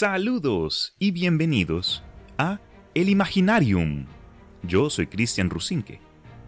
Saludos 0.00 0.94
y 0.98 1.10
bienvenidos 1.10 2.02
a 2.38 2.58
El 2.94 3.10
Imaginarium. 3.10 4.06
Yo 4.62 4.88
soy 4.88 5.06
Cristian 5.06 5.50
Rusinque, 5.50 6.00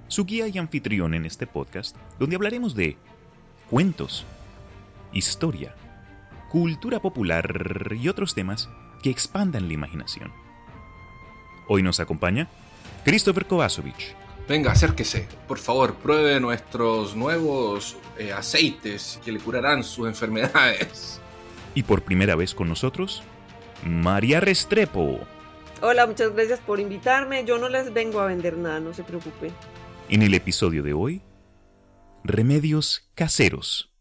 su 0.08 0.25
guía 0.25 0.48
y 0.48 0.56
anfitrión 0.56 1.12
en 1.12 1.27
este 1.27 1.46
podcast, 1.46 1.95
donde 2.19 2.37
hablaremos 2.37 2.75
de 2.75 2.96
cuentos, 3.69 4.25
historia, 5.12 5.75
cultura 6.49 7.03
popular 7.03 7.95
y 8.01 8.09
otros 8.09 8.35
temas 8.35 8.71
que 9.03 9.11
expandan 9.11 9.69
la 9.69 9.75
imaginación. 9.75 10.32
Hoy 11.69 11.82
nos 11.82 12.00
acompaña 12.00 12.48
Christopher 13.05 13.45
Kovacevic. 13.45 14.16
Venga, 14.48 14.73
acérquese. 14.73 15.29
Por 15.46 15.59
favor, 15.59 15.96
pruebe 15.96 16.41
nuestros 16.41 17.14
nuevos 17.14 17.98
eh, 18.16 18.32
aceites 18.32 19.21
que 19.23 19.30
le 19.30 19.41
curarán 19.41 19.84
sus 19.84 20.09
enfermedades. 20.09 21.21
Y 21.75 21.82
por 21.82 22.00
primera 22.00 22.34
vez 22.34 22.55
con 22.55 22.69
nosotros, 22.69 23.23
María 23.85 24.41
Restrepo. 24.41 25.21
Hola, 25.81 26.07
muchas 26.07 26.32
gracias 26.32 26.61
por 26.61 26.79
invitarme. 26.79 27.45
Yo 27.45 27.59
no 27.59 27.68
les 27.68 27.93
vengo 27.93 28.21
a 28.21 28.27
vender 28.27 28.57
nada, 28.57 28.79
no 28.79 28.95
se 28.95 29.03
preocupen. 29.03 29.53
En 30.09 30.23
el 30.23 30.35
episodio 30.35 30.82
de 30.82 30.93
hoy, 30.93 31.23
remedios 32.23 33.11
caseros. 33.14 33.92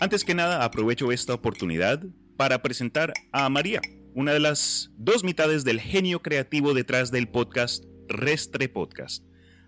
Antes 0.00 0.24
que 0.24 0.34
nada, 0.34 0.64
aprovecho 0.64 1.12
esta 1.12 1.34
oportunidad 1.34 2.02
para 2.36 2.62
presentar 2.62 3.12
a 3.32 3.48
María, 3.50 3.82
una 4.14 4.32
de 4.32 4.40
las 4.40 4.90
dos 4.96 5.22
mitades 5.22 5.62
del 5.62 5.78
genio 5.78 6.22
creativo 6.22 6.72
detrás 6.72 7.10
del 7.10 7.28
podcast 7.28 7.84
Restre 8.08 8.68
Podcast. 8.68 9.22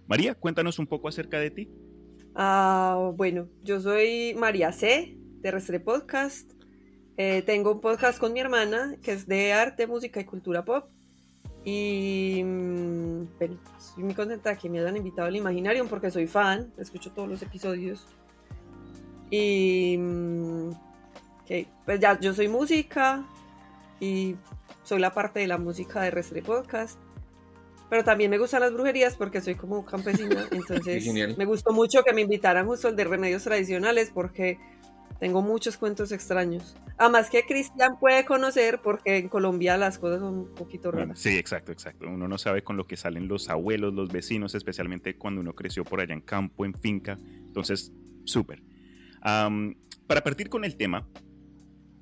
María, 0.09 0.35
cuéntanos 0.35 0.79
un 0.79 0.87
poco 0.87 1.09
acerca 1.09 1.39
de 1.39 1.51
ti. 1.51 1.69
Ah, 2.35 3.13
bueno, 3.15 3.49
yo 3.63 3.81
soy 3.81 4.35
María 4.35 4.73
C. 4.73 5.17
de 5.41 5.51
Restre 5.51 5.81
Podcast. 5.81 6.51
Eh, 7.19 7.43
tengo 7.45 7.73
un 7.73 7.81
podcast 7.81 8.19
con 8.19 8.33
mi 8.33 8.41
hermana 8.41 8.97
que 9.03 9.13
es 9.13 9.27
de 9.27 9.53
arte, 9.53 9.87
música 9.87 10.21
y 10.21 10.25
cultura 10.25 10.65
pop. 10.65 10.89
Y 11.65 12.43
mm, 12.43 13.23
estoy 13.79 14.05
muy 14.05 14.15
contenta 14.15 14.57
que 14.57 14.71
me 14.71 14.81
hayan 14.81 14.97
invitado 14.97 15.29
al 15.29 15.37
Imaginarium 15.37 15.89
porque 15.89 16.11
soy 16.11 16.27
fan, 16.27 16.73
escucho 16.79 17.13
todos 17.13 17.29
los 17.29 17.43
episodios. 17.43 18.07
Y 19.31 19.97
mm, 19.99 20.71
pues 21.85 22.01
ya, 22.01 22.19
yo 22.19 22.33
soy 22.33 22.49
música 22.49 23.25
y 24.01 24.37
soy 24.85 25.01
la 25.01 25.13
parte 25.13 25.41
de 25.41 25.47
la 25.47 25.59
música 25.59 26.01
de 26.01 26.11
Restre 26.11 26.43
Podcast. 26.43 26.99
Pero 27.93 28.05
también 28.05 28.31
me 28.31 28.39
gustan 28.39 28.61
las 28.61 28.73
brujerías 28.73 29.17
porque 29.17 29.43
soy 29.43 29.55
como 29.55 29.85
campesina. 29.85 30.47
Entonces 30.51 31.37
me 31.37 31.45
gustó 31.45 31.75
mucho 31.75 32.03
que 32.03 32.15
me 32.15 32.23
invitaran 32.23 32.67
justo 32.67 32.89
al 32.89 32.97
de 32.97 33.05
remedios 33.05 33.45
tradicionales 33.45 34.11
porque 34.15 34.59
tengo 35.21 35.43
muchos 35.43 35.77
cuentos 35.77 36.11
extraños. 36.11 36.75
Además 36.97 37.29
que 37.29 37.43
Cristian 37.43 37.99
puede 38.01 38.25
conocer 38.25 38.81
porque 38.83 39.19
en 39.19 39.29
Colombia 39.29 39.77
las 39.77 39.99
cosas 39.99 40.21
son 40.21 40.39
un 40.39 40.55
poquito 40.55 40.91
raras. 40.91 41.19
Sí, 41.19 41.37
exacto, 41.37 41.71
exacto. 41.71 42.07
Uno 42.09 42.27
no 42.29 42.39
sabe 42.39 42.65
con 42.65 42.79
lo 42.79 42.87
que 42.87 42.97
salen 42.97 43.29
los 43.29 43.51
abuelos, 43.51 43.93
los 43.93 44.11
vecinos, 44.11 44.55
especialmente 44.55 45.19
cuando 45.19 45.43
uno 45.43 45.55
creció 45.55 45.85
por 45.85 46.01
allá 46.01 46.15
en 46.15 46.23
campo, 46.23 46.65
en 46.65 46.73
finca. 46.73 47.19
Entonces, 47.47 47.93
súper. 48.25 48.63
Am, 49.21 49.75
para 50.07 50.23
partir 50.23 50.49
con 50.49 50.65
el 50.65 50.79
tema, 50.79 51.07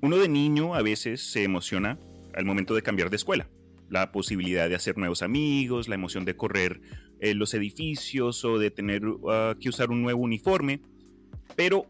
uno 0.01 0.15
de 0.15 0.29
niño 0.29 0.73
a 0.73 0.83
veces 0.83 1.33
se 1.33 1.43
emociona 1.43 1.99
al 2.33 2.45
momento 2.45 2.75
de 2.75 2.81
cambiar 2.81 3.09
de 3.09 3.17
escuela. 3.17 3.49
La 3.91 4.11
posibilidad 4.13 4.69
de 4.69 4.75
hacer 4.75 4.97
nuevos 4.97 5.21
amigos, 5.21 5.89
la 5.89 5.95
emoción 5.95 6.23
de 6.23 6.37
correr 6.37 6.81
eh, 7.19 7.35
los 7.35 7.53
edificios 7.53 8.43
o 8.45 8.57
de 8.57 8.71
tener 8.71 9.03
ah, 9.29 9.53
que 9.59 9.67
usar 9.67 9.91
un 9.91 10.01
nuevo 10.01 10.21
uniforme. 10.21 10.81
Pero 11.57 11.85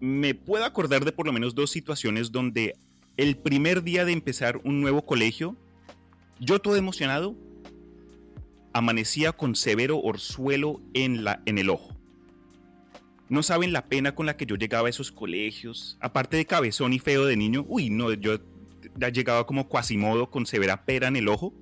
me 0.00 0.34
puedo 0.34 0.66
acordar 0.66 1.04
de 1.06 1.12
por 1.12 1.24
lo 1.26 1.32
menos 1.32 1.54
dos 1.54 1.70
situaciones 1.70 2.30
donde 2.30 2.74
el 3.16 3.38
primer 3.38 3.82
día 3.82 4.04
de 4.04 4.12
empezar 4.12 4.60
un 4.64 4.82
nuevo 4.82 5.06
colegio, 5.06 5.56
yo 6.40 6.60
todo 6.60 6.76
emocionado, 6.76 7.34
amanecía 8.74 9.32
con 9.32 9.54
severo 9.54 9.98
orzuelo 10.00 10.82
en, 10.92 11.24
la, 11.24 11.42
en 11.46 11.56
el 11.56 11.70
ojo. 11.70 11.96
No 13.30 13.42
saben 13.42 13.72
la 13.72 13.86
pena 13.86 14.14
con 14.14 14.26
la 14.26 14.36
que 14.36 14.44
yo 14.44 14.56
llegaba 14.56 14.88
a 14.88 14.90
esos 14.90 15.10
colegios. 15.10 15.96
Aparte 16.00 16.36
de 16.36 16.44
cabezón 16.44 16.92
y 16.92 16.98
feo 16.98 17.24
de 17.24 17.36
niño, 17.36 17.64
uy, 17.66 17.88
no, 17.88 18.12
yo 18.12 18.38
llegaba 18.98 19.46
como 19.46 19.68
cuasimodo 19.68 20.30
con 20.30 20.46
severa 20.46 20.84
pera 20.84 21.08
en 21.08 21.16
el 21.16 21.28
ojo. 21.28 21.52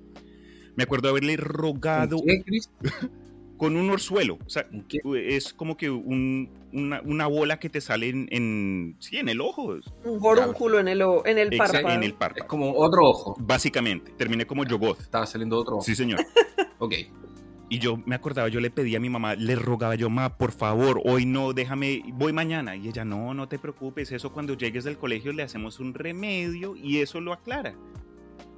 Me 0.75 0.83
acuerdo 0.83 1.09
haberle 1.09 1.37
rogado 1.37 2.17
con 3.57 3.75
un 3.75 3.89
orzuelo. 3.89 4.39
O 4.45 4.49
sea, 4.49 4.67
¿Qué? 4.89 4.99
es 5.35 5.53
como 5.53 5.77
que 5.77 5.89
un- 5.89 6.49
una, 6.73 7.01
una 7.01 7.27
bola 7.27 7.59
que 7.59 7.69
te 7.69 7.79
sale 7.81 8.09
en, 8.09 8.27
en- 8.31 8.95
sí, 8.99 9.17
en 9.17 9.29
el 9.29 9.39
ojo. 9.41 9.75
Un 10.03 10.19
borúnculo 10.19 10.79
en 10.79 10.87
el, 10.87 11.01
en 11.25 11.37
el 11.37 11.55
párpado. 11.55 11.89
En 11.89 12.03
el 12.03 12.11
Es 12.11 12.17
párpado. 12.17 12.47
como 12.47 12.73
otro 12.75 13.05
ojo. 13.05 13.35
Básicamente, 13.39 14.11
terminé 14.17 14.45
como 14.47 14.65
Yogoth. 14.65 14.99
Estaba 15.01 15.25
saliendo 15.27 15.57
otro 15.59 15.75
ojo. 15.75 15.83
Sí, 15.83 15.95
señor. 15.95 16.19
Ok. 16.79 16.95
Y 17.73 17.79
yo 17.79 17.97
me 18.05 18.13
acordaba, 18.13 18.49
yo 18.49 18.59
le 18.59 18.69
pedía 18.69 18.99
a 18.99 19.01
mi 19.01 19.09
mamá, 19.09 19.33
le 19.33 19.55
rogaba 19.55 19.95
yo, 19.95 20.07
ma, 20.07 20.37
por 20.37 20.51
favor, 20.51 21.01
hoy 21.05 21.25
no, 21.25 21.53
déjame, 21.53 22.03
voy 22.13 22.31
mañana. 22.31 22.75
Y 22.75 22.87
ella, 22.87 23.03
no, 23.03 23.33
no 23.33 23.47
te 23.47 23.57
preocupes, 23.57 24.11
eso 24.11 24.31
cuando 24.31 24.53
llegues 24.53 24.83
del 24.83 24.95
colegio 24.95 25.33
le 25.33 25.41
hacemos 25.41 25.79
un 25.79 25.95
remedio 25.95 26.75
y 26.75 26.99
eso 26.99 27.19
lo 27.19 27.33
aclara. 27.33 27.73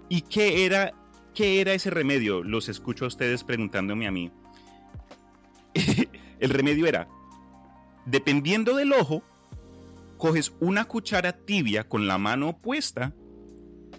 ¿Y 0.09 0.23
qué 0.23 0.65
era, 0.65 0.93
qué 1.33 1.61
era 1.61 1.73
ese 1.73 1.91
remedio? 1.91 2.43
Los 2.43 2.67
escucho 2.67 3.05
a 3.05 3.07
ustedes 3.07 3.45
preguntándome 3.45 4.05
a 4.05 4.11
mí. 4.11 4.33
El 6.41 6.49
remedio 6.49 6.85
era, 6.85 7.07
dependiendo 8.05 8.75
del 8.75 8.91
ojo, 8.91 9.23
coges 10.17 10.53
una 10.59 10.83
cuchara 10.83 11.31
tibia 11.31 11.87
con 11.87 12.05
la 12.05 12.17
mano 12.17 12.49
opuesta, 12.49 13.15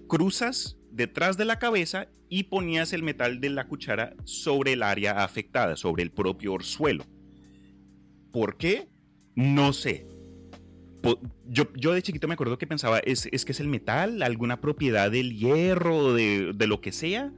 cruzas 0.09 0.77
detrás 0.97 1.37
de 1.37 1.45
la 1.45 1.59
cabeza 1.59 2.09
y 2.29 2.45
ponías 2.45 2.93
el 2.93 3.03
metal 3.03 3.41
de 3.41 3.51
la 3.51 3.69
cuchara 3.69 4.15
sobre 4.25 4.73
el 4.73 4.83
área 4.83 5.23
afectada, 5.23 5.77
sobre 5.77 6.03
el 6.03 6.11
propio 6.11 6.55
orzuelo. 6.55 7.05
¿Por 8.33 8.57
qué? 8.57 8.89
No 9.35 9.73
sé. 9.73 10.07
Yo, 11.47 11.73
yo 11.75 11.93
de 11.93 12.03
chiquito 12.03 12.27
me 12.27 12.35
acuerdo 12.35 12.59
que 12.59 12.67
pensaba, 12.67 12.99
¿es, 12.99 13.29
es 13.31 13.45
que 13.45 13.53
es 13.53 13.61
el 13.61 13.69
metal? 13.69 14.23
¿Alguna 14.23 14.61
propiedad 14.61 15.11
del 15.11 15.37
hierro, 15.37 16.15
de, 16.15 16.53
de 16.53 16.67
lo 16.67 16.81
que 16.81 16.91
sea? 16.91 17.31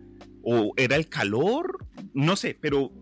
¿O 0.42 0.72
era 0.76 0.96
el 0.96 1.08
calor? 1.08 1.84
No 2.14 2.36
sé, 2.36 2.56
pero 2.58 2.92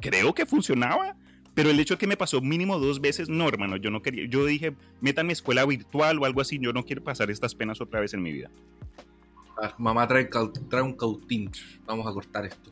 creo 0.00 0.34
que 0.34 0.46
funcionaba. 0.46 1.16
Pero 1.54 1.70
el 1.70 1.78
hecho 1.78 1.94
de 1.94 1.98
que 1.98 2.06
me 2.06 2.16
pasó 2.16 2.40
mínimo 2.40 2.78
dos 2.78 3.00
veces, 3.00 3.28
no, 3.28 3.46
hermano, 3.46 3.76
yo 3.76 3.90
no 3.90 4.02
quería. 4.02 4.26
Yo 4.26 4.46
dije, 4.46 4.74
métanme 5.00 5.32
escuela 5.32 5.64
virtual 5.66 6.18
o 6.18 6.24
algo 6.24 6.40
así, 6.40 6.58
yo 6.60 6.72
no 6.72 6.84
quiero 6.84 7.04
pasar 7.04 7.30
estas 7.30 7.54
penas 7.54 7.80
otra 7.80 8.00
vez 8.00 8.14
en 8.14 8.22
mi 8.22 8.32
vida. 8.32 8.50
Ah, 9.62 9.74
mamá 9.78 10.08
trae, 10.08 10.28
trae 10.68 10.82
un 10.82 10.94
cautín. 10.94 11.50
Vamos 11.84 12.06
a 12.06 12.12
cortar 12.12 12.46
esto. 12.46 12.70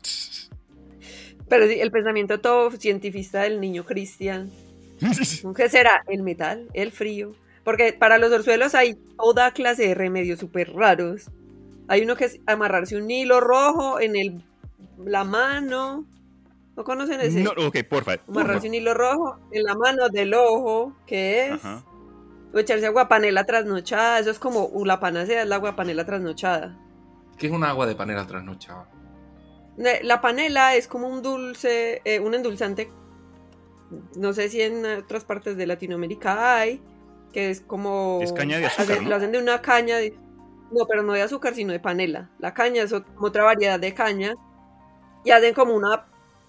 Pero 1.47 1.67
sí, 1.67 1.79
el 1.79 1.91
pensamiento 1.91 2.39
todo 2.39 2.71
cientifista 2.71 3.41
del 3.41 3.59
niño 3.59 3.85
Cristian. 3.85 4.49
¿Qué 5.55 5.69
será? 5.69 6.03
El 6.07 6.23
metal, 6.23 6.67
el 6.73 6.91
frío. 6.91 7.33
Porque 7.63 7.93
para 7.93 8.17
los 8.17 8.31
orzuelos 8.31 8.73
hay 8.75 8.95
toda 9.17 9.51
clase 9.51 9.87
de 9.87 9.95
remedios 9.95 10.39
súper 10.39 10.73
raros. 10.73 11.29
Hay 11.87 12.01
uno 12.01 12.15
que 12.15 12.25
es 12.25 12.39
amarrarse 12.45 12.97
un 12.97 13.09
hilo 13.09 13.39
rojo 13.39 13.99
en 13.99 14.15
el, 14.15 14.43
la 15.03 15.23
mano. 15.23 16.05
¿No 16.75 16.83
conocen 16.83 17.19
ese? 17.21 17.43
No, 17.43 17.51
ok, 17.51 17.83
porfa. 17.89 18.17
porfa. 18.17 18.23
Amarrarse 18.27 18.67
un 18.67 18.75
hilo 18.75 18.93
rojo 18.93 19.39
en 19.51 19.63
la 19.63 19.75
mano 19.75 20.09
del 20.09 20.33
ojo, 20.33 20.95
que 21.05 21.47
es. 21.47 21.51
Ajá. 21.53 21.83
O 22.53 22.59
echarse 22.59 22.85
agua 22.87 23.07
panela 23.07 23.45
trasnochada. 23.45 24.19
Eso 24.19 24.31
es 24.31 24.39
como 24.39 24.65
uh, 24.65 24.85
la 24.85 24.99
panacea, 24.99 25.43
es 25.43 25.47
la 25.47 25.55
agua 25.55 25.75
panela 25.75 26.05
trasnochada. 26.05 26.77
¿Qué 27.37 27.47
es 27.47 27.53
un 27.53 27.63
agua 27.63 27.85
de 27.85 27.95
panela 27.95 28.25
trasnochada? 28.27 28.89
La 30.03 30.19
panela 30.19 30.75
es 30.75 30.87
como 30.87 31.07
un 31.07 31.21
dulce, 31.21 32.01
eh, 32.03 32.19
un 32.19 32.33
endulzante. 32.33 32.91
No 34.15 34.33
sé 34.33 34.49
si 34.49 34.61
en 34.61 34.85
otras 34.85 35.23
partes 35.23 35.55
de 35.57 35.65
Latinoamérica 35.65 36.57
hay, 36.57 36.81
que 37.31 37.49
es 37.49 37.61
como. 37.61 38.19
Es 38.21 38.33
caña 38.33 38.57
de 38.59 38.65
azúcar, 38.65 38.91
hace- 38.97 39.01
¿no? 39.03 39.09
Lo 39.09 39.15
hacen 39.15 39.31
de 39.31 39.37
una 39.39 39.61
caña. 39.61 39.97
de- 39.97 40.17
no, 40.71 40.85
pero 40.85 41.01
no 41.01 41.13
de 41.13 41.21
azúcar, 41.23 41.55
sino 41.55 41.71
de 41.71 41.79
panela. 41.79 42.29
La 42.39 42.53
caña 42.53 42.83
es 42.83 42.91
ot- 42.93 43.05
otra 43.19 43.43
variedad 43.43 43.79
de 43.79 43.93
caña. 43.93 44.33
Y 45.25 45.31
hacen 45.31 45.53
como 45.53 45.73
una 45.75 46.05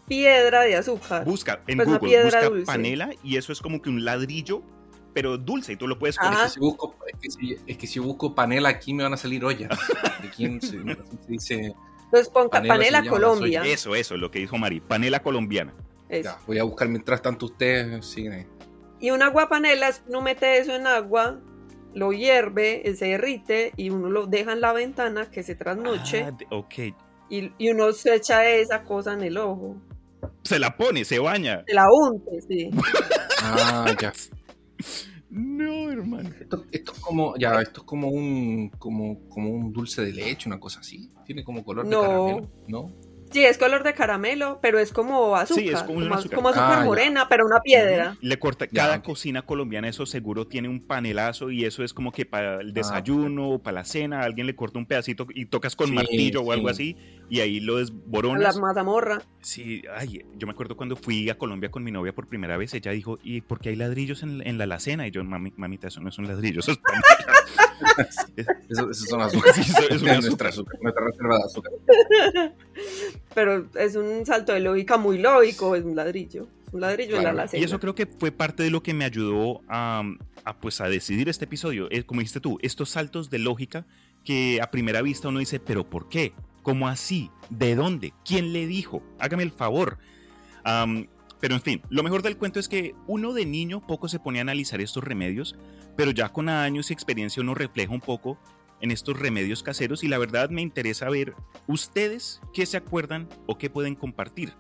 piedra 0.07 0.63
de 0.63 0.77
azúcar. 0.77 1.25
Busca 1.25 1.61
en 1.67 1.77
Pues 1.79 1.89
una 1.89 1.99
Google, 1.99 2.11
piedra 2.11 2.27
busca 2.41 2.49
dulce. 2.49 2.67
panela 2.67 3.11
y 3.23 3.37
eso 3.37 3.53
es 3.53 3.61
como 3.61 3.81
que 3.81 3.89
un 3.91 4.05
ladrillo, 4.05 4.63
pero 5.13 5.37
dulce 5.39 5.73
y 5.73 5.77
tú 5.77 5.87
lo 5.89 5.99
puedes 5.99 6.17
comer. 6.19 6.35
Es 6.35 6.41
que, 6.45 6.49
si 6.51 6.61
busco, 6.61 6.95
es, 7.07 7.19
que 7.21 7.31
si, 7.31 7.57
es 7.67 7.77
que 7.79 7.87
si 7.87 7.99
busco 7.99 8.35
panela 8.35 8.69
aquí 8.69 8.95
me 8.95 9.03
van 9.03 9.13
a 9.15 9.17
salir 9.17 9.45
ollas. 9.45 9.71
¿De 10.23 10.31
quién 10.31 10.61
se, 10.61 10.69
se 10.71 10.97
dice? 11.29 11.75
Entonces 12.05 12.29
pon 12.29 12.49
ca- 12.49 12.59
Panela 12.59 12.75
panela, 12.99 13.11
Colombia. 13.11 13.63
Eso, 13.65 13.95
eso, 13.95 14.17
lo 14.17 14.31
que 14.31 14.39
dijo 14.41 14.59
Mari, 14.59 14.81
panela 14.81 15.23
colombiana. 15.23 15.73
Ya, 16.11 16.39
voy 16.47 16.59
a 16.59 16.65
buscar 16.65 16.89
mientras 16.89 17.23
tanto 17.23 17.47
ustedes 17.47 18.05
siguen 18.05 18.33
ahí. 18.33 18.47
Y 18.99 19.11
un 19.13 19.23
agua 19.23 19.49
panela, 19.49 19.91
uno 20.09 20.21
mete 20.21 20.59
eso 20.59 20.75
en 20.75 20.87
agua, 20.89 21.39
lo 21.95 22.13
hierve, 22.13 22.83
se 22.97 23.07
derrite 23.07 23.73
y 23.77 23.91
uno 23.91 24.11
lo 24.11 24.27
deja 24.27 24.53
en 24.53 24.61
la 24.61 24.73
ventana 24.73 25.31
que 25.31 25.43
se 25.45 25.55
trasnoche 25.55 26.25
Ah, 26.25 26.33
ok. 26.51 26.75
y, 27.31 27.53
y 27.59 27.71
uno 27.71 27.93
se 27.93 28.15
echa 28.17 28.45
esa 28.49 28.83
cosa 28.83 29.13
en 29.13 29.23
el 29.23 29.39
ojo. 29.39 29.77
Se 30.43 30.59
la 30.59 30.77
pone, 30.77 31.05
se 31.05 31.19
baña. 31.21 31.63
Se 31.67 31.75
la 31.75 31.87
unte, 31.91 32.43
sí. 32.47 32.71
Ah, 33.43 33.95
ya. 34.01 34.13
No, 35.31 35.91
hermano. 35.93 36.31
Esto, 36.41 36.65
esto 36.73 36.93
es 36.93 36.99
como, 37.01 37.37
ya, 37.37 37.61
esto 37.61 37.81
es 37.83 37.87
como 37.87 38.09
un, 38.09 38.69
como, 38.79 39.29
como 39.29 39.51
un 39.51 39.73
dulce 39.73 40.03
de 40.05 40.13
leche, 40.13 40.49
una 40.49 40.59
cosa 40.59 40.81
así. 40.81 41.11
Tiene 41.25 41.45
como 41.45 41.65
color 41.65 41.87
No. 41.87 42.01
de 42.03 42.07
caramelo, 42.09 42.51
¿no? 42.69 42.93
Sí, 43.33 43.45
es 43.45 43.59
color 43.59 43.83
de 43.85 43.95
caramelo, 43.95 44.59
pero 44.61 44.79
es 44.79 44.93
como 44.93 45.37
azúcar. 45.37 45.63
Sí, 45.63 45.69
es 45.71 45.83
como 45.83 45.99
un 45.99 46.05
como, 46.05 46.15
azúcar. 46.17 46.37
como 46.37 46.49
azúcar 46.49 46.73
Ah, 46.73 46.79
ya. 46.81 46.85
morena, 46.85 47.29
pero 47.29 47.47
una 47.47 47.61
piedra. 47.61 48.17
Le 48.21 48.39
corta, 48.39 48.67
Ya, 48.67 48.83
cada 48.85 49.03
cocina 49.03 49.43
colombiana 49.43 49.89
eso 49.89 50.05
seguro 50.07 50.47
tiene 50.47 50.69
un 50.69 50.81
panelazo 50.87 51.51
y 51.51 51.65
eso 51.65 51.85
es 51.85 51.95
como 51.95 52.11
que 52.13 52.27
para 52.27 52.57
Ah, 52.57 52.61
el 52.61 52.73
desayuno 52.73 53.51
o 53.51 53.59
para 53.63 53.77
la 53.77 53.85
cena 53.85 54.23
alguien 54.23 54.47
le 54.47 54.57
corta 54.57 54.79
un 54.79 54.87
pedacito 54.87 55.27
y 55.35 55.47
tocas 55.47 55.77
con 55.77 55.89
Sí, 55.89 55.95
martillo 55.95 56.43
o 56.43 56.53
algo 56.53 56.69
sí. 56.69 56.73
así 56.73 56.97
y 57.29 57.41
ahí 57.41 57.61
lo 57.61 57.75
La 57.75 57.81
desboronas. 57.81 58.59
mazamorra. 58.59 59.23
Sí, 59.41 59.83
ay, 59.97 60.25
yo 60.37 60.47
me 60.47 60.53
acuerdo 60.53 60.77
cuando 60.77 60.97
fui 60.97 61.31
a 61.31 61.39
Colombia 61.39 61.71
con 61.71 61.85
mi 61.85 61.93
novia 61.93 62.13
por 62.13 62.27
primera 62.27 62.57
vez, 62.57 62.75
ella 62.75 62.91
dijo, 62.91 63.19
¿y 63.23 63.41
por 63.43 63.61
qué 63.61 63.69
hay 63.71 63.77
ladrillos 63.77 64.23
en, 64.25 64.45
en 64.47 64.59
la 64.59 64.65
alacena? 64.65 65.07
Y 65.07 65.11
yo, 65.13 65.23
"Mami- 65.23 65.53
mamita, 65.57 65.87
eso 65.89 66.01
no 66.01 66.09
es 66.09 66.19
un 66.19 66.27
ladrillo, 66.27 66.61
eso 66.61 66.73
es 66.73 66.79
Eso, 66.79 66.85
eso 68.69 68.95
son 68.95 69.23
azúcar. 69.23 69.55
Sí, 69.55 69.61
eso 69.91 70.07
es 70.07 70.25
nuestra 70.25 70.49
azúcar, 70.49 70.79
nuestra 70.83 71.05
reserva 71.05 71.39
de 71.39 71.45
azúcar. 71.45 71.73
Pero 73.35 73.67
es 73.75 73.97
un 73.97 74.25
salto 74.27 74.53
de 74.53 74.61
lógica 74.61 74.97
muy 74.97 75.19
lógico, 75.19 75.77
es 75.77 75.85
un 75.85 75.97
ladrillo. 75.97 76.47
Un 76.73 76.81
ladrillo 76.83 77.11
en 77.17 77.17
la 77.17 77.31
Claro, 77.31 77.39
alacena. 77.41 77.61
Y 77.61 77.65
eso 77.65 77.81
creo 77.81 77.95
que 77.95 78.07
fue 78.07 78.31
parte 78.31 78.63
de 78.63 78.71
lo 78.71 78.83
que 78.83 78.95
me 78.95 79.05
ayudó 79.05 79.61
a, 79.69 80.03
a, 80.45 80.57
pues, 80.61 80.81
a 80.81 80.89
decidir 80.89 81.29
este 81.29 81.45
episodio. 81.45 81.89
Como 82.07 82.21
dijiste 82.21 82.41
tú, 82.41 82.59
estos 82.63 82.91
saltos 82.91 83.29
de 83.31 83.39
lógica 83.39 83.87
que 84.25 84.61
a 84.63 84.71
primera 84.71 85.03
vista 85.03 85.29
uno 85.29 85.39
dice, 85.41 85.59
pero 85.61 85.89
¿por 85.89 86.09
qué? 86.09 86.33
¿Cómo 86.63 86.89
así? 86.89 87.31
¿De 87.49 87.75
dónde? 87.75 88.13
¿Quién 88.25 88.53
le 88.53 88.67
dijo? 88.67 89.03
Hágame 89.19 89.43
el 89.43 89.51
favor. 89.51 89.99
Am, 90.63 91.09
pero 91.41 91.55
en 91.55 91.63
fin, 91.63 91.83
lo 91.89 92.03
mejor 92.03 92.23
del 92.23 92.37
cuento 92.37 92.61
es 92.61 92.69
que 92.69 92.95
uno 93.07 93.33
de 93.33 93.47
niño 93.47 93.87
poco 93.87 94.09
se 94.09 94.21
pone 94.21 94.39
a 94.39 94.43
analizar 94.43 94.81
estos 94.81 95.03
remedios, 95.03 95.57
pero 95.97 96.11
ya 96.11 96.31
con 96.31 96.49
años 96.49 96.91
y 96.91 96.93
experiencia 96.93 97.43
uno 97.43 97.55
refleja 97.55 97.93
un 97.93 98.01
poco 98.01 98.39
en 98.81 98.91
estos 98.91 99.19
remedios 99.19 99.63
caseros 99.63 100.05
y 100.05 100.09
la 100.09 100.19
verdad 100.19 100.51
me 100.51 100.63
interesa 100.63 101.09
ver 101.09 101.35
ustedes 101.67 102.41
qué 102.53 102.67
se 102.67 102.77
acuerdan 102.77 103.29
o 103.47 103.59
qué 103.59 103.71
pueden 103.71 103.95
compartir. 103.95 104.55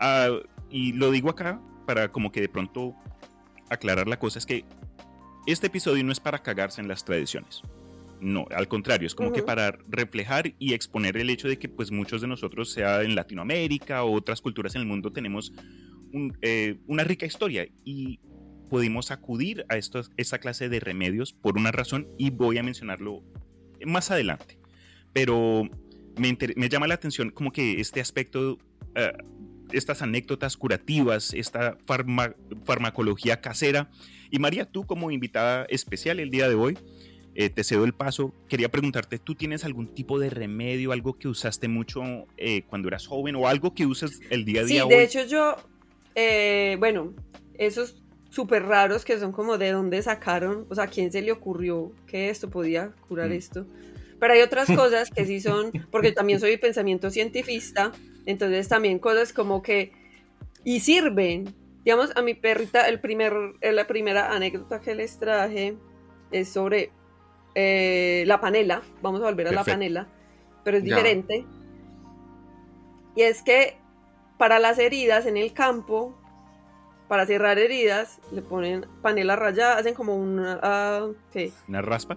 Ah, 0.00 0.28
y 0.70 0.92
lo 0.92 1.10
digo 1.10 1.30
acá 1.30 1.60
para 1.86 2.10
como 2.10 2.32
que 2.32 2.40
de 2.40 2.48
pronto 2.48 2.94
aclarar 3.70 4.08
la 4.08 4.18
cosa, 4.18 4.38
es 4.38 4.46
que 4.46 4.64
este 5.46 5.68
episodio 5.68 6.04
no 6.04 6.12
es 6.12 6.20
para 6.20 6.42
cagarse 6.42 6.80
en 6.80 6.88
las 6.88 7.04
tradiciones. 7.04 7.62
No, 8.22 8.46
al 8.54 8.68
contrario, 8.68 9.08
es 9.08 9.16
como 9.16 9.32
que 9.32 9.42
para 9.42 9.72
reflejar 9.88 10.54
y 10.60 10.74
exponer 10.74 11.16
el 11.16 11.28
hecho 11.28 11.48
de 11.48 11.58
que 11.58 11.68
pues 11.68 11.90
muchos 11.90 12.20
de 12.20 12.28
nosotros, 12.28 12.70
sea 12.70 13.02
en 13.02 13.16
Latinoamérica 13.16 14.04
o 14.04 14.12
otras 14.12 14.40
culturas 14.40 14.76
en 14.76 14.82
el 14.82 14.86
mundo, 14.86 15.12
tenemos 15.12 15.52
un, 16.12 16.38
eh, 16.40 16.78
una 16.86 17.02
rica 17.02 17.26
historia 17.26 17.66
y 17.84 18.20
pudimos 18.70 19.10
acudir 19.10 19.66
a 19.68 19.76
esta 19.76 20.38
clase 20.38 20.68
de 20.68 20.78
remedios 20.78 21.32
por 21.32 21.58
una 21.58 21.72
razón 21.72 22.06
y 22.16 22.30
voy 22.30 22.58
a 22.58 22.62
mencionarlo 22.62 23.24
más 23.84 24.12
adelante. 24.12 24.56
Pero 25.12 25.68
me, 26.16 26.38
me 26.56 26.68
llama 26.68 26.86
la 26.86 26.94
atención 26.94 27.30
como 27.30 27.50
que 27.50 27.80
este 27.80 28.00
aspecto, 28.00 28.58
eh, 28.94 29.12
estas 29.72 30.00
anécdotas 30.00 30.56
curativas, 30.56 31.34
esta 31.34 31.76
farma- 31.86 32.36
farmacología 32.64 33.40
casera. 33.40 33.90
Y 34.30 34.38
María, 34.38 34.64
tú 34.64 34.86
como 34.86 35.10
invitada 35.10 35.66
especial 35.68 36.20
el 36.20 36.30
día 36.30 36.48
de 36.48 36.54
hoy, 36.54 36.78
eh, 37.34 37.48
te 37.50 37.64
cedo 37.64 37.84
el 37.84 37.94
paso. 37.94 38.34
Quería 38.48 38.68
preguntarte, 38.70 39.18
¿tú 39.18 39.34
tienes 39.34 39.64
algún 39.64 39.94
tipo 39.94 40.18
de 40.18 40.30
remedio, 40.30 40.92
algo 40.92 41.14
que 41.18 41.28
usaste 41.28 41.68
mucho 41.68 42.02
eh, 42.36 42.62
cuando 42.66 42.88
eras 42.88 43.06
joven 43.06 43.36
o 43.36 43.48
algo 43.48 43.74
que 43.74 43.86
usas 43.86 44.10
el 44.30 44.44
día 44.44 44.60
a 44.62 44.64
Sí, 44.64 44.74
día 44.74 44.84
de 44.86 44.94
hoy? 44.96 45.04
hecho 45.04 45.24
yo, 45.24 45.56
eh, 46.14 46.76
bueno, 46.78 47.14
esos 47.58 48.02
súper 48.30 48.64
raros 48.64 49.04
que 49.04 49.18
son 49.18 49.32
como 49.32 49.58
de 49.58 49.72
dónde 49.72 50.02
sacaron, 50.02 50.66
o 50.70 50.74
sea, 50.74 50.86
¿quién 50.86 51.12
se 51.12 51.22
le 51.22 51.32
ocurrió 51.32 51.92
que 52.06 52.30
esto 52.30 52.50
podía 52.50 52.92
curar 53.08 53.30
Mm. 53.30 53.32
esto? 53.32 53.66
Pero 54.18 54.34
hay 54.34 54.40
otras 54.40 54.68
cosas 54.76 55.10
que 55.10 55.24
sí 55.26 55.40
son, 55.40 55.72
porque 55.90 56.12
también 56.12 56.38
soy 56.40 56.56
pensamiento 56.56 57.10
cientifista, 57.10 57.92
entonces 58.26 58.68
también 58.68 58.98
cosas 58.98 59.32
como 59.32 59.62
que, 59.62 59.92
y 60.64 60.80
sirven. 60.80 61.54
Digamos, 61.84 62.10
a 62.14 62.22
mi 62.22 62.34
perrita, 62.34 62.88
el 62.88 63.00
primer, 63.00 63.32
eh, 63.60 63.72
la 63.72 63.86
primera 63.88 64.32
anécdota 64.32 64.80
que 64.80 64.94
les 64.94 65.18
traje 65.18 65.76
es 66.30 66.48
sobre 66.52 66.92
eh, 67.54 68.24
la 68.26 68.40
panela, 68.40 68.82
vamos 69.02 69.20
a 69.20 69.24
volver 69.24 69.48
a 69.48 69.52
la 69.52 69.64
panela, 69.64 70.06
pero 70.64 70.76
es 70.78 70.84
Ya. 70.84 70.96
diferente. 70.96 71.44
Y 73.14 73.22
es 73.22 73.42
que 73.42 73.76
para 74.38 74.58
las 74.58 74.78
heridas 74.78 75.26
en 75.26 75.36
el 75.36 75.52
campo, 75.52 76.16
para 77.08 77.26
cerrar 77.26 77.58
heridas, 77.58 78.20
le 78.32 78.42
ponen 78.42 78.86
panela 79.02 79.36
rallada, 79.36 79.76
hacen 79.78 79.94
como 79.94 80.16
una... 80.16 81.10
¿qué? 81.32 81.52
¿Una 81.68 81.82
raspa? 81.82 82.16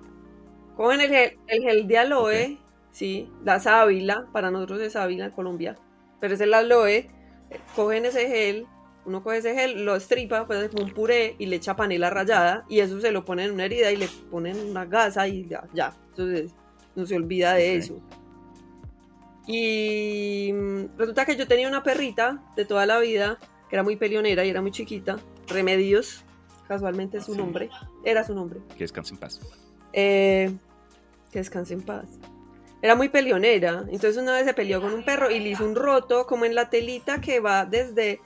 Cogen 0.77 1.01
el 1.01 1.09
gel, 1.09 1.39
el 1.47 1.63
gel 1.63 1.87
de 1.87 1.97
aloe, 1.97 2.57
sí, 2.91 3.29
la 3.43 3.59
sábila, 3.59 4.27
para 4.31 4.51
nosotros 4.51 4.81
es 4.81 4.93
sábila 4.93 5.25
en 5.25 5.31
Colombia, 5.31 5.77
pero 6.19 6.33
es 6.33 6.41
el 6.41 6.53
aloe, 6.53 7.09
cogen 7.75 8.05
ese 8.05 8.27
gel, 8.27 8.67
uno 9.05 9.21
coge 9.23 9.37
ese 9.37 9.53
gel, 9.53 9.85
lo 9.85 9.95
estripa, 9.95 10.47
pues 10.47 10.63
es 10.63 10.69
como 10.71 10.83
un 10.83 10.91
puré 10.93 11.35
y 11.37 11.45
le 11.45 11.57
echa 11.57 11.75
panela 11.75 12.09
rallada 12.09 12.65
y 12.69 12.79
eso 12.79 12.99
se 12.99 13.11
lo 13.11 13.23
ponen 13.25 13.47
en 13.47 13.51
una 13.53 13.65
herida 13.65 13.91
y 13.91 13.97
le 13.97 14.07
ponen 14.31 14.57
una 14.69 14.85
gasa 14.85 15.27
y 15.27 15.47
ya, 15.47 15.63
ya. 15.73 15.93
entonces 16.09 16.51
no 16.95 17.05
se 17.05 17.15
olvida 17.15 17.53
de 17.53 17.75
eso. 17.75 17.99
Y 19.47 20.51
resulta 20.97 21.25
que 21.25 21.35
yo 21.35 21.47
tenía 21.47 21.67
una 21.67 21.83
perrita 21.83 22.41
de 22.55 22.65
toda 22.65 22.85
la 22.85 22.99
vida 22.99 23.37
que 23.69 23.75
era 23.75 23.83
muy 23.83 23.95
peleonera 23.95 24.45
y 24.45 24.49
era 24.49 24.61
muy 24.61 24.71
chiquita, 24.71 25.17
Remedios, 25.47 26.23
casualmente 26.67 27.17
es 27.19 27.25
su 27.25 27.33
Sí. 27.33 27.37
nombre, 27.37 27.69
era 28.03 28.23
su 28.23 28.33
nombre. 28.33 28.59
Que 28.75 28.83
descanse 28.85 29.13
en 29.13 29.19
paz. 29.19 29.39
Eh, 29.93 30.51
que 31.31 31.39
descanse 31.39 31.73
en 31.73 31.81
paz. 31.83 32.05
Era 32.81 32.95
muy 32.95 33.09
peleonera. 33.09 33.83
Entonces 33.89 34.17
una 34.17 34.33
vez 34.33 34.45
se 34.45 34.53
peleó 34.53 34.81
con 34.81 34.93
un 34.93 35.03
perro 35.05 35.29
y 35.31 35.39
le 35.39 35.49
hizo 35.49 35.63
un 35.65 35.75
roto 35.75 36.25
como 36.27 36.45
en 36.45 36.55
la 36.55 36.69
telita 36.69 37.21
que 37.21 37.39
va 37.39 37.65
desde 37.65 38.19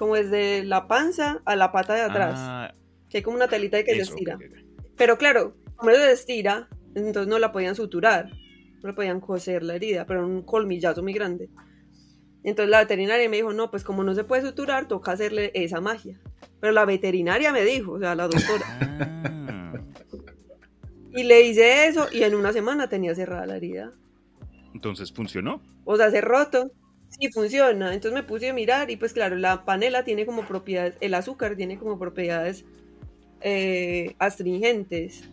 como 0.00 0.14
desde 0.16 0.64
la 0.64 0.88
panza 0.88 1.42
a 1.44 1.54
la 1.56 1.70
pata 1.70 1.94
de 1.94 2.00
atrás. 2.00 2.34
Ah, 2.36 2.74
Que 3.10 3.18
hay 3.18 3.22
como 3.22 3.36
una 3.36 3.46
telita 3.48 3.84
que 3.84 3.94
se 3.94 4.00
eso, 4.00 4.14
estira. 4.14 4.34
ok, 4.36 4.42
ok. 4.50 4.88
Pero 4.96 5.18
claro, 5.18 5.54
como 5.76 5.92
se 5.92 6.10
estira, 6.12 6.68
entonces 6.94 7.28
no 7.28 7.38
la 7.38 7.52
podían 7.52 7.74
suturar. 7.76 8.30
No 8.82 8.88
le 8.88 8.94
podían 8.94 9.20
coser 9.20 9.62
la 9.62 9.74
herida, 9.74 10.06
pero 10.06 10.20
era 10.20 10.26
un 10.26 10.40
colmillazo 10.42 11.02
muy 11.02 11.12
grande. 11.12 11.50
Entonces 12.42 12.70
la 12.70 12.78
veterinaria 12.80 13.28
me 13.28 13.36
dijo, 13.36 13.52
no, 13.52 13.70
pues 13.70 13.84
como 13.84 14.02
no 14.02 14.14
se 14.14 14.24
puede 14.24 14.40
suturar, 14.42 14.88
toca 14.88 15.12
hacerle 15.12 15.50
esa 15.54 15.82
magia. 15.82 16.18
Pero 16.60 16.72
la 16.72 16.86
veterinaria 16.86 17.52
me 17.52 17.62
dijo, 17.64 17.92
o 17.92 17.98
sea, 18.00 18.14
la 18.14 18.26
doctora. 18.26 18.64
Ah, 18.80 19.72
Y 21.12 21.24
le 21.24 21.42
hice 21.42 21.86
eso 21.88 22.06
y 22.10 22.22
en 22.22 22.34
una 22.34 22.52
semana 22.54 22.88
tenía 22.88 23.14
cerrada 23.14 23.44
la 23.46 23.56
herida. 23.56 23.92
entonces 24.72 25.12
funcionó. 25.12 25.60
O 25.84 25.96
sea, 25.96 26.10
se 26.10 26.20
roto. 26.22 26.70
Sí, 27.10 27.30
funciona. 27.32 27.92
Entonces 27.92 28.12
me 28.12 28.22
puse 28.22 28.48
a 28.48 28.54
mirar 28.54 28.90
y 28.90 28.96
pues 28.96 29.12
claro, 29.12 29.36
la 29.36 29.64
panela 29.64 30.04
tiene 30.04 30.24
como 30.24 30.46
propiedades, 30.46 30.94
el 31.00 31.14
azúcar 31.14 31.56
tiene 31.56 31.78
como 31.78 31.98
propiedades 31.98 32.64
eh, 33.40 34.14
astringentes. 34.18 35.24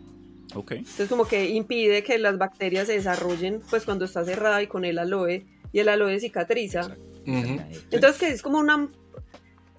Ok. 0.54 0.72
Entonces 0.72 1.08
como 1.08 1.26
que 1.26 1.48
impide 1.50 2.02
que 2.02 2.18
las 2.18 2.36
bacterias 2.36 2.88
se 2.88 2.94
desarrollen 2.94 3.62
pues 3.70 3.84
cuando 3.84 4.06
está 4.06 4.24
cerrada 4.24 4.62
y 4.62 4.66
con 4.66 4.84
el 4.84 4.98
aloe 4.98 5.46
y 5.72 5.78
el 5.78 5.88
aloe 5.88 6.18
cicatriza. 6.18 6.96
Entonces 7.24 8.18
que 8.18 8.28
es 8.28 8.42
como 8.42 8.58
una... 8.58 8.88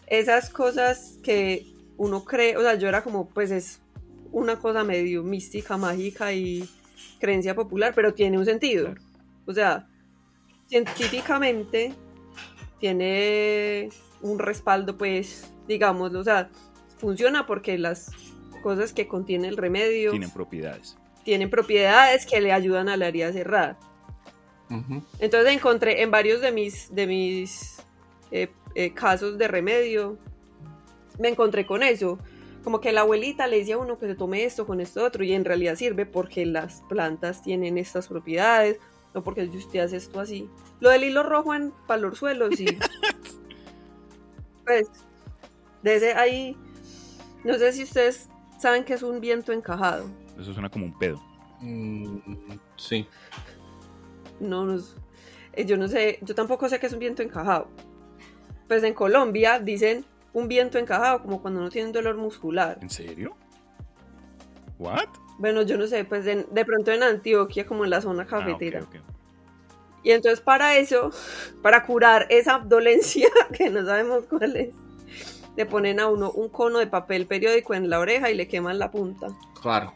Esas 0.08 0.50
cosas 0.50 1.20
que 1.22 1.68
uno 1.98 2.24
cree, 2.24 2.58
o 2.58 2.62
sea, 2.62 2.75
yo 2.75 2.88
era 2.88 3.03
como 3.03 3.29
pues 3.29 3.51
es 3.51 3.79
una 4.32 4.58
cosa 4.58 4.84
medio 4.84 5.24
mística, 5.24 5.77
mágica 5.77 6.34
y 6.34 6.68
creencia 7.20 7.53
popular, 7.53 7.94
pero 7.94 8.13
tiene 8.13 8.38
un 8.38 8.46
sentido. 8.46 8.86
Claro. 8.86 9.01
O 9.46 9.53
sea, 9.53 9.88
científicamente 10.69 11.93
tiene 12.79 13.89
un 14.21 14.39
respaldo, 14.39 14.97
pues, 14.97 15.51
digamos, 15.67 16.13
o 16.13 16.23
sea, 16.23 16.49
funciona 16.97 17.45
porque 17.45 17.77
las 17.77 18.11
cosas 18.63 18.93
que 18.93 19.07
contiene 19.07 19.47
el 19.47 19.57
remedio 19.57 20.11
Tienen 20.11 20.31
propiedades. 20.31 20.97
tienen 21.23 21.49
propiedades 21.49 22.25
que 22.25 22.39
le 22.41 22.51
ayudan 22.51 22.89
a 22.89 22.97
la 22.97 23.07
herida 23.07 23.27
a 23.27 23.33
cerrar. 23.33 23.77
Ujú. 24.69 25.03
Entonces 25.19 25.53
encontré 25.53 26.01
en 26.01 26.11
varios 26.11 26.41
de 26.41 26.51
mis, 26.51 26.93
de 26.93 27.07
mis 27.07 27.81
eh, 28.31 28.49
eh, 28.75 28.93
casos 28.93 29.38
de 29.38 29.47
remedio, 29.47 30.17
me 31.17 31.29
encontré 31.29 31.65
con 31.65 31.83
eso. 31.83 32.19
Como 32.63 32.81
que 32.81 32.91
la 32.91 33.01
abuelita 33.01 33.47
le 33.47 33.59
decía 33.59 33.75
a 33.75 33.79
uno 33.79 33.97
que 33.97 34.05
se 34.07 34.15
tome 34.15 34.43
esto 34.43 34.67
con 34.67 34.81
esto 34.81 35.03
otro 35.03 35.23
y 35.23 35.33
en 35.33 35.45
realidad 35.45 35.75
sirve 35.75 36.05
porque 36.05 36.45
las 36.45 36.81
plantas 36.89 37.41
tienen 37.41 37.77
estas 37.77 38.07
propiedades, 38.09 38.77
no 39.13 39.23
porque 39.23 39.47
si 39.49 39.57
usted 39.57 39.79
hace 39.79 39.97
esto 39.97 40.19
así. 40.19 40.49
Lo 40.79 40.89
del 40.89 41.03
hilo 41.03 41.23
rojo 41.23 41.53
en 41.55 41.73
palorzuelos, 41.87 42.55
sí. 42.55 42.65
pues, 44.65 44.87
desde 45.81 46.13
ahí, 46.13 46.55
no 47.43 47.55
sé 47.55 47.73
si 47.73 47.83
ustedes 47.83 48.29
saben 48.59 48.83
que 48.83 48.93
es 48.93 49.03
un 49.03 49.19
viento 49.19 49.51
encajado. 49.51 50.05
Eso 50.39 50.53
suena 50.53 50.69
como 50.69 50.85
un 50.85 50.97
pedo. 50.97 51.21
Mm, 51.61 52.17
sí. 52.77 53.07
No, 54.39 54.65
no 54.65 54.75
es- 54.75 54.95
eh, 55.53 55.65
yo 55.65 55.77
no 55.77 55.87
sé, 55.87 56.19
yo 56.21 56.35
tampoco 56.35 56.69
sé 56.69 56.79
qué 56.79 56.87
es 56.87 56.93
un 56.93 56.99
viento 56.99 57.21
encajado. 57.21 57.67
pues 58.67 58.83
en 58.83 58.93
Colombia 58.93 59.59
dicen 59.59 60.05
un 60.31 60.47
viento 60.47 60.77
encajado, 60.77 61.23
como 61.23 61.41
cuando 61.41 61.59
uno 61.59 61.71
tiene 61.71 61.87
un 61.87 61.91
dolor 61.93 62.17
muscular. 62.17 62.77
¿En 62.83 62.89
serio? 62.91 63.35
¿What? 64.77 65.07
Bueno, 65.39 65.63
yo 65.63 65.77
no 65.77 65.88
sé, 65.88 66.03
pues 66.05 66.25
de, 66.25 66.43
de 66.51 66.65
pronto 66.65 66.91
en 66.91 67.01
Antioquia, 67.01 67.65
como 67.65 67.84
en 67.86 67.89
la 67.89 68.01
zona 68.01 68.24
Ah, 68.29 68.38
ok, 68.38 68.46
cafetera. 68.46 68.84
ok. 68.84 68.96
Y 70.03 70.12
entonces 70.12 70.39
para 70.41 70.77
eso, 70.77 71.12
para 71.63 71.84
curar 71.86 72.27
esa 72.29 72.60
dolencia, 72.60 73.27
que 73.58 73.69
no 73.72 73.84
sabemos 73.86 74.25
cuál 74.29 74.55
es, 74.55 74.69
le 75.58 75.65
ponen 75.65 76.00
a 76.00 76.08
uno 76.08 76.31
un 76.31 76.50
cono 76.50 76.79
de 76.79 76.88
papel 76.88 77.25
periódico 77.25 77.74
en 77.74 77.89
la 77.89 78.00
oreja 78.00 78.29
y 78.29 78.36
le 78.36 78.48
queman 78.48 78.77
la 78.79 78.91
punta. 78.91 79.27
Claro. 79.62 79.93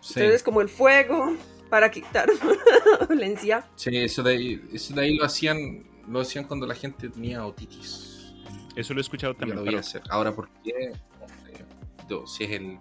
Sí, 0.00 0.14
Entonces 0.20 0.42
como 0.42 0.60
el 0.62 0.68
fuego 0.68 1.36
para 1.68 1.90
quitar 1.90 2.28
la 3.00 3.06
dolencia. 3.06 3.64
sí, 3.76 3.96
eso, 3.96 4.22
de 4.22 4.32
ahí, 4.32 4.62
eso 4.72 4.94
de 4.94 5.02
ahí 5.02 5.14
lo 5.16 5.24
hacían, 5.24 5.84
lo 6.08 6.20
hacían 6.20 6.44
cuando 6.46 6.66
la 6.66 6.74
gente 6.74 7.08
tenía 7.10 7.44
otitis. 7.44 8.32
Eso 8.74 8.94
lo 8.94 9.00
he 9.00 9.02
escuchado 9.02 9.34
también. 9.34 9.56
lo 9.56 9.62
voy 9.62 9.68
pero- 9.70 9.78
a 9.78 9.80
hacer. 9.80 10.02
Ahora, 10.08 10.32
¿por 10.32 10.48
qué? 10.64 10.92
No 11.20 11.28
sé. 11.28 11.64
No, 12.08 12.26
si 12.26 12.44
es 12.44 12.50
el. 12.52 12.78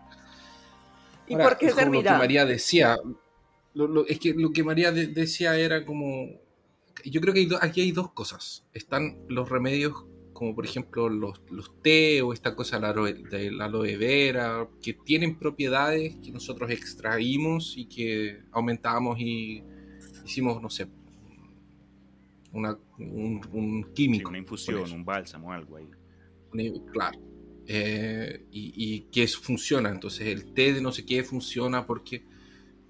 ¿Y 1.29 1.33
Ahora, 1.33 1.45
por 1.49 1.57
qué 1.57 1.67
es 1.67 1.75
como 1.75 1.93
Lo 1.93 2.03
que 2.03 2.09
María 2.09 2.45
decía. 2.45 2.97
Lo- 3.73 3.87
lo- 3.87 4.05
es 4.07 4.19
que 4.19 4.33
lo 4.33 4.51
que 4.51 4.63
María 4.63 4.91
de- 4.91 5.07
decía 5.07 5.57
era 5.57 5.85
como. 5.85 6.27
Yo 7.05 7.21
creo 7.21 7.33
que 7.33 7.41
hay 7.41 7.45
do- 7.45 7.59
aquí 7.61 7.81
hay 7.81 7.91
dos 7.91 8.11
cosas. 8.11 8.65
Están 8.73 9.19
los 9.29 9.47
remedios, 9.47 9.93
como 10.33 10.53
por 10.55 10.65
ejemplo 10.65 11.07
los, 11.07 11.41
los 11.51 11.81
té 11.81 12.21
o 12.21 12.33
esta 12.33 12.55
cosa 12.55 12.77
de 12.77 12.81
la 12.81 12.89
aloe, 12.89 13.13
de 13.13 13.51
la 13.51 13.65
aloe 13.65 13.95
vera, 13.95 14.67
que 14.81 14.93
tienen 14.93 15.37
propiedades 15.37 16.15
que 16.23 16.31
nosotros 16.31 16.71
extraímos 16.71 17.75
y 17.77 17.85
que 17.85 18.41
aumentamos 18.51 19.19
y 19.19 19.63
hicimos, 20.25 20.61
no 20.61 20.69
sé, 20.69 20.87
una, 22.51 22.77
un, 22.97 23.41
un 23.51 23.83
Sí, 23.85 23.93
químico. 23.93 24.29
una 24.29 24.39
infusión, 24.39 24.91
un 24.91 25.05
bálsamo, 25.05 25.53
algo 25.53 25.77
ahí. 25.77 25.87
Claro. 26.91 27.19
Eh, 27.71 28.47
y, 28.51 29.01
que 29.11 29.21
eso 29.21 29.39
funciona. 29.41 29.89
Entonces 29.89 30.27
el 30.27 30.53
té 30.55 30.73
de 30.73 30.81
no 30.81 30.91
sé 30.91 31.05
qué 31.05 31.23
funciona 31.23 31.85
porque, 31.85 32.25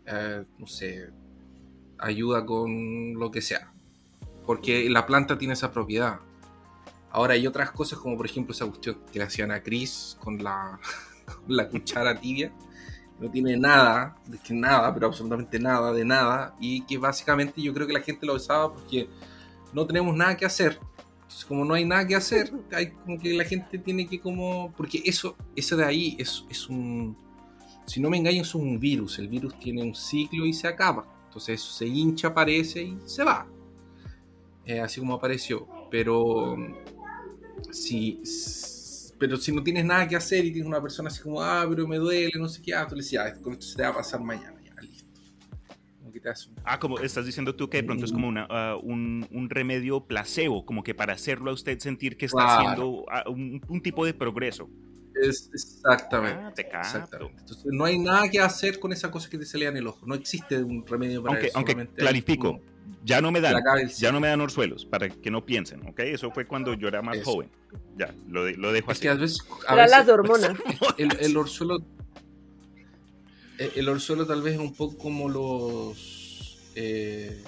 eh, 0.05 0.45
no 0.57 0.67
sé, 0.67 1.09
ayuda 1.97 2.45
con 2.45 3.13
lo 3.15 3.29
que 3.29 3.41
sea. 3.41 3.73
Porque 4.45 4.89
la 4.89 5.05
planta 5.05 5.37
tiene 5.37 5.53
esa 5.53 5.73
propiedad. 5.73 6.21
Ahora 7.11 7.33
hay 7.33 7.45
otras 7.45 7.71
cosas 7.71 7.99
como 7.99 8.15
por 8.15 8.25
ejemplo 8.25 8.53
esa 8.53 8.67
cuestión 8.67 8.99
que 9.11 9.21
hacían 9.21 9.51
a 9.51 9.61
Chris 9.61 10.15
con 10.21 10.41
la, 10.41 10.79
la 11.49 11.67
cuchara 11.67 12.17
tibia. 12.17 12.53
No 13.19 13.29
tiene 13.29 13.57
nada, 13.57 14.15
de 14.27 14.37
que 14.37 14.53
nada, 14.53 14.93
pero 14.93 15.07
absolutamente 15.07 15.59
nada 15.59 15.91
de 15.91 16.05
nada. 16.05 16.55
Y 16.57 16.85
que 16.85 16.97
básicamente 16.97 17.61
yo 17.61 17.73
creo 17.73 17.85
que 17.85 17.91
la 17.91 18.01
gente 18.01 18.25
lo 18.25 18.35
usaba 18.35 18.73
porque 18.73 19.09
no 19.73 19.85
tenemos 19.85 20.15
nada 20.15 20.37
que 20.37 20.45
hacer. 20.45 20.79
Como 21.47 21.65
no 21.65 21.73
hay 21.73 21.85
nada 21.85 22.07
que 22.07 22.15
hacer, 22.15 22.51
hay 22.71 22.91
como 22.91 23.19
que 23.19 23.33
la 23.33 23.43
gente 23.43 23.77
tiene 23.77 24.07
que 24.07 24.19
como... 24.19 24.73
Porque 24.75 25.01
eso, 25.05 25.35
eso 25.55 25.77
de 25.77 25.85
ahí 25.85 26.15
es, 26.19 26.45
es 26.49 26.67
un... 26.69 27.17
Si 27.85 27.99
no 27.99 28.09
me 28.09 28.17
engaño, 28.17 28.41
es 28.41 28.53
un 28.55 28.79
virus. 28.79 29.19
El 29.19 29.27
virus 29.27 29.57
tiene 29.59 29.83
un 29.83 29.95
ciclo 29.95 30.45
y 30.45 30.53
se 30.53 30.67
acaba. 30.67 31.05
Entonces 31.25 31.61
eso 31.61 31.71
se 31.71 31.87
hincha, 31.87 32.29
aparece 32.29 32.81
y 32.83 32.97
se 33.05 33.23
va. 33.23 33.47
Eh, 34.65 34.79
así 34.79 34.99
como 34.99 35.15
apareció. 35.15 35.67
Pero 35.89 36.55
si, 37.71 38.21
pero 39.17 39.37
si 39.37 39.51
no 39.51 39.63
tienes 39.63 39.85
nada 39.85 40.07
que 40.07 40.15
hacer 40.15 40.45
y 40.45 40.51
tienes 40.51 40.67
una 40.67 40.81
persona 40.81 41.09
así 41.09 41.21
como, 41.21 41.41
ah, 41.41 41.65
pero 41.67 41.87
me 41.87 41.97
duele, 41.97 42.31
no 42.37 42.47
sé 42.47 42.61
qué, 42.61 42.73
ah, 42.73 42.87
tú 42.87 42.95
le 42.95 43.01
decías, 43.01 43.25
ah, 43.25 43.41
con 43.41 43.53
esto 43.53 43.65
se 43.65 43.75
te 43.75 43.83
va 43.83 43.89
a 43.89 43.95
pasar 43.95 44.21
mañana. 44.21 44.58
Como 46.09 46.13
que 46.13 46.19
te 46.21 46.29
hace 46.29 46.49
un- 46.49 46.55
Ah, 46.63 46.79
como 46.79 46.99
estás 46.99 47.25
diciendo 47.25 47.55
tú 47.55 47.69
que 47.69 47.77
de 47.77 47.83
pronto 47.83 48.03
es 48.05 48.11
como 48.11 48.27
una, 48.27 48.47
ah, 48.49 48.77
un, 48.81 49.27
un 49.31 49.49
remedio 49.49 50.01
placebo, 50.01 50.65
como 50.65 50.83
que 50.83 50.95
para 50.95 51.13
hacerlo 51.13 51.51
a 51.51 51.53
usted 51.53 51.77
sentir 51.79 52.17
que 52.17 52.25
está 52.25 52.37
Claro. 52.37 52.59
haciendo 52.61 53.05
ah, 53.11 53.23
un, 53.29 53.61
un 53.67 53.81
tipo 53.81 54.05
de 54.05 54.13
progreso. 54.13 54.69
Es 55.21 55.49
exactamente. 55.53 56.41
Ah, 56.45 56.53
te. 56.53 56.61
Exactamente. 56.63 57.39
Entonces, 57.41 57.65
no 57.71 57.83
hay 57.85 57.99
nada 57.99 58.29
que 58.29 58.39
hacer 58.39 58.79
con 58.79 58.93
esa 58.93 59.11
cosa 59.11 59.29
que 59.29 59.37
te 59.37 59.45
salía 59.45 59.67
en 59.69 59.77
el 59.77 59.85
ojo. 59.87 60.05
No 60.05 60.15
existe 60.15 60.63
un 60.63 60.85
remedio 60.87 61.21
para 61.21 61.33
Aunque, 61.35 61.47
eso. 61.47 61.57
aunque 61.57 61.87
clarifico, 61.95 62.61
ya 63.03 63.19
no 63.21 63.31
me 63.31 63.41
dan, 63.41 63.61
ya 63.97 64.11
no 64.11 64.19
me 64.19 64.27
dan 64.29 64.39
orzuelos, 64.41 64.85
para 64.85 65.09
que 65.09 65.29
no 65.29 65.45
piensen, 65.45 65.85
¿ok? 65.87 65.99
Eso 66.01 66.31
fue 66.31 66.45
cuando 66.47 66.73
yo 66.73 66.87
era 66.87 67.01
más 67.01 67.17
Eso. 67.17 67.31
joven. 67.33 67.49
Ya, 67.97 68.15
lo, 68.27 68.45
de- 68.45 68.55
lo 68.55 68.71
dejo 68.71 68.91
Es 68.91 68.97
así. 68.97 69.01
que 69.03 69.09
a 69.09 69.13
veces. 69.15 69.45
a 69.67 69.73
Eran 69.73 69.85
veces 69.85 69.97
las 69.99 70.09
hormonas. 70.09 70.51
el, 70.97 71.09
el 71.19 71.37
orzuelo. 71.37 71.79
El, 73.59 73.71
el 73.75 73.89
orzuelo 73.89 74.25
tal 74.25 74.41
vez 74.41 74.53
es 74.55 74.59
un 74.59 74.73
poco 74.73 74.97
como 74.97 75.29
los. 75.29 76.57
eh, 76.75 77.43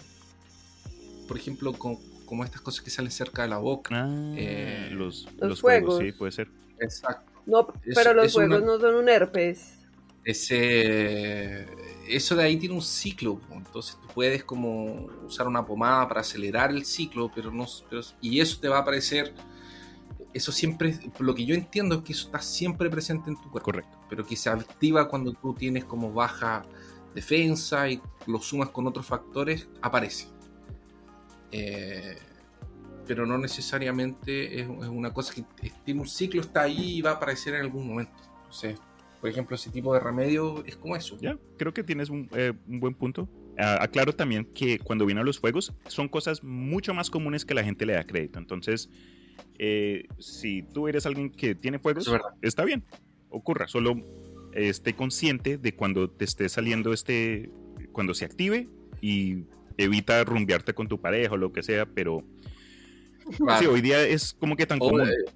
por 1.27 1.38
ejemplo, 1.38 1.74
con- 1.74 1.98
como 2.25 2.44
estas 2.46 2.62
cosas 2.62 2.82
que 2.84 2.89
salen 2.89 3.12
cerca 3.12 3.41
de 3.44 3.48
la 3.48 3.58
boca. 3.58 4.03
Ah, 4.06 4.34
Eh, 4.38 4.89
los, 4.91 5.25
los 5.39 5.50
los 5.50 5.62
fuegos, 5.62 5.96
fuegos. 5.96 6.03
sí, 6.13 6.18
puede 6.18 6.32
ser. 6.34 6.48
Exacto. 6.80 7.32
No, 7.46 7.68
Es- 7.86 7.96
pero 7.96 8.13
los 8.13 8.25
es 8.27 8.36
una- 8.36 8.48
juegos 8.58 8.65
no 8.65 8.80
son 8.80 8.96
un 8.96 9.10
herpes. 9.10 9.74
ese 10.24 11.65
eso 12.08 12.36
de 12.36 12.44
ahí 12.44 12.58
tiene 12.58 12.75
un 12.75 12.82
ciclo 12.84 13.41
entonces 13.51 13.98
tú 14.00 14.08
puedes 14.13 14.44
como 14.44 15.08
usar 15.25 15.48
una 15.48 15.65
pomada 15.65 16.08
para 16.08 16.22
acelerar 16.22 16.70
el 16.70 16.86
ciclo 16.86 17.32
pero 17.34 17.51
no 17.51 17.65
pero- 17.89 18.03
y 18.22 18.39
eso 18.39 18.60
te 18.60 18.68
va 18.68 18.77
a 18.77 18.82
aparecer 18.82 19.34
eso 20.33 20.51
siempre 20.51 20.97
lo 21.19 21.35
que 21.35 21.45
yo 21.45 21.55
entiendo 21.55 21.95
es 21.95 22.01
que 22.01 22.13
eso 22.13 22.25
está 22.25 22.39
siempre 22.39 22.89
presente 22.89 23.29
en 23.29 23.35
tu 23.35 23.50
cuerpo 23.50 23.65
Correcto. 23.65 23.97
pero 24.09 24.25
que 24.25 24.35
se 24.35 24.50
activa 24.50 25.07
cuando 25.07 25.33
tú 25.33 25.53
tienes 25.53 25.85
como 25.85 26.11
baja 26.13 26.63
defensa 27.13 27.89
y 27.89 28.01
lo 28.27 28.39
sumas 28.39 28.69
con 28.69 28.88
otros 28.88 29.05
factores 29.05 29.67
aparece 29.81 30.27
Eh, 31.51 32.17
pero 33.05 33.25
no 33.25 33.38
necesariamente 33.38 34.61
es, 34.61 34.69
es 34.69 34.88
una 34.88 35.13
cosa 35.13 35.33
que 35.33 35.43
tiene 35.83 36.00
un 36.00 36.07
ciclo 36.07 36.41
está 36.41 36.61
ahí 36.61 36.97
y 36.97 37.01
va 37.01 37.11
a 37.11 37.13
aparecer 37.15 37.55
en 37.55 37.61
algún 37.61 37.88
momento 37.88 38.13
entonces 38.38 38.79
por 39.21 39.29
ejemplo, 39.29 39.55
ese 39.55 39.69
tipo 39.69 39.93
de 39.93 40.00
remedio 40.00 40.65
es 40.65 40.75
como 40.75 40.95
eso. 40.95 41.15
Ya, 41.21 41.38
creo 41.55 41.71
que 41.75 41.83
tienes 41.83 42.09
un, 42.09 42.27
eh, 42.33 42.53
un 42.67 42.79
buen 42.79 42.95
punto. 42.95 43.29
Ah, 43.55 43.77
aclaro 43.81 44.13
también 44.13 44.45
que 44.45 44.79
cuando 44.79 45.05
vienen 45.05 45.23
los 45.25 45.39
fuegos 45.39 45.73
son 45.88 46.09
cosas 46.09 46.43
mucho 46.43 46.95
más 46.95 47.11
comunes 47.11 47.45
que 47.45 47.53
la 47.53 47.63
gente 47.63 47.85
le 47.85 47.93
da 47.93 48.03
crédito. 48.03 48.39
Entonces, 48.39 48.89
eh, 49.57 50.05
si 50.19 50.63
tú 50.63 50.88
eres 50.88 51.05
alguien 51.05 51.29
que 51.29 51.55
tiene 51.55 51.79
fuegos, 51.79 52.07
Eso 52.07 52.15
es 52.15 52.21
está 52.41 52.65
bien, 52.65 52.83
ocurra. 53.29 53.67
Solo 53.67 53.93
eh, 54.53 54.69
esté 54.69 54.95
consciente 54.95 55.57
de 55.57 55.75
cuando 55.75 56.10
te 56.10 56.25
esté 56.25 56.50
saliendo 56.50 56.93
este, 56.93 57.51
cuando 57.91 58.13
se 58.13 58.25
active 58.25 58.67
y 59.01 59.43
evita 59.77 60.24
rumbearte 60.24 60.74
con 60.74 60.88
tu 60.88 61.00
pareja 61.00 61.33
o 61.33 61.38
lo 61.38 61.51
que 61.51 61.63
sea, 61.63 61.86
pero 61.86 62.24
sí, 63.60 63.65
hoy 63.65 63.81
día 63.81 64.03
es 64.05 64.33
como 64.33 64.55
que 64.55 64.65
tan 64.65 64.79
o, 64.81 64.86
común. 64.89 65.07
eh, 65.07 65.31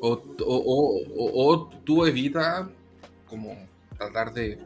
o, 0.00 1.70
tú 1.84 2.06
evitas 2.06 2.68
como 3.26 3.56
tratar 3.96 4.32
de 4.32 4.58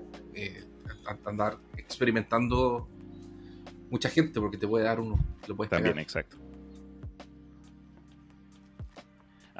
andar 1.24 1.58
experimentando 1.76 2.88
mucha 3.90 4.08
gente 4.08 4.40
porque 4.40 4.56
te 4.56 4.66
puede 4.66 4.84
dar 4.84 5.00
uno, 5.00 5.18
te 5.42 5.48
lo 5.48 5.56
puedes 5.56 5.70
También, 5.70 5.94
pegar. 5.94 6.02
exacto. 6.02 6.36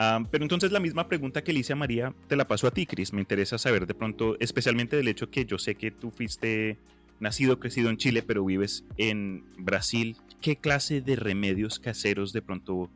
Ah, 0.04 0.20
pero 0.32 0.42
entonces 0.42 0.72
la 0.72 0.80
misma 0.80 1.06
pregunta 1.06 1.44
que 1.44 1.52
le 1.52 1.60
hice 1.60 1.74
a 1.74 1.76
María 1.76 2.12
te 2.26 2.34
la 2.34 2.48
paso 2.48 2.66
a 2.66 2.72
ti, 2.72 2.86
Cris. 2.86 3.12
Me 3.12 3.20
interesa 3.20 3.56
saber 3.56 3.86
de 3.86 3.94
pronto, 3.94 4.36
especialmente 4.40 4.96
del 4.96 5.06
hecho 5.06 5.30
que 5.30 5.44
yo 5.46 5.58
sé 5.58 5.76
que 5.76 5.92
tú 5.92 6.10
fuiste 6.10 6.76
nacido, 7.20 7.60
crecido 7.60 7.88
en 7.88 7.98
Chile, 7.98 8.24
pero 8.24 8.44
vives 8.44 8.84
en 8.96 9.44
Brasil. 9.58 10.16
¿Qué 10.40 10.56
clase 10.56 11.02
de 11.02 11.14
remedios 11.14 11.78
caseros 11.78 12.32
de 12.32 12.42
pronto 12.42 12.90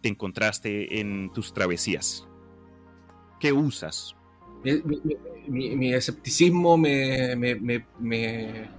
te 0.00 0.08
encontraste 0.08 1.00
en 1.00 1.32
tus 1.32 1.52
travesías? 1.52 2.24
¿Qué 3.40 3.52
usas? 3.52 4.14
Mi, 4.62 4.74
mi- 4.84 5.00
mi- 5.02 5.16
mi- 5.48 5.76
mi 5.76 5.92
escepticismo 5.92 6.76
me, 6.78 7.34
me, 7.34 7.56
me- 7.56 7.84
me 7.98 8.70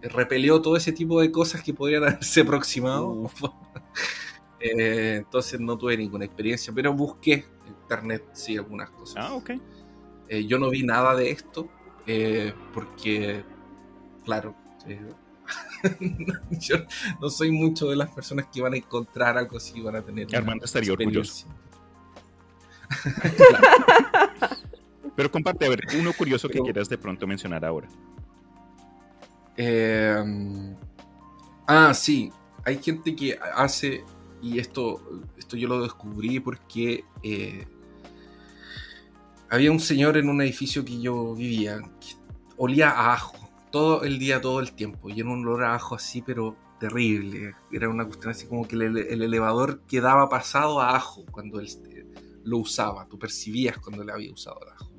repelió 0.00 0.62
todo 0.62 0.76
ese 0.76 0.92
tipo 0.92 1.20
de 1.20 1.32
cosas 1.32 1.60
que 1.64 1.74
podrían 1.74 2.04
haberse 2.08 2.42
aproximado. 2.42 3.28
Eh, 4.66 5.16
entonces 5.16 5.60
no 5.60 5.76
tuve 5.76 5.94
ninguna 5.94 6.24
experiencia, 6.24 6.72
pero 6.74 6.94
busqué 6.94 7.44
en 7.66 7.74
internet 7.82 8.24
sí 8.32 8.56
algunas 8.56 8.88
cosas. 8.90 9.16
Ah, 9.18 9.34
ok. 9.34 9.50
Eh, 10.28 10.46
yo 10.46 10.58
no 10.58 10.70
vi 10.70 10.82
nada 10.82 11.14
de 11.14 11.30
esto 11.30 11.68
eh, 12.06 12.54
porque, 12.72 13.44
claro, 14.24 14.56
yo 16.50 16.76
no 17.20 17.28
soy 17.28 17.50
mucho 17.50 17.90
de 17.90 17.96
las 17.96 18.08
personas 18.08 18.46
que 18.50 18.62
van 18.62 18.72
a 18.72 18.78
encontrar 18.78 19.36
algo 19.36 19.58
así, 19.58 19.82
van 19.82 19.96
a 19.96 20.02
tener. 20.02 20.34
Armando 20.34 20.64
estaría 20.64 20.94
orgulloso. 20.94 21.46
Pero 25.16 25.30
comparte, 25.30 25.66
a 25.66 25.68
ver, 25.68 25.82
uno 25.98 26.14
curioso 26.14 26.48
que 26.48 26.60
quieras 26.60 26.88
de 26.88 26.96
pronto 26.96 27.26
mencionar 27.26 27.66
ahora. 27.66 27.88
Eh, 29.58 30.74
ah, 31.66 31.92
sí, 31.92 32.32
hay 32.64 32.82
gente 32.82 33.14
que 33.14 33.38
hace, 33.54 34.02
y 34.44 34.58
esto, 34.58 35.22
esto 35.38 35.56
yo 35.56 35.68
lo 35.68 35.82
descubrí 35.82 36.38
porque 36.38 37.04
eh, 37.22 37.66
había 39.48 39.72
un 39.72 39.80
señor 39.80 40.18
en 40.18 40.28
un 40.28 40.42
edificio 40.42 40.84
que 40.84 41.00
yo 41.00 41.34
vivía 41.34 41.80
que 41.98 42.16
olía 42.58 42.90
a 42.90 43.14
ajo 43.14 43.48
todo 43.70 44.04
el 44.04 44.18
día, 44.18 44.40
todo 44.40 44.60
el 44.60 44.72
tiempo, 44.72 45.08
y 45.08 45.18
era 45.18 45.30
un 45.30 45.46
olor 45.46 45.64
a 45.64 45.74
ajo 45.74 45.94
así, 45.94 46.22
pero 46.22 46.56
terrible. 46.78 47.54
Era 47.72 47.88
una 47.88 48.04
cuestión 48.04 48.30
así 48.30 48.46
como 48.46 48.68
que 48.68 48.76
el, 48.76 48.96
el 48.98 49.22
elevador 49.22 49.80
quedaba 49.88 50.28
pasado 50.28 50.80
a 50.80 50.94
ajo 50.94 51.24
cuando 51.30 51.58
él 51.58 51.68
eh, 51.90 52.06
lo 52.44 52.58
usaba. 52.58 53.08
Tú 53.08 53.18
percibías 53.18 53.78
cuando 53.78 54.04
le 54.04 54.12
había 54.12 54.30
usado 54.32 54.60
el 54.62 54.72
ajo. 54.72 54.92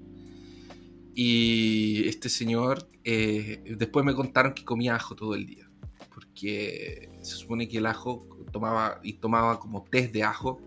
Y 1.14 2.06
este 2.08 2.28
señor, 2.28 2.90
eh, 3.04 3.64
después 3.78 4.04
me 4.04 4.14
contaron 4.14 4.54
que 4.54 4.66
comía 4.66 4.96
ajo 4.96 5.16
todo 5.16 5.36
el 5.36 5.46
día. 5.46 5.70
Porque 6.14 7.12
se 7.22 7.36
supone 7.36 7.70
que 7.70 7.78
el 7.78 7.86
ajo 7.86 8.28
tomaba 8.56 9.02
y 9.04 9.14
tomaba 9.14 9.60
como 9.60 9.84
test 9.84 10.14
de 10.14 10.24
ajo. 10.24 10.62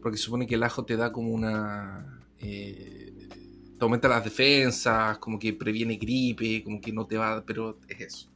Porque 0.00 0.16
se 0.16 0.24
supone 0.24 0.46
que 0.46 0.54
el 0.54 0.62
ajo 0.62 0.84
te 0.86 0.96
da 0.96 1.12
como 1.12 1.30
una. 1.32 2.18
Eh, 2.38 3.28
te 3.78 3.84
aumenta 3.84 4.08
las 4.08 4.24
defensas, 4.24 5.18
como 5.18 5.38
que 5.38 5.52
previene 5.52 5.96
gripe, 5.96 6.62
como 6.64 6.80
que 6.80 6.92
no 6.92 7.06
te 7.06 7.18
va. 7.18 7.44
Pero 7.44 7.78
es 7.88 8.00
eso. 8.00 8.28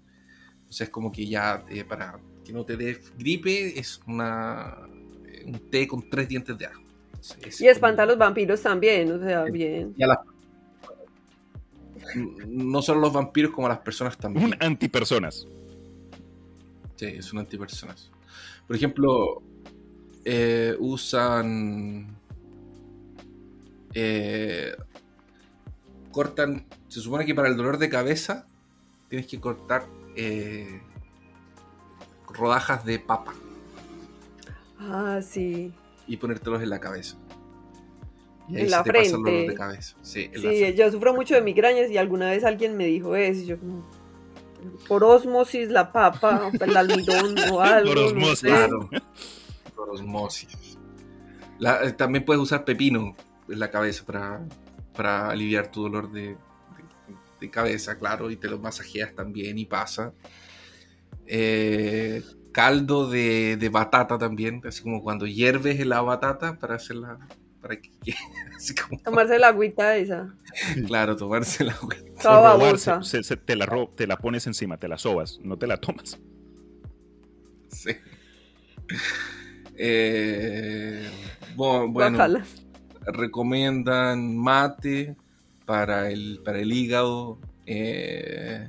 Entonces, 0.58 0.82
es 0.82 0.90
como 0.90 1.10
que 1.10 1.26
ya 1.26 1.64
eh, 1.70 1.82
para 1.84 2.20
que 2.44 2.52
no 2.52 2.62
te 2.66 2.76
dé 2.76 3.00
gripe, 3.16 3.78
es 3.78 4.00
una, 4.06 4.76
un 5.46 5.70
té 5.70 5.86
con 5.88 6.08
tres 6.10 6.28
dientes 6.28 6.58
de 6.58 6.66
ajo. 6.66 6.82
Entonces, 7.14 7.60
Y 7.62 7.68
espanta 7.68 8.02
a 8.02 8.06
los 8.06 8.18
vampiros 8.18 8.60
también, 8.60 9.10
o 9.12 9.18
sea, 9.18 9.44
bien. 9.44 9.94
y 9.96 10.02
a 10.02 10.08
las- 10.08 10.18
no 12.46 12.80
solo 12.82 13.00
los 13.00 13.12
vampiros 13.12 13.50
como 13.52 13.66
a 13.66 13.70
las 13.70 13.80
personas 13.80 14.16
también. 14.18 14.46
Un 14.46 14.54
antipersonas. 14.60 15.46
Sí, 16.96 17.22
son 17.22 17.38
antipersonas. 17.38 18.10
Por 18.68 18.76
ejemplo, 18.76 19.42
eh, 20.24 20.76
usan. 20.78 22.16
eh, 23.94 24.76
cortan. 26.12 26.66
Se 26.88 27.00
supone 27.00 27.26
que 27.26 27.34
para 27.34 27.48
el 27.48 27.56
dolor 27.56 27.78
de 27.78 27.88
cabeza 27.88 28.46
tienes 29.08 29.26
que 29.26 29.40
cortar 29.40 29.86
eh, 30.16 30.80
rodajas 32.28 32.84
de 32.84 32.98
papa 32.98 33.34
Ah, 34.78 35.20
sí. 35.22 35.72
y 36.06 36.16
ponértelos 36.18 36.62
en 36.62 36.70
la 36.70 36.78
cabeza. 36.80 37.16
Y 38.48 38.56
ahí 38.56 38.62
En 38.62 38.66
se 38.68 38.70
la 38.70 38.82
te 38.82 38.92
pasa 38.92 39.04
el 39.04 39.10
dolor 39.12 39.26
frente. 39.28 39.50
de 39.50 39.54
cabeza. 39.56 39.96
Sí, 40.02 40.28
frente. 40.28 40.74
yo 40.74 40.90
sufro 40.90 41.14
mucho 41.14 41.34
de 41.34 41.42
migrañas 41.42 41.90
y 41.90 41.96
alguna 41.98 42.30
vez 42.30 42.44
alguien 42.44 42.76
me 42.76 42.86
dijo 42.86 43.16
eso. 43.16 43.40
y 43.42 43.46
yo 43.46 43.58
como, 43.58 43.82
por 44.88 45.04
osmosis, 45.04 45.68
la 45.70 45.92
papa, 45.92 46.50
el 46.60 46.76
almidón 46.76 47.34
o 47.52 47.60
algo. 47.60 47.92
Por 47.94 48.00
no 48.02 48.06
osmosis. 48.06 48.38
sé. 48.40 48.46
Claro. 48.48 48.90
Por 49.76 49.90
osmosis. 49.90 50.78
La- 51.58 51.82
eh, 51.84 51.92
también 51.92 52.24
puedes 52.24 52.42
usar 52.42 52.64
pepino 52.64 53.16
en 53.48 53.58
la 53.58 53.70
cabeza 53.70 54.04
para, 54.04 54.46
para 54.94 55.30
aliviar 55.30 55.70
tu 55.70 55.82
dolor 55.82 56.10
de, 56.12 56.22
de- 56.28 56.36
de 57.40 57.50
cabeza, 57.50 57.98
claro, 57.98 58.30
y 58.30 58.36
te 58.36 58.48
lo 58.48 58.58
masajeas 58.58 59.14
también 59.14 59.58
y 59.58 59.64
pasa. 59.66 60.12
Eh, 61.26 62.22
caldo 62.52 63.08
de, 63.08 63.56
de 63.56 63.68
batata 63.68 64.18
también, 64.18 64.60
así 64.66 64.82
como 64.82 65.02
cuando 65.02 65.26
hierves 65.26 65.84
la 65.86 66.00
batata 66.00 66.58
para 66.58 66.76
hacerla. 66.76 67.18
Para 67.68 67.80
que, 67.82 67.90
así 68.56 68.74
como, 68.74 68.98
Tomarse 69.02 69.38
la 69.38 69.48
agüita 69.48 69.94
esa. 69.96 70.34
claro, 70.86 71.14
tomarse 71.16 71.64
la 71.64 71.72
agua. 71.72 71.94
Toda 72.22 72.38
O 72.38 72.42
robar, 72.54 72.58
babosa. 72.58 73.02
se- 73.02 73.22
se- 73.22 73.36
te, 73.36 73.54
la 73.56 73.66
ro- 73.66 73.92
te 73.94 74.06
la 74.06 74.16
pones 74.16 74.46
encima, 74.46 74.78
te 74.78 74.88
la 74.88 74.96
sobas, 74.96 75.38
no 75.42 75.58
te 75.58 75.66
la 75.66 75.76
tomas. 75.76 76.18
Sí. 77.68 77.90
Eh, 79.76 81.08
bueno, 81.54 82.40
recomiendan 83.06 84.36
mate 84.36 85.14
para 85.66 86.10
el, 86.10 86.40
para 86.44 86.58
el 86.60 86.72
hígado, 86.72 87.38
eh, 87.66 88.68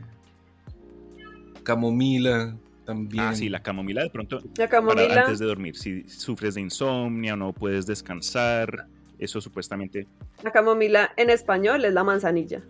camomila 1.63 2.57
también. 2.89 3.23
Ah, 3.23 3.35
sí, 3.35 3.49
la 3.49 3.61
camomila 3.61 4.01
de 4.01 4.09
pronto 4.09 4.39
La 4.39 4.51
para 4.55 4.69
camomila. 4.69 5.21
antes 5.21 5.37
de 5.39 5.45
dormir. 5.45 5.77
Si 5.77 6.07
sufres 6.09 6.55
de 6.55 6.61
insomnio, 6.61 7.35
no 7.35 7.53
puedes 7.53 7.85
descansar, 7.85 8.87
eso 9.19 9.39
supuestamente. 9.41 10.07
La 10.43 10.51
camomila 10.51 11.11
en 11.15 11.29
español 11.29 11.85
es 11.85 11.93
la 11.93 12.03
manzanilla. 12.03 12.61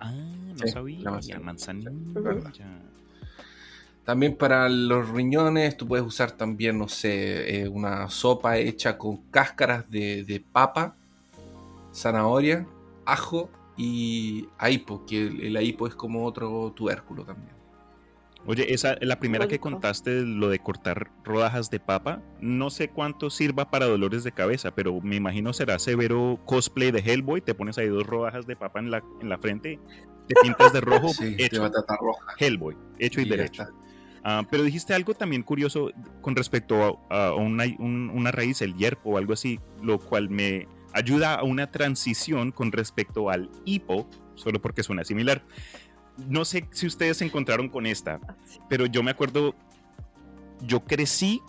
Ah, 0.00 0.12
no 0.12 0.58
Sí, 0.66 0.68
sabía. 0.68 1.00
la 1.02 1.40
manzanilla. 1.40 1.90
También 4.04 4.36
para 4.36 4.68
los 4.68 5.08
riñones, 5.08 5.78
tú 5.78 5.88
puedes 5.88 6.04
usar 6.04 6.32
también, 6.32 6.78
no 6.78 6.88
sé, 6.88 7.62
eh, 7.62 7.68
una 7.68 8.10
sopa 8.10 8.58
hecha 8.58 8.98
con 8.98 9.16
cáscaras 9.30 9.90
de, 9.90 10.24
de 10.24 10.40
papa, 10.52 10.94
zanahoria, 11.94 12.66
ajo 13.06 13.48
y 13.78 14.46
aipo, 14.58 15.06
que 15.06 15.26
el, 15.26 15.40
el 15.40 15.56
aipo 15.56 15.86
es 15.86 15.94
como 15.94 16.26
otro 16.26 16.70
tubérculo 16.76 17.24
también. 17.24 17.54
Oye, 18.46 18.74
esa, 18.74 18.96
la 19.00 19.18
primera 19.18 19.48
que 19.48 19.58
contaste, 19.58 20.20
lo 20.20 20.50
de 20.50 20.58
cortar 20.58 21.10
rodajas 21.24 21.70
de 21.70 21.80
papa, 21.80 22.20
no 22.40 22.68
sé 22.68 22.88
cuánto 22.88 23.30
sirva 23.30 23.70
para 23.70 23.86
dolores 23.86 24.22
de 24.22 24.32
cabeza, 24.32 24.74
pero 24.74 25.00
me 25.00 25.16
imagino 25.16 25.52
será 25.54 25.78
severo 25.78 26.38
cosplay 26.44 26.90
de 26.90 26.98
Hellboy, 27.00 27.40
te 27.40 27.54
pones 27.54 27.78
ahí 27.78 27.88
dos 27.88 28.06
rodajas 28.06 28.46
de 28.46 28.54
papa 28.56 28.80
en 28.80 28.90
la, 28.90 29.02
en 29.22 29.28
la 29.30 29.38
frente, 29.38 29.80
te 30.28 30.34
pintas 30.42 30.74
de 30.74 30.80
rojo, 30.82 31.08
Sí, 31.14 31.34
hecho, 31.38 31.62
batata 31.62 31.96
roja. 31.98 32.20
Hellboy, 32.38 32.76
hecho 32.98 33.20
y, 33.20 33.24
y 33.24 33.28
derecho. 33.30 33.64
Ah, 34.22 34.42
pero 34.50 34.62
dijiste 34.62 34.92
algo 34.94 35.14
también 35.14 35.42
curioso 35.42 35.90
con 36.20 36.36
respecto 36.36 36.98
a, 37.10 37.26
a 37.28 37.34
una, 37.34 37.64
un- 37.78 38.10
una 38.10 38.30
raíz, 38.30 38.60
el 38.62 38.74
hierbo 38.74 39.12
o 39.12 39.18
algo 39.18 39.32
así, 39.32 39.58
lo 39.82 39.98
cual 39.98 40.28
me 40.28 40.66
ayuda 40.92 41.34
a 41.34 41.44
una 41.44 41.70
transición 41.70 42.52
con 42.52 42.72
respecto 42.72 43.28
al 43.30 43.50
hipo, 43.64 44.08
solo 44.34 44.60
porque 44.62 44.82
suena 44.82 45.04
similar. 45.04 45.42
No 46.16 46.44
sé 46.44 46.66
si 46.72 46.86
ustedes 46.86 47.16
se 47.18 47.24
encontraron 47.24 47.68
con 47.68 47.86
esta, 47.86 48.20
pero 48.68 48.86
yo 48.86 49.02
me 49.02 49.10
acuerdo, 49.10 49.54
yo 50.62 50.84
crecí 50.84 51.40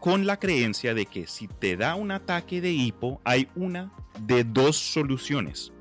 con 0.00 0.26
la 0.26 0.38
creencia 0.38 0.94
de 0.94 1.06
que 1.06 1.26
si 1.26 1.48
te 1.48 1.76
da 1.76 1.94
un 1.94 2.10
ataque 2.10 2.60
de 2.60 2.72
hipo, 2.72 3.20
hay 3.24 3.48
una 3.56 3.92
de 4.20 4.44
dos 4.44 4.76
soluciones. 4.76 5.72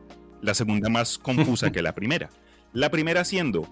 La 0.42 0.54
segunda 0.54 0.90
más 0.90 1.18
confusa 1.18 1.72
que 1.72 1.82
la 1.82 1.94
primera. 1.96 2.30
La 2.74 2.90
primera 2.90 3.24
siendo, 3.26 3.68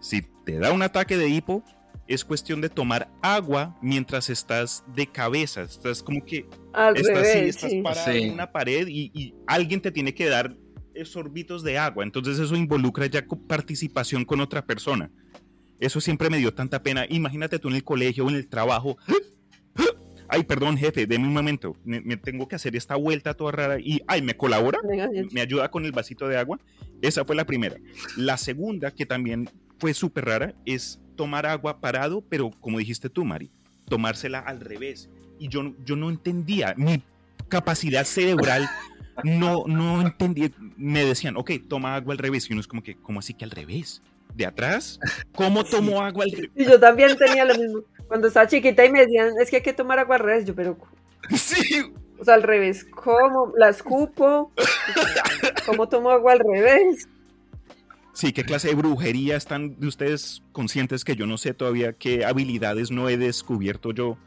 si 0.00 0.22
te 0.44 0.58
da 0.58 0.72
un 0.72 0.82
ataque 0.82 1.16
de 1.16 1.28
hipo, 1.28 1.62
es 2.06 2.24
cuestión 2.24 2.60
de 2.62 2.70
tomar 2.70 3.10
agua 3.20 3.76
mientras 3.82 4.30
estás 4.30 4.82
de 4.94 5.06
cabeza. 5.06 5.62
Estás 5.62 6.02
como 6.02 6.24
que 6.24 6.48
Al 6.72 6.96
estás, 6.96 7.26
sí, 7.26 7.34
revés, 7.34 7.56
estás 7.56 7.70
sí. 7.70 7.82
parado 7.82 8.12
Sí. 8.12 8.22
en 8.22 8.32
una 8.32 8.50
pared 8.50 8.86
y, 8.88 9.10
y 9.12 9.34
alguien 9.46 9.80
te 9.82 9.90
tiene 9.92 10.14
que 10.14 10.26
dar 10.28 10.56
sorbitos 11.04 11.62
de 11.62 11.78
agua. 11.78 12.04
Entonces 12.04 12.38
eso 12.38 12.56
involucra 12.56 13.06
ya 13.06 13.24
participación 13.46 14.24
con 14.24 14.40
otra 14.40 14.64
persona. 14.64 15.10
Eso 15.80 16.00
siempre 16.00 16.30
me 16.30 16.38
dio 16.38 16.52
tanta 16.52 16.82
pena. 16.82 17.06
Imagínate 17.08 17.58
tú 17.58 17.68
en 17.68 17.76
el 17.76 17.84
colegio 17.84 18.24
o 18.24 18.30
en 18.30 18.36
el 18.36 18.48
trabajo. 18.48 18.96
Ay, 20.28 20.42
perdón, 20.42 20.76
jefe, 20.76 21.06
deme 21.06 21.26
un 21.26 21.32
momento. 21.32 21.76
Me, 21.84 22.00
me 22.00 22.16
tengo 22.16 22.46
que 22.46 22.56
hacer 22.56 22.76
esta 22.76 22.96
vuelta 22.96 23.34
toda 23.34 23.52
rara 23.52 23.80
y, 23.80 24.02
ay, 24.06 24.20
¿me 24.20 24.36
colabora? 24.36 24.78
Me 25.32 25.40
ayuda 25.40 25.70
con 25.70 25.86
el 25.86 25.92
vasito 25.92 26.28
de 26.28 26.36
agua. 26.36 26.58
Esa 27.00 27.24
fue 27.24 27.34
la 27.34 27.46
primera. 27.46 27.76
La 28.16 28.36
segunda, 28.36 28.90
que 28.90 29.06
también 29.06 29.48
fue 29.78 29.94
súper 29.94 30.26
rara, 30.26 30.54
es 30.66 31.00
tomar 31.16 31.46
agua 31.46 31.80
parado, 31.80 32.22
pero 32.28 32.50
como 32.60 32.78
dijiste 32.78 33.08
tú, 33.08 33.24
Mari, 33.24 33.50
tomársela 33.86 34.40
al 34.40 34.60
revés. 34.60 35.08
Y 35.38 35.48
yo, 35.48 35.74
yo 35.84 35.96
no 35.96 36.10
entendía, 36.10 36.74
mi 36.76 37.02
capacidad 37.48 38.04
cerebral 38.04 38.68
no, 39.24 39.64
no 39.66 40.02
entendía. 40.02 40.50
Me 40.78 41.04
decían, 41.04 41.36
ok, 41.36 41.50
toma 41.68 41.94
agua 41.94 42.14
al 42.14 42.18
revés. 42.18 42.48
Y 42.48 42.54
uno 42.54 42.60
es 42.60 42.66
como 42.66 42.82
que, 42.82 42.96
¿cómo 42.96 43.18
así 43.18 43.34
que 43.34 43.44
al 43.44 43.50
revés? 43.50 44.00
¿De 44.34 44.46
atrás? 44.46 44.98
¿Cómo 45.34 45.64
tomo 45.64 46.00
agua 46.00 46.24
al 46.24 46.30
revés? 46.30 46.50
Y 46.54 46.64
yo 46.64 46.80
también 46.80 47.16
tenía 47.18 47.44
lo 47.44 47.54
mismo. 47.54 47.80
Cuando 48.06 48.28
estaba 48.28 48.46
chiquita 48.46 48.84
y 48.86 48.90
me 48.90 49.00
decían, 49.00 49.34
es 49.38 49.50
que 49.50 49.56
hay 49.56 49.62
que 49.62 49.74
tomar 49.74 49.98
agua 49.98 50.16
al 50.16 50.22
revés. 50.22 50.46
Yo, 50.46 50.54
pero, 50.54 50.78
Sí, 51.30 51.92
o 52.18 52.24
sea, 52.24 52.34
al 52.34 52.42
revés, 52.42 52.84
¿cómo? 52.84 53.52
¿La 53.56 53.68
escupo? 53.68 54.52
¿Cómo 55.66 55.88
tomo 55.88 56.10
agua 56.10 56.32
al 56.32 56.40
revés? 56.40 57.08
Sí, 58.12 58.32
¿qué 58.32 58.44
clase 58.44 58.68
de 58.68 58.74
brujería 58.74 59.36
están 59.36 59.78
de 59.78 59.86
ustedes 59.86 60.42
conscientes 60.50 61.04
que 61.04 61.14
yo 61.14 61.26
no 61.26 61.38
sé 61.38 61.54
todavía 61.54 61.92
qué 61.92 62.24
habilidades 62.24 62.90
no 62.90 63.08
he 63.08 63.16
descubierto 63.16 63.92
yo? 63.92 64.18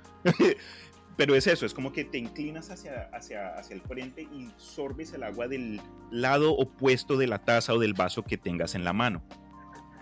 Pero 1.17 1.35
es 1.35 1.45
eso, 1.47 1.65
es 1.65 1.73
como 1.73 1.91
que 1.91 2.03
te 2.05 2.17
inclinas 2.17 2.69
hacia, 2.71 3.09
hacia, 3.13 3.49
hacia 3.55 3.75
el 3.75 3.81
frente 3.81 4.21
y 4.23 4.49
sorbes 4.57 5.13
el 5.13 5.23
agua 5.23 5.47
del 5.47 5.81
lado 6.09 6.53
opuesto 6.53 7.17
de 7.17 7.27
la 7.27 7.39
taza 7.39 7.73
o 7.73 7.79
del 7.79 7.93
vaso 7.93 8.23
que 8.23 8.37
tengas 8.37 8.75
en 8.75 8.83
la 8.83 8.93
mano. 8.93 9.21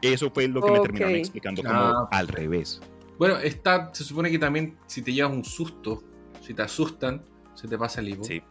Eso 0.01 0.31
fue 0.31 0.47
lo 0.47 0.61
que 0.61 0.71
me 0.71 0.79
terminaron 0.79 1.15
explicando 1.15 1.61
como 1.63 1.75
Ah. 1.77 2.07
al 2.11 2.27
revés. 2.27 2.79
Bueno, 3.17 3.37
está, 3.37 3.93
se 3.93 4.03
supone 4.05 4.31
que 4.31 4.39
también 4.39 4.77
si 4.85 5.01
te 5.01 5.11
llevas 5.11 5.33
un 5.33 5.43
susto, 5.43 6.03
si 6.41 6.53
te 6.53 6.61
asustan, 6.61 7.21
se 7.53 7.67
te 7.67 7.77
pasa 7.77 7.99
el 7.99 8.09
hipo. 8.09 8.23
Sí. 8.23 8.41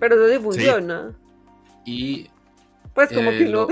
Pero 0.00 0.14
eso 0.14 0.34
sí 0.34 0.42
funciona. 0.42 1.18
Y 1.84 2.28
Pues 2.94 3.10
como 3.12 3.30
Eh, 3.30 3.38
que 3.38 3.44
no. 3.44 3.50
lo- 3.50 3.68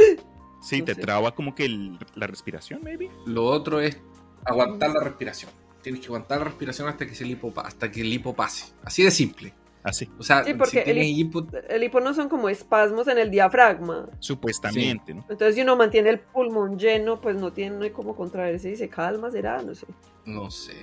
Sí, 0.63 0.81
No 0.81 0.85
te 0.85 0.95
sé. 0.95 1.01
traba 1.01 1.35
como 1.35 1.55
que 1.55 1.65
el- 1.65 1.99
la 2.15 2.27
respiración, 2.27 2.81
maybe. 2.83 3.11
lo 3.27 3.45
otro 3.47 3.81
es 3.81 4.01
aguantar 4.45 4.91
la 4.91 5.01
respiración. 5.03 5.51
Tienes 5.87 6.01
que 6.01 6.09
aguantar 6.09 6.39
la 6.39 6.45
respiración 6.47 6.89
hasta 6.89 7.07
que, 7.07 7.15
se 7.15 7.23
el 7.23 7.31
hipo, 7.31 7.53
pa- 7.55 7.61
hasta 7.63 7.89
que 7.93 8.01
el 8.01 8.13
hipo 8.13 8.35
pase. 8.35 8.73
Así 8.83 9.05
de 9.05 9.13
simple. 9.13 9.55
Así. 9.85 10.11
O 10.19 10.23
sea, 10.25 10.43
Sí, 10.43 10.53
porque 10.55 10.71
si 10.73 10.79
el, 10.79 10.85
tienes 10.85 11.07
hipo, 11.07 11.47
el 11.69 11.85
hipo 11.85 12.01
no 12.01 12.13
son 12.13 12.29
como 12.29 12.49
espasmos 12.49 13.07
en 13.07 13.19
el 13.19 13.31
diafragma. 13.31 14.09
Supuestamente, 14.19 15.15
¿no? 15.15 15.21
Entonces, 15.31 15.55
si 15.55 15.61
uno 15.61 15.77
mantiene 15.77 16.11
el 16.11 16.19
pulmón 16.19 16.77
lleno, 16.77 17.21
pues 17.21 17.37
no 17.37 17.53
tiene 17.53 17.77
no 17.77 17.85
hay 17.85 17.91
como 17.91 18.17
contraerse 18.17 18.73
y 18.73 18.77
se 18.77 18.89
calma, 18.89 19.31
será, 19.31 19.63
no 19.63 19.77
sé. 19.77 19.87
no 20.25 20.51
sé, 20.51 20.75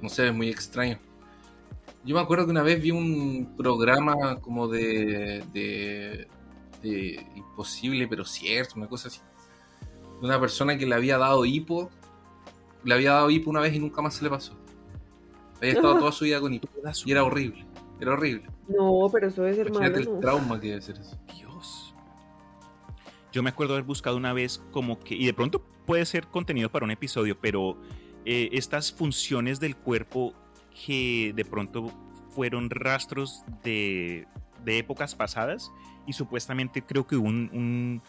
no 0.00 0.08
sé, 0.08 0.28
es 0.28 0.32
muy 0.32 0.48
extraño. 0.48 0.96
Yo 2.04 2.14
me 2.14 2.20
acuerdo 2.20 2.44
que 2.44 2.52
una 2.52 2.62
vez 2.62 2.80
vi 2.80 2.92
un 2.92 3.54
programa 3.56 4.38
como 4.40 4.68
de, 4.68 5.42
de, 5.52 6.28
de 6.84 7.26
imposible 7.34 8.06
pero 8.06 8.24
cierto, 8.24 8.74
una 8.76 8.86
cosa 8.86 9.08
así. 9.08 9.18
De 10.20 10.26
una 10.26 10.38
persona 10.38 10.78
que 10.78 10.86
le 10.86 10.94
había 10.94 11.18
dado 11.18 11.44
hipo, 11.44 11.90
le 12.84 12.94
había 12.94 13.12
dado 13.12 13.30
hipo 13.30 13.50
una 13.50 13.60
vez 13.60 13.74
y 13.74 13.78
nunca 13.78 14.02
más 14.02 14.14
se 14.14 14.24
le 14.24 14.30
pasó. 14.30 14.56
Había 15.58 15.74
estado 15.74 15.98
toda 15.98 16.12
su 16.12 16.24
vida 16.24 16.40
con 16.40 16.52
hipo 16.52 16.68
y 17.04 17.12
era 17.12 17.24
horrible, 17.24 17.64
era 18.00 18.12
horrible. 18.12 18.48
No, 18.68 19.08
pero 19.12 19.28
eso 19.28 19.42
debe 19.42 19.56
ser 19.56 19.70
malo, 19.70 19.86
Imagínate 19.86 20.10
el 20.10 20.20
trauma 20.20 20.60
que 20.60 20.68
debe 20.68 20.82
ser 20.82 20.96
eso. 20.96 21.16
Dios. 21.36 21.94
Yo 23.32 23.42
me 23.42 23.50
acuerdo 23.50 23.74
haber 23.74 23.84
buscado 23.84 24.16
una 24.16 24.32
vez 24.32 24.60
como 24.72 24.98
que, 24.98 25.14
y 25.14 25.24
de 25.24 25.34
pronto 25.34 25.62
puede 25.86 26.04
ser 26.04 26.26
contenido 26.26 26.70
para 26.70 26.84
un 26.84 26.90
episodio, 26.90 27.38
pero 27.40 27.76
eh, 28.24 28.48
estas 28.52 28.92
funciones 28.92 29.60
del 29.60 29.76
cuerpo 29.76 30.34
que 30.86 31.32
de 31.34 31.44
pronto 31.44 31.92
fueron 32.30 32.70
rastros 32.70 33.44
de, 33.62 34.26
de 34.64 34.78
épocas 34.78 35.14
pasadas 35.14 35.70
y 36.06 36.12
supuestamente 36.12 36.82
creo 36.82 37.06
que 37.06 37.16
hubo 37.16 37.28
un, 37.28 37.50
un, 37.52 38.02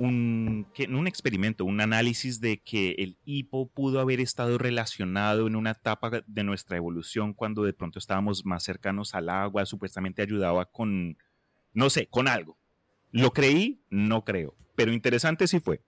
un, 0.00 0.66
un 0.88 1.06
experimento, 1.06 1.66
un 1.66 1.82
análisis 1.82 2.40
de 2.40 2.62
que 2.62 2.92
el 2.98 3.18
hipo 3.26 3.68
pudo 3.68 4.00
haber 4.00 4.18
estado 4.18 4.56
relacionado 4.56 5.46
en 5.46 5.56
una 5.56 5.72
etapa 5.72 6.22
de 6.26 6.42
nuestra 6.42 6.78
evolución 6.78 7.34
cuando 7.34 7.64
de 7.64 7.74
pronto 7.74 7.98
estábamos 7.98 8.46
más 8.46 8.62
cercanos 8.62 9.14
al 9.14 9.28
agua, 9.28 9.66
supuestamente 9.66 10.22
ayudaba 10.22 10.64
con, 10.64 11.18
no 11.74 11.90
sé, 11.90 12.06
con 12.06 12.28
algo. 12.28 12.58
¿Lo 13.10 13.32
creí? 13.32 13.84
No 13.90 14.24
creo. 14.24 14.56
Pero 14.74 14.90
interesante 14.90 15.46
sí 15.46 15.60
fue. 15.60 15.82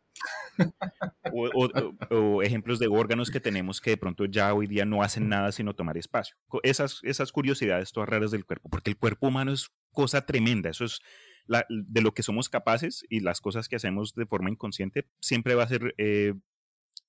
O, 2.10 2.42
ejemplos 2.42 2.78
de 2.78 2.88
órganos 2.88 3.30
que 3.30 3.40
tenemos 3.40 3.80
que 3.80 3.90
de 3.90 3.96
pronto 3.96 4.26
ya 4.26 4.52
hoy 4.52 4.66
día 4.66 4.84
no 4.84 5.02
hacen 5.02 5.26
nada 5.30 5.50
sino 5.52 5.74
tomar 5.74 5.96
espacio. 5.96 6.36
Esas, 6.62 7.00
esas 7.02 7.32
curiosidades 7.32 7.92
todas 7.92 8.10
raras 8.10 8.30
del 8.30 8.44
cuerpo, 8.44 8.68
porque 8.68 8.90
el 8.90 8.98
cuerpo 8.98 9.28
humano 9.28 9.52
es 9.52 9.70
cosa 9.90 10.26
tremenda. 10.26 10.68
Eso 10.68 10.84
es 10.84 11.00
la- 11.46 11.66
de 11.68 12.00
lo 12.00 12.12
que 12.14 12.22
somos 12.22 12.48
capaces 12.48 13.04
y 13.08 13.20
las 13.20 13.40
cosas 13.40 13.68
que 13.68 13.76
hacemos 13.76 14.14
de 14.14 14.26
forma 14.26 14.50
inconsciente 14.50 15.06
siempre 15.20 15.54
va 15.54 15.64
a 15.64 15.68
ser 15.68 15.94
eh, 15.98 16.34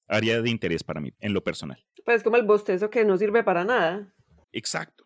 área 0.08 0.42
de 0.42 0.50
interés 0.50 0.84
para 0.84 1.02
mí, 1.02 1.14
en 1.20 1.34
lo 1.34 1.44
personal. 1.44 1.84
Pues 2.06 2.18
es 2.18 2.24
como 2.24 2.36
el 2.38 2.44
bostezo 2.46 2.90
que 2.90 3.06
no 3.06 3.18
sirve 3.18 3.44
para 3.44 3.64
nada. 3.64 4.14
Exacto. 4.52 5.03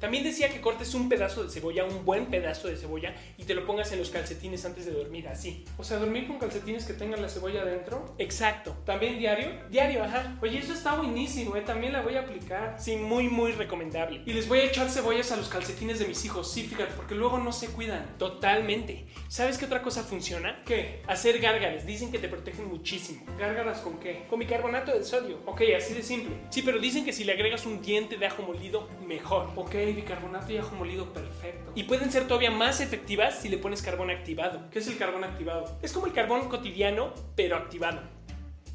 También 0.00 0.22
decía 0.22 0.48
que 0.48 0.60
cortes 0.60 0.94
un 0.94 1.08
pedazo 1.08 1.42
de 1.42 1.50
cebolla, 1.50 1.84
un 1.84 2.04
buen 2.04 2.26
pedazo 2.26 2.68
de 2.68 2.76
cebolla, 2.76 3.14
y 3.36 3.44
te 3.44 3.54
lo 3.54 3.66
pongas 3.66 3.90
en 3.92 3.98
los 3.98 4.10
calcetines 4.10 4.64
antes 4.64 4.86
de 4.86 4.92
dormir, 4.92 5.28
así. 5.28 5.64
O 5.76 5.84
sea, 5.84 5.98
dormir 5.98 6.26
con 6.26 6.38
calcetines 6.38 6.84
que 6.84 6.92
tengan 6.92 7.20
la 7.20 7.28
cebolla 7.28 7.62
adentro. 7.62 8.14
Exacto. 8.18 8.76
¿También 8.84 9.18
diario? 9.18 9.48
Diario, 9.70 10.04
ajá. 10.04 10.38
Oye, 10.40 10.58
eso 10.58 10.72
está 10.72 10.94
buenísimo, 10.94 11.56
¿eh? 11.56 11.62
También 11.62 11.92
la 11.92 12.02
voy 12.02 12.16
a 12.16 12.20
aplicar. 12.20 12.76
Sí, 12.78 12.96
muy, 12.96 13.28
muy 13.28 13.52
recomendable. 13.52 14.22
Y 14.24 14.32
les 14.32 14.48
voy 14.48 14.60
a 14.60 14.64
echar 14.64 14.88
cebollas 14.88 15.32
a 15.32 15.36
los 15.36 15.48
calcetines 15.48 15.98
de 15.98 16.06
mis 16.06 16.24
hijos, 16.24 16.50
sí, 16.50 16.62
fíjate, 16.62 16.94
porque 16.94 17.14
luego 17.14 17.38
no 17.38 17.52
se 17.52 17.68
cuidan. 17.68 18.16
Totalmente. 18.18 19.06
¿Sabes 19.28 19.58
qué 19.58 19.64
otra 19.64 19.82
cosa 19.82 20.04
funciona? 20.04 20.62
¿Qué? 20.64 21.02
Hacer 21.08 21.40
gárgaras. 21.40 21.86
Dicen 21.86 22.12
que 22.12 22.18
te 22.18 22.28
protegen 22.28 22.68
muchísimo. 22.68 23.24
¿Gárgaras 23.38 23.80
con 23.80 23.98
qué? 23.98 24.26
Con 24.30 24.38
bicarbonato 24.38 24.92
de 24.92 25.04
sodio. 25.04 25.40
Ok, 25.46 25.62
así 25.76 25.94
de 25.94 26.02
simple. 26.02 26.36
Sí, 26.50 26.62
pero 26.62 26.78
dicen 26.78 27.04
que 27.04 27.12
si 27.12 27.24
le 27.24 27.32
agregas 27.32 27.66
un 27.66 27.82
diente 27.82 28.16
de 28.16 28.26
ajo 28.26 28.42
molido, 28.42 28.88
mejor. 29.06 29.50
Ok, 29.56 29.74
bicarbonato 29.92 30.52
y 30.52 30.58
ajo 30.58 30.74
molido, 30.74 31.12
perfecto. 31.12 31.72
Y 31.74 31.84
pueden 31.84 32.10
ser 32.10 32.26
todavía 32.26 32.50
más 32.50 32.80
efectivas 32.80 33.38
si 33.38 33.48
le 33.48 33.58
pones 33.58 33.82
carbón 33.82 34.10
activado. 34.10 34.68
¿Qué 34.70 34.78
es 34.78 34.88
el 34.88 34.96
carbón 34.98 35.24
activado? 35.24 35.78
Es 35.82 35.92
como 35.92 36.06
el 36.06 36.12
carbón 36.12 36.48
cotidiano, 36.48 37.12
pero 37.34 37.56
activado. 37.56 38.00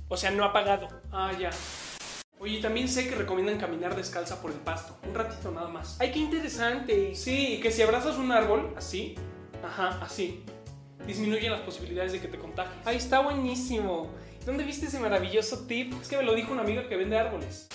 O 0.07 0.17
sea, 0.17 0.31
no 0.31 0.43
apagado. 0.43 0.87
Ah, 1.11 1.31
ya. 1.39 1.49
Oye, 2.39 2.59
también 2.59 2.89
sé 2.89 3.07
que 3.07 3.15
recomiendan 3.15 3.57
caminar 3.57 3.95
descalza 3.95 4.41
por 4.41 4.51
el 4.51 4.57
pasto. 4.57 4.97
Un 5.07 5.15
ratito 5.15 5.51
nada 5.51 5.69
más. 5.69 5.95
¡Ay, 5.99 6.11
qué 6.11 6.19
interesante! 6.19 7.15
Sí, 7.15 7.55
y 7.55 7.59
que 7.61 7.71
si 7.71 7.81
abrazas 7.81 8.17
un 8.17 8.31
árbol, 8.31 8.73
así, 8.75 9.15
ajá, 9.63 9.99
así, 10.01 10.43
disminuyen 11.07 11.51
las 11.51 11.61
posibilidades 11.61 12.11
de 12.11 12.19
que 12.19 12.27
te 12.27 12.37
contagies. 12.37 12.75
¡Ay, 12.85 12.97
está 12.97 13.21
buenísimo! 13.21 14.11
¿Dónde 14.45 14.65
viste 14.65 14.87
ese 14.87 14.99
maravilloso 14.99 15.65
tip? 15.67 15.93
Es 16.01 16.09
que 16.09 16.17
me 16.17 16.23
lo 16.23 16.35
dijo 16.35 16.51
una 16.51 16.63
amiga 16.63 16.87
que 16.89 16.97
vende 16.97 17.17
árboles. 17.17 17.69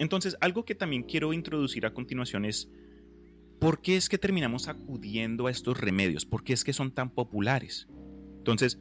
Entonces, 0.00 0.34
algo 0.40 0.64
que 0.64 0.74
también 0.74 1.02
quiero 1.02 1.34
introducir 1.34 1.84
a 1.84 1.92
continuación 1.92 2.46
es 2.46 2.70
por 3.60 3.82
qué 3.82 3.98
es 3.98 4.08
que 4.08 4.16
terminamos 4.16 4.66
acudiendo 4.66 5.46
a 5.46 5.50
estos 5.50 5.78
remedios, 5.78 6.24
por 6.24 6.42
qué 6.42 6.54
es 6.54 6.64
que 6.64 6.72
son 6.72 6.90
tan 6.90 7.10
populares. 7.10 7.86
Entonces, 8.38 8.80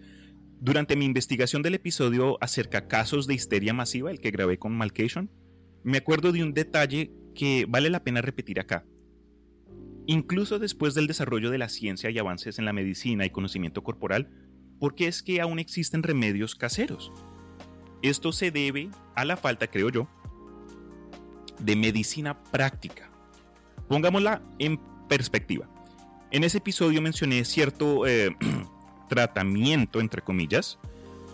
durante 0.62 0.96
mi 0.96 1.04
investigación 1.04 1.62
del 1.62 1.76
episodio 1.76 2.38
acerca 2.40 2.88
casos 2.88 3.28
de 3.28 3.34
histeria 3.34 3.74
masiva, 3.74 4.12
el 4.12 4.22
que 4.22 4.32
grabé 4.32 4.60
con 4.60 4.72
Malcation, 4.78 5.30
me 5.84 5.98
acuerdo 5.98 6.32
de 6.32 6.42
un 6.42 6.54
detalle 6.54 7.12
que 7.36 7.66
vale 7.68 7.90
la 7.90 8.06
pena 8.06 8.22
repetir 8.22 8.62
acá. 8.62 8.86
Incluso 10.08 10.58
después 10.58 10.94
del 10.94 11.08
desarrollo 11.08 11.52
de 11.52 11.58
la 11.58 11.68
ciencia 11.68 12.10
y 12.10 12.18
avances 12.18 12.60
en 12.60 12.66
la 12.66 12.72
medicina 12.72 13.26
y 13.26 13.30
conocimiento 13.30 13.84
corporal, 13.84 14.30
¿por 14.80 14.96
qué 14.96 15.08
es 15.08 15.22
que 15.22 15.42
aún 15.42 15.60
existen 15.60 16.02
remedios 16.02 16.56
caseros? 16.56 17.12
Esto 18.02 18.32
se 18.32 18.52
debe 18.52 18.90
a 19.16 19.26
la 19.26 19.36
falta, 19.36 19.68
creo 19.68 19.90
yo, 19.90 20.08
de 21.60 21.76
medicina 21.76 22.42
práctica. 22.52 23.10
Pongámosla 23.88 24.42
en 24.60 24.80
perspectiva. 25.08 25.68
En 26.32 26.44
ese 26.44 26.60
episodio 26.60 27.02
mencioné 27.02 27.44
cierto 27.46 28.06
eh, 28.06 28.36
tratamiento, 29.10 30.00
entre 30.00 30.22
comillas, 30.22 30.78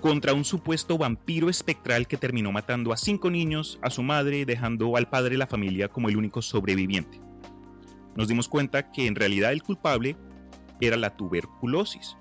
contra 0.02 0.34
un 0.34 0.46
supuesto 0.46 0.98
vampiro 0.98 1.50
espectral 1.50 2.08
que 2.08 2.18
terminó 2.18 2.52
matando 2.52 2.94
a 2.94 2.98
cinco 2.98 3.30
niños, 3.30 3.80
a 3.82 3.90
su 3.90 4.04
madre, 4.04 4.46
dejando 4.46 4.96
al 4.98 5.10
padre 5.10 5.32
de 5.32 5.40
la 5.40 5.48
familia 5.48 5.90
como 5.90 6.10
el 6.10 6.18
único 6.18 6.42
sobreviviente. 6.42 7.20
Nos 8.16 8.28
dimos 8.28 8.48
cuenta 8.48 8.92
que 8.92 9.08
en 9.08 9.16
realidad 9.16 9.52
el 9.52 9.64
culpable 9.64 10.16
era 10.80 10.96
la 10.96 11.18
tuberculosis, 11.18 12.18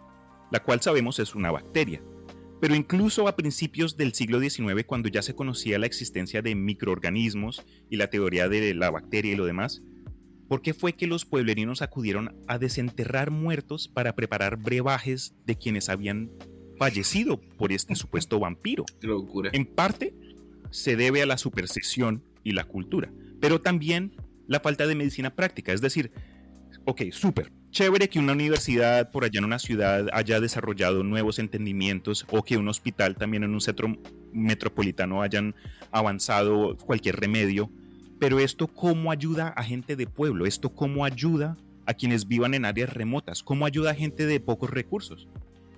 la 0.51 0.61
cual 0.61 0.81
sabemos 0.81 1.19
es 1.19 1.35
una 1.35 1.51
bacteria. 1.51 2.03
Pero 2.61 2.75
incluso 2.75 3.29
a 3.29 3.37
principios 3.37 3.97
del 3.97 4.15
siglo 4.15 4.41
XIX, 4.41 4.85
cuando 4.87 5.09
ya 5.09 5.23
se 5.23 5.35
conocía 5.35 5.79
la 5.79 5.87
existencia 5.87 6.41
de 6.41 6.55
microorganismos 6.55 7.65
y 7.91 7.97
la 7.97 8.09
teoría 8.09 8.49
de 8.49 8.75
la 8.75 8.91
bacteria 8.91 9.33
y 9.33 9.37
lo 9.37 9.45
demás, 9.45 9.83
¿por 10.49 10.63
qué 10.63 10.73
fue 10.73 10.95
que 10.95 11.07
los 11.07 11.25
pueblerinos 11.25 11.83
acudieron 11.83 12.37
a 12.47 12.59
desenterrar 12.59 13.31
muertos 13.31 13.89
para 13.89 14.15
preparar 14.15 14.57
brebajes 14.57 15.35
de 15.45 15.57
quienes 15.57 15.89
habían 15.89 16.31
fallecido 16.79 17.41
por 17.41 17.73
este 17.73 17.95
supuesto 17.97 18.39
vampiro? 18.39 18.85
Qué 19.01 19.09
locura. 19.09 19.51
En 19.53 19.67
parte 19.67 20.15
se 20.71 20.97
debe 20.97 21.23
a 21.23 21.27
la 21.27 21.39
superstición 21.39 22.23
y 22.43 22.53
la 22.53 22.65
cultura, 22.65 23.13
pero 23.41 23.61
también 23.61 24.17
la 24.47 24.61
falta 24.61 24.87
de 24.87 24.95
medicina 24.95 25.35
práctica. 25.35 25.73
Es 25.73 25.81
decir, 25.81 26.13
ok, 26.85 27.03
súper, 27.11 27.53
chévere 27.75 28.09
que 28.09 28.21
una 28.21 28.33
universidad 28.33 29.11
por 29.11 29.25
allá 29.25 29.41
en 29.41 29.47
una 29.47 29.59
ciudad 29.59 30.07
haya 30.13 30.39
desarrollado 30.39 31.03
nuevos 31.03 31.41
entendimientos 31.41 32.25
o 32.31 32.45
que 32.45 32.57
un 32.57 32.69
hospital 32.69 33.17
también 33.17 33.43
en 33.43 33.53
un 33.53 33.61
centro 33.61 33.99
metropolitano 34.33 35.23
hayan 35.23 35.57
avanzado 35.91 36.77
cualquier 36.77 37.17
remedio, 37.17 37.69
pero 38.21 38.39
esto 38.39 38.69
cómo 38.69 39.11
ayuda 39.11 39.49
a 39.49 39.65
gente 39.65 39.97
de 39.97 40.07
pueblo, 40.07 40.47
esto 40.47 40.73
cómo 40.73 41.05
ayuda 41.05 41.57
a 41.85 41.95
quienes 41.95 42.29
vivan 42.29 42.55
en 42.55 42.65
áreas 42.65 42.95
remotas, 42.95 43.43
cómo 43.43 43.67
ayuda 43.67 43.91
a 43.91 43.95
gente 43.95 44.25
de 44.25 44.39
pocos 44.39 44.71
recursos. 44.71 45.27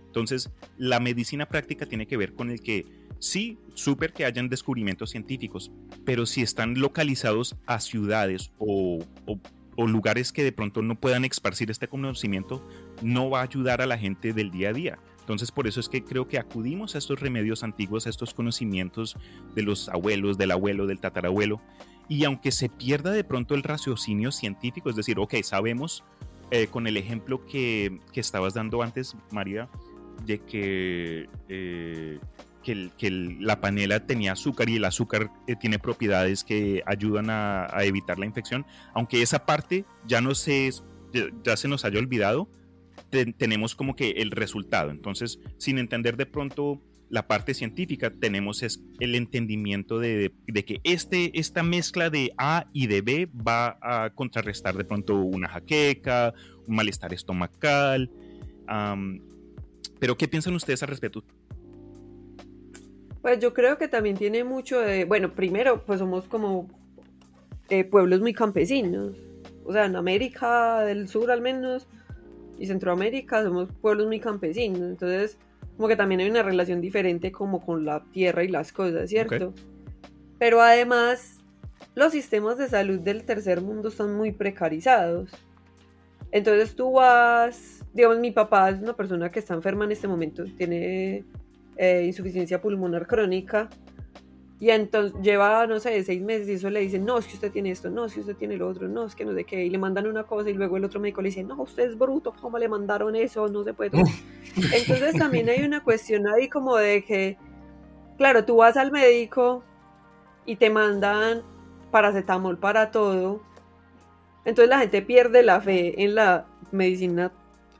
Entonces, 0.06 0.50
la 0.76 1.00
medicina 1.00 1.46
práctica 1.46 1.86
tiene 1.86 2.06
que 2.06 2.18
ver 2.18 2.34
con 2.34 2.50
el 2.50 2.60
que 2.60 2.84
sí, 3.20 3.58
súper 3.74 4.12
que 4.12 4.26
hayan 4.26 4.50
descubrimientos 4.50 5.10
científicos, 5.10 5.72
pero 6.04 6.26
si 6.26 6.42
están 6.42 6.78
localizados 6.78 7.56
a 7.64 7.80
ciudades 7.80 8.52
o, 8.58 8.98
o, 9.24 9.40
o, 9.76 9.86
lugares 9.86 10.32
que 10.32 10.44
de 10.44 10.52
pronto 10.52 10.82
no 10.82 10.98
puedan 10.98 11.24
esparcir 11.24 11.70
este 11.70 11.88
conocimiento, 11.88 12.66
no 13.02 13.30
va 13.30 13.40
a 13.40 13.44
ayudar 13.44 13.82
a 13.82 13.86
la 13.86 13.98
gente 13.98 14.32
del 14.32 14.50
día 14.50 14.70
a 14.70 14.72
día. 14.72 14.98
Entonces, 15.20 15.50
por 15.50 15.66
eso 15.66 15.80
es 15.80 15.88
que 15.88 16.04
creo 16.04 16.28
que 16.28 16.38
acudimos 16.38 16.94
a 16.94 16.98
estos 16.98 17.20
remedios 17.20 17.64
antiguos, 17.64 18.06
a 18.06 18.10
estos 18.10 18.32
conocimientos 18.32 19.16
de 19.54 19.62
los 19.62 19.88
abuelos, 19.88 20.38
del 20.38 20.52
abuelo, 20.52 20.86
del 20.86 21.00
tatarabuelo, 21.00 21.60
y 22.08 22.24
aunque 22.24 22.52
se 22.52 22.68
pierda 22.68 23.10
de 23.10 23.24
pronto 23.24 23.54
el 23.54 23.62
raciocinio 23.62 24.30
científico, 24.30 24.88
es 24.88 24.96
decir, 24.96 25.18
ok, 25.18 25.34
sabemos 25.42 26.04
eh, 26.52 26.68
con 26.68 26.86
el 26.86 26.96
ejemplo 26.96 27.44
que, 27.44 28.00
que, 28.12 28.20
estabas 28.20 28.54
dando 28.54 28.82
antes, 28.82 29.16
María, 29.32 29.68
de 30.24 30.38
que, 30.38 31.28
eh, 31.48 32.20
que, 32.66 33.10
la 33.40 33.60
panela 33.60 34.06
tenía 34.06 34.32
azúcar 34.32 34.68
y 34.68 34.76
el 34.76 34.84
azúcar 34.84 35.30
eh, 35.46 35.54
tiene 35.56 35.78
propiedades 35.78 36.42
que 36.42 36.82
ayudan 36.86 37.30
a, 37.30 37.68
evitar 37.82 38.18
la 38.18 38.26
infección, 38.26 38.66
aunque 38.94 39.22
esa 39.22 39.46
parte 39.46 39.84
ya 40.06 40.20
no 40.20 40.34
se, 40.34 40.70
ya, 41.44 41.56
se 41.56 41.68
nos 41.68 41.84
haya 41.84 41.98
olvidado, 41.98 42.48
te, 43.10 43.32
tenemos 43.32 43.76
como 43.76 43.94
que 43.94 44.10
el 44.10 44.30
resultado. 44.32 44.90
Entonces, 44.90 45.38
sin 45.58 45.78
entender 45.78 46.16
de 46.16 46.26
pronto 46.26 46.82
la 47.08 47.28
parte 47.28 47.54
científica, 47.54 48.10
tenemos 48.10 48.64
el 48.98 49.14
entendimiento 49.14 50.00
de, 50.00 50.32
de, 50.48 50.64
que 50.64 50.80
este, 50.82 51.38
esta 51.38 51.62
mezcla 51.62 52.10
de 52.10 52.32
A 52.36 52.66
y 52.72 52.88
de 52.88 53.00
B 53.00 53.28
va 53.46 53.78
a 53.80 54.10
contrarrestar 54.10 54.76
de 54.76 54.84
pronto 54.84 55.14
una 55.14 55.48
jaqueca, 55.48 56.34
un 56.66 56.74
malestar 56.74 57.14
estomacal. 57.14 58.10
pero, 60.00 60.16
¿qué 60.16 60.26
piensan 60.26 60.56
ustedes 60.56 60.82
al 60.82 60.88
respecto? 60.88 61.22
Pues 63.26 63.40
yo 63.40 63.52
creo 63.52 63.76
que 63.76 63.88
también 63.88 64.16
tiene 64.16 64.44
mucho 64.44 64.78
de, 64.78 65.04
bueno, 65.04 65.34
primero, 65.34 65.84
pues 65.84 65.98
somos 65.98 66.28
como 66.28 66.68
eh, 67.68 67.82
pueblos 67.82 68.20
muy 68.20 68.32
campesinos. 68.32 69.16
O 69.64 69.72
sea, 69.72 69.86
en 69.86 69.96
América 69.96 70.82
del 70.82 71.08
Sur 71.08 71.32
al 71.32 71.40
menos 71.40 71.88
y 72.56 72.68
Centroamérica 72.68 73.42
somos 73.42 73.68
pueblos 73.80 74.06
muy 74.06 74.20
campesinos. 74.20 74.82
Entonces, 74.82 75.38
como 75.76 75.88
que 75.88 75.96
también 75.96 76.20
hay 76.20 76.30
una 76.30 76.44
relación 76.44 76.80
diferente 76.80 77.32
como 77.32 77.66
con 77.66 77.84
la 77.84 78.04
tierra 78.12 78.44
y 78.44 78.48
las 78.48 78.70
cosas, 78.70 79.10
¿cierto? 79.10 79.52
Pero 80.38 80.60
además, 80.60 81.40
los 81.96 82.12
sistemas 82.12 82.58
de 82.58 82.68
salud 82.68 83.00
del 83.00 83.24
tercer 83.24 83.60
mundo 83.60 83.88
están 83.88 84.14
muy 84.14 84.30
precarizados. 84.30 85.32
Entonces 86.30 86.76
tú 86.76 86.92
vas, 86.92 87.84
digamos, 87.92 88.20
mi 88.20 88.30
papá 88.30 88.70
es 88.70 88.80
una 88.80 88.94
persona 88.94 89.32
que 89.32 89.40
está 89.40 89.52
enferma 89.54 89.84
en 89.84 89.90
este 89.90 90.06
momento, 90.06 90.44
tiene 90.56 91.24
eh, 91.76 92.04
insuficiencia 92.06 92.60
pulmonar 92.60 93.06
crónica 93.06 93.68
y 94.58 94.70
entonces 94.70 95.20
lleva, 95.20 95.66
no 95.66 95.78
sé, 95.80 96.02
seis 96.02 96.22
meses 96.22 96.48
y 96.48 96.52
eso 96.52 96.70
le 96.70 96.80
dicen, 96.80 97.04
no, 97.04 97.18
es 97.18 97.26
que 97.26 97.34
usted 97.34 97.52
tiene 97.52 97.70
esto, 97.70 97.90
no, 97.90 98.06
es 98.06 98.14
que 98.14 98.20
usted 98.20 98.36
tiene 98.36 98.56
lo 98.56 98.68
otro, 98.68 98.88
no, 98.88 99.04
es 99.04 99.14
que 99.14 99.24
no 99.26 99.34
sé 99.34 99.44
qué. 99.44 99.66
Y 99.66 99.70
le 99.70 99.76
mandan 99.76 100.06
una 100.06 100.24
cosa 100.24 100.48
y 100.48 100.54
luego 100.54 100.78
el 100.78 100.84
otro 100.84 100.98
médico 100.98 101.20
le 101.20 101.28
dice, 101.28 101.44
no, 101.44 101.60
usted 101.60 101.90
es 101.90 101.98
bruto, 101.98 102.32
¿cómo 102.40 102.58
le 102.58 102.66
mandaron 102.66 103.14
eso? 103.16 103.48
No 103.48 103.64
se 103.64 103.74
puede. 103.74 103.90
entonces 104.56 105.14
también 105.18 105.50
hay 105.50 105.62
una 105.62 105.82
cuestión 105.82 106.26
ahí 106.26 106.48
como 106.48 106.76
de 106.76 107.04
que, 107.04 107.36
claro, 108.16 108.46
tú 108.46 108.56
vas 108.56 108.78
al 108.78 108.92
médico 108.92 109.62
y 110.46 110.56
te 110.56 110.70
mandan 110.70 111.42
paracetamol 111.90 112.56
para 112.56 112.90
todo. 112.90 113.42
Entonces 114.46 114.70
la 114.70 114.78
gente 114.78 115.02
pierde 115.02 115.42
la 115.42 115.60
fe 115.60 116.02
en 116.02 116.14
la 116.14 116.46
medicina 116.72 117.30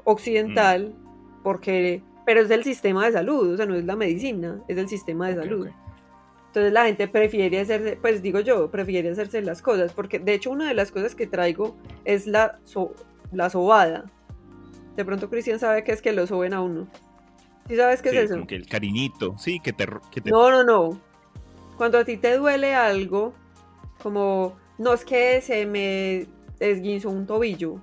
occidental 0.04 0.90
mm. 0.90 1.42
porque, 1.42 2.02
pero 2.27 2.41
es 2.41 2.49
del 2.49 2.65
sistema 2.65 3.07
de 3.07 3.12
salud, 3.12 3.55
o 3.55 3.57
sea, 3.57 3.65
no 3.65 3.77
es 3.77 3.85
la 3.85 3.95
medicina, 3.95 4.61
es 4.67 4.77
el 4.77 4.89
sistema 4.89 5.29
de 5.29 5.37
salud. 5.37 5.69
Entonces 6.49 6.73
la 6.73 6.85
gente 6.87 7.07
prefiere 7.07 7.61
hacerse, 7.61 7.97
pues 8.01 8.21
digo 8.21 8.41
yo, 8.41 8.69
prefiere 8.69 9.11
hacerse 9.11 9.41
las 9.43 9.62
cosas, 9.62 9.93
porque 9.93 10.19
de 10.19 10.35
hecho 10.35 10.51
una 10.51 10.67
de 10.67 10.75
las 10.75 10.91
cosas 10.91 11.15
que 11.15 11.29
traigo 11.29 11.77
es 12.05 12.27
la, 12.27 12.59
la 13.31 13.49
sobada. 13.49 14.11
De 14.97 15.05
pronto 15.05 15.31
Cristian 15.31 15.61
sabe 15.61 15.85
que 15.85 15.93
es 15.93 16.03
que 16.03 16.12
lo 16.12 16.27
soben 16.27 16.53
a 16.53 16.62
uno. 16.62 16.89
¿Sí 17.69 17.77
sabes 17.77 18.03
qué 18.03 18.09
es 18.09 18.15
eso? 18.17 18.35
Como 18.35 18.47
que 18.49 18.57
el 18.57 18.67
cariñito, 18.67 19.39
sí, 19.39 19.61
que 19.61 19.73
te, 19.73 19.87
No, 20.25 20.51
no, 20.51 20.65
no. 20.65 21.01
Cuando 21.77 21.99
a 21.99 22.05
ti 22.05 22.17
te 22.17 22.37
duele 22.37 22.75
algo, 22.75 23.35
como, 24.03 24.57
no 24.79 24.95
es 24.95 25.05
que 25.05 25.41
se 25.43 25.65
me 25.65 26.27
esguinzó 26.59 27.11
un 27.11 27.27
tobillo, 27.27 27.81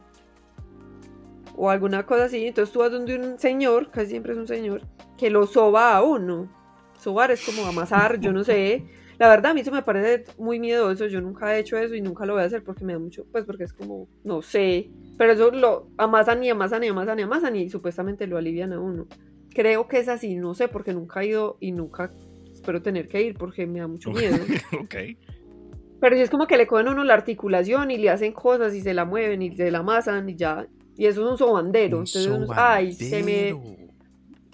o 1.55 1.69
alguna 1.69 2.05
cosa 2.05 2.25
así, 2.25 2.47
entonces 2.47 2.73
tú 2.73 2.79
vas 2.79 2.91
donde 2.91 3.15
un 3.15 3.39
señor, 3.39 3.91
casi 3.91 4.11
siempre 4.11 4.33
es 4.33 4.39
un 4.39 4.47
señor, 4.47 4.81
que 5.17 5.29
lo 5.29 5.45
soba 5.47 5.95
a 5.95 6.03
uno 6.03 6.49
sobar 7.03 7.31
es 7.31 7.45
como 7.45 7.67
amasar, 7.67 8.19
yo 8.19 8.31
no 8.31 8.43
sé. 8.43 8.85
La 9.19 9.27
verdad, 9.27 9.51
a 9.51 9.53
mí 9.53 9.61
eso 9.61 9.71
me 9.71 9.83
parece 9.83 10.23
muy 10.37 10.59
miedoso. 10.59 11.05
Yo 11.07 11.21
nunca 11.21 11.55
he 11.55 11.59
hecho 11.59 11.77
eso 11.77 11.93
y 11.95 12.01
nunca 12.01 12.25
lo 12.25 12.33
voy 12.33 12.43
a 12.43 12.45
hacer 12.45 12.63
porque 12.63 12.83
me 12.83 12.93
da 12.93 12.99
mucho, 12.99 13.25
pues 13.31 13.45
porque 13.45 13.65
es 13.65 13.73
como, 13.73 14.07
no 14.23 14.41
sé. 14.41 14.89
Pero 15.17 15.33
eso 15.33 15.51
lo 15.51 15.89
amasan 15.97 16.43
y 16.43 16.49
amasan 16.49 16.83
y 16.83 16.87
amasan 16.87 17.19
y 17.19 17.21
amasan 17.21 17.55
y 17.55 17.69
supuestamente 17.69 18.25
lo 18.25 18.37
alivian 18.37 18.73
a 18.73 18.79
uno. 18.79 19.07
Creo 19.53 19.87
que 19.87 19.99
es 19.99 20.07
así, 20.07 20.35
no 20.35 20.55
sé, 20.55 20.67
porque 20.67 20.93
nunca 20.93 21.21
he 21.21 21.27
ido 21.27 21.57
y 21.59 21.73
nunca 21.73 22.09
espero 22.51 22.81
tener 22.81 23.07
que 23.07 23.21
ir 23.21 23.37
porque 23.37 23.67
me 23.67 23.79
da 23.79 23.87
mucho 23.87 24.09
miedo. 24.09 24.37
ok. 24.81 24.95
Pero 25.99 26.15
es 26.15 26.29
como 26.29 26.47
que 26.47 26.57
le 26.57 26.67
cogen 26.67 26.87
a 26.87 26.91
uno 26.91 27.03
la 27.03 27.13
articulación 27.13 27.91
y 27.91 27.97
le 27.97 28.09
hacen 28.09 28.31
cosas 28.33 28.73
y 28.73 28.81
se 28.81 28.93
la 28.93 29.05
mueven 29.05 29.41
y 29.41 29.55
se 29.55 29.69
la 29.69 29.79
amasan 29.79 30.27
y 30.29 30.35
ya. 30.35 30.67
Y 30.97 31.05
eso 31.05 31.25
es 31.25 31.31
un 31.31 31.37
sobandero. 31.37 31.97
Entonces, 31.97 32.29
ay, 32.55 32.93
se 32.93 33.23
me 33.23 33.55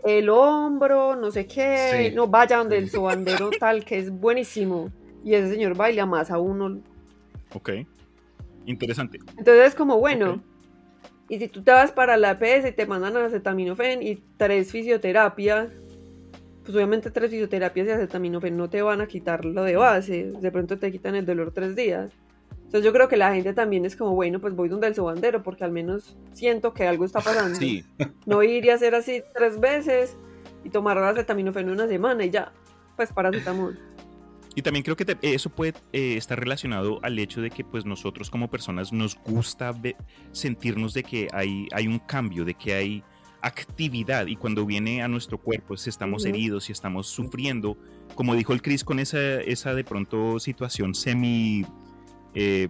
el 0.03 0.29
hombro, 0.29 1.15
no 1.15 1.31
sé 1.31 1.45
qué, 1.45 2.11
no 2.15 2.27
vaya 2.27 2.57
donde 2.57 2.77
el 2.77 2.89
sobandero 2.89 3.49
tal, 3.59 3.83
que 3.83 3.97
es 3.97 4.09
buenísimo. 4.09 4.91
Y 5.23 5.33
ese 5.33 5.51
señor 5.51 5.75
baila 5.75 6.05
más 6.05 6.31
a 6.31 6.39
uno. 6.39 6.81
Ok, 7.53 7.71
interesante. 8.65 9.19
Entonces 9.37 9.67
es 9.67 9.75
como, 9.75 9.97
bueno, 9.97 10.41
y 11.27 11.39
si 11.39 11.47
tú 11.47 11.61
te 11.61 11.71
vas 11.71 11.91
para 11.91 12.17
la 12.17 12.31
EPS 12.39 12.69
y 12.69 12.71
te 12.71 12.85
mandan 12.85 13.17
acetaminofén 13.17 14.01
y 14.01 14.15
tres 14.37 14.71
fisioterapias, 14.71 15.69
pues 16.63 16.75
obviamente 16.75 17.11
tres 17.11 17.31
fisioterapias 17.31 17.87
y 17.87 17.91
acetaminofén 17.91 18.55
no 18.55 18.69
te 18.69 18.81
van 18.81 19.01
a 19.01 19.07
quitar 19.07 19.43
lo 19.43 19.63
de 19.63 19.75
base, 19.75 20.31
de 20.31 20.51
pronto 20.51 20.79
te 20.79 20.91
quitan 20.91 21.15
el 21.15 21.25
dolor 21.25 21.51
tres 21.51 21.75
días. 21.75 22.11
Entonces 22.69 22.85
yo 22.85 22.93
creo 22.93 23.07
que 23.07 23.17
la 23.17 23.33
gente 23.33 23.51
también 23.53 23.83
es 23.83 23.95
como, 23.95 24.13
bueno, 24.13 24.39
pues 24.39 24.55
voy 24.55 24.69
donde 24.69 24.85
el 24.85 24.93
sobandero 24.93 25.41
porque 25.41 25.63
al 25.63 25.71
menos 25.71 26.15
siento 26.33 26.71
que 26.71 26.87
algo 26.87 27.03
está 27.03 27.19
pasando. 27.19 27.57
Sí. 27.57 27.83
No 28.27 28.43
ir 28.43 28.63
y 28.63 28.69
hacer 28.69 28.93
así 28.93 29.23
tres 29.33 29.59
veces 29.59 30.15
y 30.63 30.69
tomar 30.69 30.95
acetaminofén 30.99 31.67
una 31.67 31.87
semana 31.87 32.25
y 32.25 32.29
ya, 32.29 32.51
pues 32.95 33.11
paracetamol. 33.11 33.79
Y 34.53 34.61
también 34.61 34.83
creo 34.83 34.95
que 34.95 35.17
eso 35.23 35.49
puede 35.49 35.73
eh, 35.93 36.15
estar 36.15 36.39
relacionado 36.39 36.99
al 37.01 37.17
hecho 37.17 37.41
de 37.41 37.49
que 37.49 37.63
pues 37.63 37.85
nosotros 37.85 38.29
como 38.29 38.51
personas 38.51 38.93
nos 38.93 39.17
gusta 39.25 39.73
sentirnos 40.31 40.93
de 40.93 41.01
que 41.01 41.27
hay, 41.33 41.67
hay 41.71 41.87
un 41.87 41.97
cambio, 41.97 42.45
de 42.45 42.53
que 42.53 42.75
hay 42.75 43.03
actividad 43.41 44.27
y 44.27 44.35
cuando 44.35 44.63
viene 44.67 45.01
a 45.01 45.07
nuestro 45.07 45.39
cuerpo, 45.39 45.75
si 45.75 45.89
estamos 45.89 46.23
heridos, 46.23 46.65
si 46.65 46.71
estamos 46.71 47.07
sufriendo, 47.07 47.77
como 48.13 48.35
dijo 48.35 48.53
el 48.53 48.61
Chris 48.61 48.83
con 48.83 48.99
esa, 48.99 49.41
esa 49.41 49.73
de 49.73 49.83
pronto 49.83 50.39
situación 50.39 50.93
semi 50.93 51.65
eh, 52.41 52.69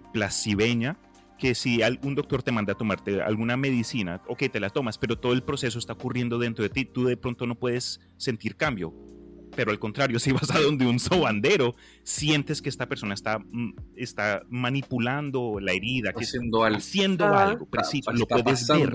que 1.38 1.54
si 1.54 1.80
algún 1.80 2.14
doctor 2.16 2.42
te 2.42 2.50
manda 2.52 2.72
a 2.72 2.76
tomarte 2.76 3.22
alguna 3.22 3.56
medicina, 3.56 4.20
ok, 4.26 4.50
te 4.52 4.60
la 4.60 4.68
tomas, 4.68 4.98
pero 4.98 5.16
todo 5.16 5.32
el 5.32 5.42
proceso 5.42 5.78
está 5.78 5.92
ocurriendo 5.92 6.38
dentro 6.38 6.62
de 6.64 6.68
ti, 6.68 6.84
tú 6.84 7.04
de 7.04 7.16
pronto 7.16 7.46
no 7.46 7.54
puedes 7.54 8.00
sentir 8.16 8.56
cambio. 8.56 8.92
Pero 9.54 9.70
al 9.70 9.78
contrario, 9.78 10.18
si 10.18 10.32
vas 10.32 10.50
a 10.54 10.60
donde 10.60 10.86
un 10.86 10.98
sobandero, 10.98 11.74
sientes 12.02 12.62
que 12.62 12.68
esta 12.68 12.88
persona 12.88 13.14
está, 13.14 13.38
mm, 13.38 13.74
está 13.96 14.42
manipulando 14.48 15.58
la 15.60 15.72
herida, 15.72 16.12
que 16.12 16.24
haciendo 16.24 16.64
algo, 16.64 16.78
haciendo 16.78 17.24
algo 17.26 17.66
preciso, 17.66 18.12
lo 18.12 18.26
puedes 18.26 18.66
ver. 18.68 18.90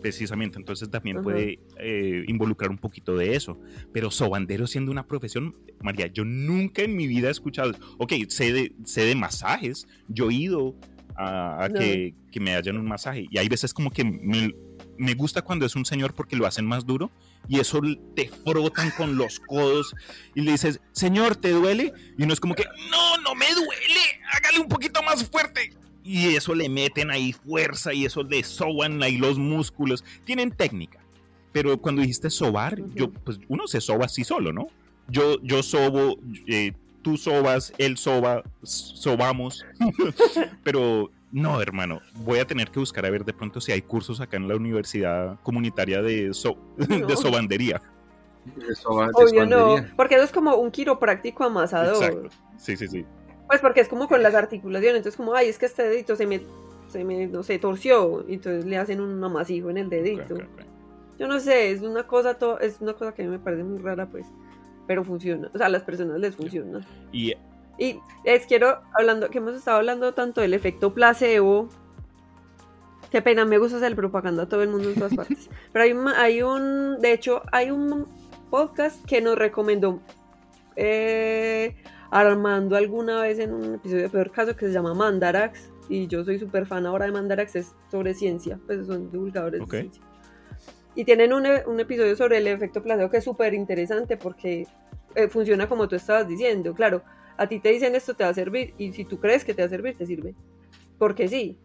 precisamente. 0.00 0.58
Entonces 0.58 0.90
también 0.90 1.22
puede 1.22 1.58
eh, 1.78 2.24
involucrar 2.28 2.70
un 2.70 2.78
poquito 2.78 3.16
de 3.16 3.34
eso. 3.34 3.60
Pero 3.92 4.10
sobandero 4.10 4.66
siendo 4.66 4.90
una 4.90 5.06
profesión, 5.06 5.56
María, 5.80 6.06
yo 6.06 6.24
nunca 6.24 6.82
en 6.82 6.96
mi 6.96 7.06
vida 7.06 7.28
he 7.28 7.32
escuchado, 7.32 7.72
ok, 7.98 8.12
sé 8.28 8.52
de, 8.52 8.72
sé 8.84 9.02
de 9.02 9.14
masajes, 9.14 9.86
yo 10.08 10.30
he 10.30 10.34
ido 10.34 10.76
a, 11.16 11.68
que, 11.74 12.14
que, 12.30 12.40
me 12.40 12.54
hayan 12.54 12.76
un 12.76 12.86
masaje 12.86 13.26
y 13.30 13.38
hay 13.38 13.48
veces 13.48 13.72
como 13.72 13.90
que 13.90 14.04
me, 14.04 14.54
me 14.98 15.14
gusta 15.14 15.42
cuando 15.42 15.66
es 15.66 15.76
un 15.76 15.84
señor 15.84 16.14
porque 16.14 16.36
lo 16.36 16.46
hacen 16.46 16.66
más 16.66 16.86
duro 16.86 17.10
y 17.48 17.60
eso 17.60 17.80
te 18.14 18.28
frotan 18.44 18.90
con 18.90 19.16
los 19.16 19.40
codos 19.40 19.94
y 20.34 20.40
le 20.42 20.52
dices, 20.52 20.80
señor, 20.92 21.36
¿te 21.36 21.50
duele? 21.50 21.92
Y 22.18 22.24
uno 22.24 22.32
es 22.32 22.40
como 22.40 22.54
que, 22.54 22.64
no, 22.90 23.18
no 23.18 23.34
me 23.34 23.46
duele, 23.46 24.00
hágale 24.32 24.60
un 24.60 24.68
poquito 24.68 25.02
más 25.02 25.28
fuerte. 25.28 25.72
Y 26.02 26.36
eso 26.36 26.54
le 26.54 26.68
meten 26.68 27.10
ahí 27.10 27.32
fuerza 27.32 27.92
y 27.92 28.04
eso 28.04 28.22
le 28.22 28.44
soban 28.44 29.02
ahí 29.02 29.16
los 29.16 29.38
músculos. 29.38 30.04
Tienen 30.24 30.52
técnica. 30.52 31.00
Pero 31.52 31.80
cuando 31.80 32.02
dijiste 32.02 32.30
sobar, 32.30 32.78
yo, 32.94 33.10
pues 33.10 33.40
uno 33.48 33.66
se 33.66 33.80
soba 33.80 34.04
así 34.04 34.22
solo, 34.22 34.52
¿no? 34.52 34.68
Yo, 35.08 35.40
yo 35.42 35.62
sobo, 35.62 36.16
eh, 36.46 36.72
tú 37.02 37.16
sobas, 37.16 37.72
él 37.78 37.96
soba, 37.96 38.44
sobamos. 38.62 39.64
Pero 40.64 41.10
no, 41.32 41.60
hermano, 41.60 42.00
voy 42.14 42.38
a 42.38 42.46
tener 42.46 42.70
que 42.70 42.78
buscar 42.78 43.04
a 43.04 43.10
ver 43.10 43.24
de 43.24 43.32
pronto 43.32 43.60
si 43.60 43.72
hay 43.72 43.82
cursos 43.82 44.20
acá 44.20 44.36
en 44.36 44.48
la 44.48 44.56
Universidad 44.56 45.38
Comunitaria 45.42 46.02
de, 46.02 46.28
de 46.76 47.16
Sobandería. 47.16 47.82
Obvio 48.84 49.44
no, 49.46 49.76
porque 49.96 50.14
eso 50.14 50.24
es 50.24 50.32
como 50.32 50.54
un 50.56 50.70
quiropráctico 50.70 51.44
amasador. 51.44 52.02
Exacto. 52.02 52.28
Sí, 52.56 52.76
sí, 52.76 52.86
sí. 52.86 53.04
Pues 53.48 53.60
porque 53.60 53.80
es 53.80 53.88
como 53.88 54.08
con 54.08 54.22
las 54.22 54.34
articulaciones, 54.34 54.98
entonces 54.98 55.16
como, 55.16 55.34
ay, 55.34 55.48
es 55.48 55.58
que 55.58 55.66
este 55.66 55.82
dedito 55.84 56.16
se 56.16 56.26
me, 56.26 56.42
se 56.88 57.04
me, 57.04 57.26
no 57.26 57.42
sé, 57.42 57.58
torció, 57.58 58.24
y 58.28 58.34
entonces 58.34 58.64
le 58.64 58.76
hacen 58.76 59.00
un 59.00 59.22
amasijo 59.22 59.70
en 59.70 59.78
el 59.78 59.88
dedito. 59.88 60.36
Yo 61.18 61.28
no 61.28 61.40
sé, 61.40 61.70
es 61.70 61.82
una 61.82 62.06
cosa, 62.06 62.36
es 62.60 62.80
una 62.80 62.92
cosa 62.92 63.14
que 63.14 63.22
a 63.22 63.24
mí 63.24 63.30
me 63.30 63.38
parece 63.38 63.64
muy 63.64 63.78
rara, 63.78 64.06
pues, 64.06 64.26
pero 64.86 65.04
funciona, 65.04 65.50
o 65.54 65.58
sea, 65.58 65.66
a 65.66 65.70
las 65.70 65.82
personas 65.82 66.18
les 66.20 66.36
funciona. 66.36 66.86
Y 67.12 67.34
y 67.78 68.00
les 68.24 68.46
quiero, 68.46 68.80
hablando, 68.94 69.28
que 69.30 69.38
hemos 69.38 69.54
estado 69.54 69.78
hablando 69.78 70.14
tanto 70.14 70.40
del 70.40 70.54
efecto 70.54 70.94
placebo. 70.94 71.68
Qué 73.10 73.22
pena, 73.22 73.44
me 73.44 73.58
gusta 73.58 73.76
hacer 73.76 73.94
propaganda 73.94 74.44
a 74.44 74.48
todo 74.48 74.62
el 74.62 74.68
mundo 74.68 74.88
en 74.88 74.94
todas 74.94 75.14
partes. 75.14 75.48
Pero 75.72 75.84
hay, 75.84 75.94
hay 76.16 76.42
un, 76.42 76.98
de 77.00 77.12
hecho, 77.12 77.42
hay 77.52 77.70
un 77.70 78.06
podcast 78.50 79.04
que 79.04 79.20
nos 79.20 79.36
recomendó 79.36 80.00
eh, 80.76 81.76
Armando 82.10 82.76
alguna 82.76 83.22
vez 83.22 83.38
en 83.38 83.52
un 83.52 83.74
episodio 83.74 84.04
de 84.04 84.08
Peor 84.08 84.30
Caso 84.30 84.56
que 84.56 84.66
se 84.66 84.72
llama 84.72 84.94
Mandarax. 84.94 85.70
Y 85.88 86.08
yo 86.08 86.24
soy 86.24 86.38
súper 86.38 86.66
fan 86.66 86.86
ahora 86.86 87.04
de 87.06 87.12
Mandarax, 87.12 87.56
es 87.56 87.74
sobre 87.90 88.14
ciencia, 88.14 88.58
pues 88.66 88.86
son 88.86 89.10
divulgadores 89.10 89.60
de 89.60 89.66
ciencia. 89.66 90.02
Y 90.94 91.04
tienen 91.04 91.32
un, 91.32 91.46
un 91.66 91.78
episodio 91.78 92.16
sobre 92.16 92.38
el 92.38 92.46
efecto 92.48 92.82
placebo 92.82 93.10
que 93.10 93.18
es 93.18 93.24
súper 93.24 93.54
interesante 93.54 94.16
porque 94.16 94.66
eh, 95.14 95.28
funciona 95.28 95.68
como 95.68 95.86
tú 95.88 95.96
estabas 95.96 96.26
diciendo. 96.26 96.74
Claro, 96.74 97.02
a 97.38 97.48
ti 97.48 97.60
te 97.60 97.70
dicen 97.70 97.94
esto 97.94 98.14
te 98.14 98.24
va 98.24 98.30
a 98.30 98.34
servir 98.34 98.74
y 98.78 98.92
si 98.92 99.04
tú 99.04 99.18
crees 99.18 99.44
que 99.44 99.54
te 99.54 99.62
va 99.62 99.66
a 99.66 99.70
servir, 99.70 99.96
te 99.96 100.06
sirve. 100.06 100.34
Porque 100.98 101.28
sí. 101.28 101.58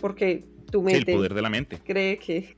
Porque 0.00 0.44
tu 0.70 0.80
Sí, 0.80 0.94
el 0.94 0.98
mente 0.98 1.12
poder 1.12 1.34
de 1.34 1.42
la 1.42 1.50
mente. 1.50 1.78
cree 1.84 2.18
que... 2.18 2.56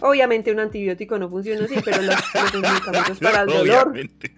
Obviamente 0.00 0.52
un 0.52 0.60
antibiótico 0.60 1.18
no 1.18 1.28
funciona 1.28 1.64
así, 1.64 1.74
pero 1.84 2.00
los, 2.02 2.14
los 2.14 2.62
medicamentos 2.62 3.18
para 3.18 3.42
el 3.42 3.48
dolor 3.48 3.88
Obviamente. 3.88 4.32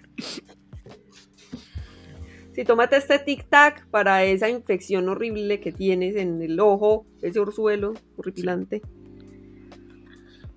Si 2.54 2.64
tómate 2.64 2.96
este 2.96 3.18
tic-tac 3.24 3.86
para 3.90 4.24
esa 4.24 4.48
infección 4.48 5.08
horrible 5.08 5.60
que 5.60 5.70
tienes 5.70 6.16
en 6.16 6.42
el 6.42 6.58
ojo, 6.58 7.06
ese 7.22 7.38
orzuelo 7.38 7.94
horripilante. 8.16 8.82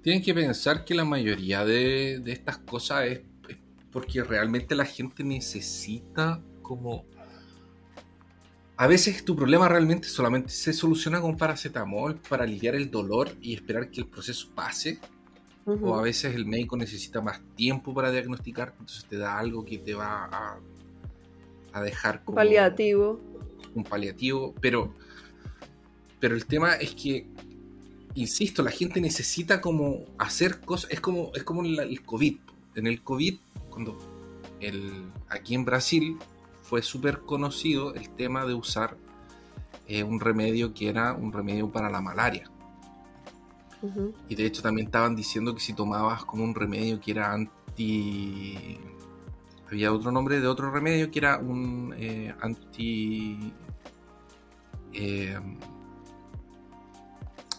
Tienen 0.01 0.23
que 0.23 0.33
pensar 0.33 0.83
que 0.85 0.95
la 0.95 1.05
mayoría 1.05 1.63
de, 1.63 2.19
de 2.19 2.31
estas 2.31 2.57
cosas 2.57 3.05
es 3.05 3.21
porque 3.93 4.23
realmente 4.23 4.75
la 4.75 4.85
gente 4.85 5.23
necesita 5.23 6.41
como... 6.63 7.05
A 8.75 8.87
veces 8.87 9.23
tu 9.23 9.35
problema 9.35 9.69
realmente 9.69 10.07
solamente 10.07 10.49
se 10.49 10.73
soluciona 10.73 11.21
con 11.21 11.37
paracetamol 11.37 12.15
para 12.15 12.43
aliviar 12.43 12.73
el 12.73 12.89
dolor 12.89 13.29
y 13.39 13.53
esperar 13.53 13.91
que 13.91 14.01
el 14.01 14.07
proceso 14.07 14.49
pase. 14.55 14.99
O 15.65 15.95
a 15.95 16.01
veces 16.01 16.35
el 16.35 16.45
médico 16.45 16.75
necesita 16.75 17.21
más 17.21 17.39
tiempo 17.55 17.93
para 17.93 18.11
diagnosticar, 18.11 18.73
entonces 18.77 19.05
te 19.05 19.15
da 19.15 19.39
algo 19.39 19.63
que 19.63 19.77
te 19.77 19.93
va 19.93 20.25
a, 20.25 20.59
a 21.71 21.81
dejar 21.81 22.21
como 22.25 22.35
Paliativo. 22.35 23.21
un 23.73 23.83
paliativo, 23.85 24.53
pero, 24.59 24.93
pero 26.19 26.35
el 26.35 26.45
tema 26.45 26.73
es 26.73 26.93
que, 26.93 27.27
insisto, 28.13 28.61
la 28.61 28.71
gente 28.71 28.99
necesita 28.99 29.61
como 29.61 30.03
hacer 30.17 30.59
cosas, 30.59 30.91
es 30.91 30.99
como, 30.99 31.31
es 31.33 31.43
como 31.43 31.63
el 31.63 32.01
COVID. 32.01 32.37
En 32.75 32.87
el 32.87 33.01
COVID, 33.01 33.37
cuando 33.73 33.97
el, 34.59 35.11
aquí 35.29 35.55
en 35.55 35.65
Brasil 35.65 36.17
fue 36.61 36.81
súper 36.81 37.21
conocido 37.21 37.93
el 37.93 38.09
tema 38.11 38.45
de 38.45 38.53
usar 38.53 38.95
eh, 39.87 40.03
un 40.03 40.19
remedio 40.19 40.73
que 40.73 40.87
era 40.87 41.13
un 41.13 41.33
remedio 41.33 41.71
para 41.71 41.89
la 41.89 41.99
malaria. 42.01 42.49
Y 44.29 44.35
de 44.35 44.45
hecho 44.45 44.61
también 44.61 44.87
estaban 44.87 45.15
diciendo 45.15 45.53
que 45.53 45.59
si 45.59 45.73
tomabas 45.73 46.23
como 46.23 46.43
un 46.43 46.55
remedio 46.55 47.01
que 47.01 47.11
era 47.11 47.33
anti... 47.33 48.77
Había 49.69 49.91
otro 49.91 50.11
nombre 50.11 50.39
de 50.39 50.47
otro 50.47 50.71
remedio 50.71 51.09
que 51.11 51.19
era 51.19 51.37
un 51.39 51.93
eh, 51.97 52.33
anti... 52.41 53.51
eh, 54.93 55.37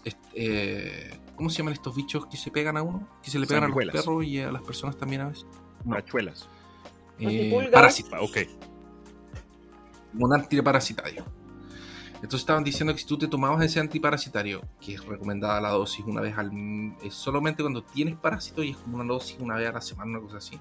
est- 0.05 0.19
eh, 0.35 1.21
¿Cómo 1.37 1.51
se 1.51 1.59
llaman 1.59 1.73
estos 1.75 1.95
bichos 1.95 2.27
que 2.27 2.37
se 2.37 2.51
pegan 2.53 2.77
a 2.77 2.83
uno? 2.83 3.07
Que 3.23 3.31
se 3.31 3.39
le 3.39 3.47
pegan 3.47 3.65
a 3.65 3.67
los 3.69 3.75
perros 4.05 4.25
y 4.25 4.41
a 4.41 4.53
las 4.53 4.63
personas 4.63 4.97
también 4.97 5.23
a 5.23 5.29
veces. 5.29 5.47
No. 5.85 5.95
Tachuelas. 5.97 6.49
Eh, 7.19 7.71
Ah, 8.13 8.21
ok. 8.21 8.39
un 10.19 10.33
antiparasitario. 10.35 11.25
Entonces 12.17 12.41
estaban 12.41 12.65
diciendo 12.65 12.95
que 12.95 13.01
si 13.01 13.07
tú 13.07 13.19
te 13.19 13.29
tomabas 13.29 13.63
ese 13.65 13.81
antiparasitario, 13.81 14.63
que 14.81 14.95
es 14.95 15.05
recomendada 15.05 15.61
la 15.61 15.71
dosis 15.71 16.05
una 16.07 16.21
vez 16.23 16.37
al 16.39 16.51
es 17.03 17.13
solamente 17.15 17.63
cuando 17.63 17.83
tienes 17.83 18.17
parásito 18.17 18.63
y 18.63 18.71
es 18.71 18.77
como 18.79 18.97
una 18.97 19.05
dosis 19.05 19.37
una 19.41 19.57
vez 19.57 19.69
a 19.69 19.73
la 19.73 19.81
semana, 19.81 20.13
una 20.13 20.21
cosa 20.21 20.39
así. 20.39 20.59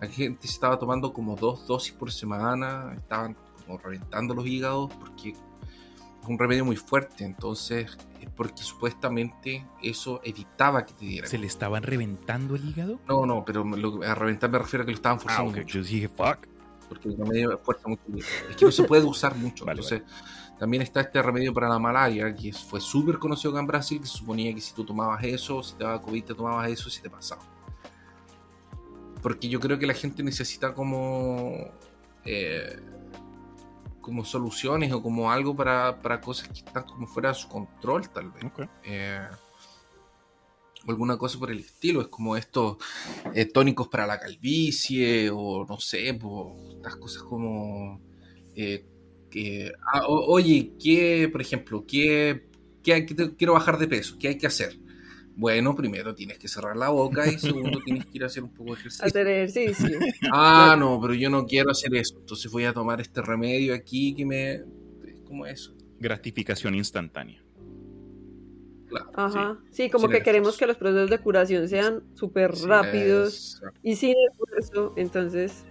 La 0.00 0.08
gente 0.08 0.46
se 0.46 0.54
estaba 0.54 0.78
tomando 0.78 1.12
como 1.12 1.36
dos 1.36 1.66
dosis 1.66 1.92
por 1.92 2.10
semana, 2.10 2.94
estaban 2.96 3.36
como 3.66 3.78
reventando 3.78 4.32
los 4.34 4.46
hígados 4.46 4.90
porque 4.94 5.34
un 6.26 6.38
remedio 6.38 6.64
muy 6.64 6.76
fuerte, 6.76 7.24
entonces 7.24 7.96
es 8.20 8.28
porque 8.36 8.62
supuestamente 8.62 9.64
eso 9.82 10.20
evitaba 10.24 10.84
que 10.84 10.92
te 10.94 11.04
diera. 11.06 11.26
¿Se 11.28 11.38
le 11.38 11.46
estaban 11.46 11.82
reventando 11.82 12.54
el 12.56 12.68
hígado? 12.68 12.98
No, 13.08 13.24
no, 13.24 13.44
pero 13.44 13.64
lo- 13.64 14.02
a 14.02 14.14
reventar 14.14 14.50
me 14.50 14.58
refiero 14.58 14.82
a 14.82 14.86
que 14.86 14.92
lo 14.92 14.96
estaban 14.96 15.18
Ah, 15.18 15.22
forzando 15.22 15.50
ok. 15.52 15.56
mucho 15.58 15.78
Yo 15.78 15.82
dije, 15.84 16.08
fuck. 16.08 16.46
porque 16.88 17.08
el 17.08 17.16
remedio 17.18 17.58
fuerza 17.62 17.88
mucho. 17.88 18.02
Es 18.50 18.56
que 18.56 18.64
no 18.64 18.70
se 18.72 18.84
puede 18.84 19.04
usar 19.04 19.36
mucho. 19.36 19.64
Vale, 19.64 19.80
Entonces, 19.80 20.02
también 20.58 20.82
está 20.82 21.00
este 21.02 21.20
remedio 21.22 21.52
para 21.54 21.68
la 21.68 21.78
malaria, 21.78 22.34
que 22.34 22.52
fue 22.52 22.80
súper 22.80 23.18
conocido 23.18 23.52
acá 23.52 23.60
en 23.60 23.66
Brasil, 23.66 24.00
que 24.00 24.06
se 24.06 24.16
suponía 24.18 24.54
que 24.54 24.60
si 24.60 24.74
tú 24.74 24.84
tomabas 24.84 25.22
eso, 25.24 25.62
si 25.62 25.76
te 25.76 25.84
daba 25.84 26.00
COVID, 26.00 26.24
te 26.24 26.34
tomabas 26.34 26.68
eso, 26.70 26.90
si 26.90 27.00
te 27.00 27.08
pasaba. 27.10 27.42
Porque 29.22 29.48
yo 29.48 29.60
creo 29.60 29.78
que 29.78 29.86
la 29.86 29.94
gente 29.94 30.22
necesita 30.22 30.72
como. 30.74 31.52
eh, 32.24 32.80
como 34.08 34.24
soluciones 34.24 34.92
o 34.92 35.02
como 35.02 35.30
algo 35.30 35.54
para, 35.56 36.00
para 36.02 36.20
cosas 36.20 36.48
que 36.48 36.54
están 36.60 36.84
como 36.84 37.06
fuera 37.06 37.30
de 37.30 37.34
su 37.36 37.48
control, 37.48 38.08
tal 38.10 38.30
vez 38.32 38.44
eh, 38.84 39.20
o 40.86 40.90
alguna 40.90 41.16
cosa 41.18 41.38
por 41.38 41.50
el 41.50 41.60
estilo. 41.60 42.00
Es 42.00 42.08
como 42.08 42.36
estos 42.36 42.76
eh, 43.34 43.46
tónicos 43.46 43.88
para 43.88 44.06
la 44.06 44.18
calvicie, 44.20 45.30
o 45.32 45.64
no 45.68 45.78
sé, 45.80 46.08
estas 46.10 46.96
cosas 46.96 47.22
como. 47.22 48.00
eh, 48.54 48.86
que, 49.30 49.70
ah, 49.92 50.02
o- 50.08 50.32
oye, 50.32 50.72
¿qué, 50.82 51.28
por 51.30 51.42
ejemplo, 51.42 51.84
qué, 51.86 52.48
qué 52.82 52.94
hay 52.94 53.06
que 53.06 53.14
te- 53.14 53.36
quiero 53.36 53.52
bajar 53.54 53.78
de 53.78 53.86
peso? 53.88 54.16
¿Qué 54.18 54.28
hay 54.28 54.38
que 54.38 54.46
hacer? 54.46 54.78
Bueno, 55.40 55.76
primero 55.76 56.16
tienes 56.16 56.36
que 56.36 56.48
cerrar 56.48 56.76
la 56.76 56.88
boca 56.88 57.24
y 57.30 57.38
segundo 57.38 57.78
tienes 57.84 58.06
que 58.06 58.10
ir 58.18 58.24
a 58.24 58.26
hacer 58.26 58.42
un 58.42 58.50
poco 58.50 58.74
de 58.74 58.80
ejercicio. 58.80 59.06
Hacer 59.06 59.26
ejercicio. 59.28 59.98
Ah, 60.32 60.74
no, 60.76 61.00
pero 61.00 61.14
yo 61.14 61.30
no 61.30 61.46
quiero 61.46 61.70
hacer 61.70 61.94
eso. 61.94 62.16
Entonces 62.18 62.50
voy 62.50 62.64
a 62.64 62.72
tomar 62.72 63.00
este 63.00 63.22
remedio 63.22 63.72
aquí 63.72 64.14
que 64.16 64.26
me. 64.26 64.54
Es 64.54 65.20
como 65.24 65.46
eso. 65.46 65.72
Gratificación 66.00 66.74
instantánea. 66.74 67.40
Claro. 68.88 69.10
Ajá. 69.14 69.58
Sí, 69.70 69.88
como 69.90 70.06
Sin 70.08 70.16
que 70.16 70.22
queremos 70.24 70.56
que 70.56 70.66
los 70.66 70.76
procesos 70.76 71.08
de 71.08 71.18
curación 71.18 71.68
sean 71.68 72.02
súper 72.14 72.52
rápidos 72.66 73.60
es- 73.62 73.62
y 73.84 73.94
sin 73.94 74.16
esfuerzo. 74.30 74.92
Entonces, 74.96 75.64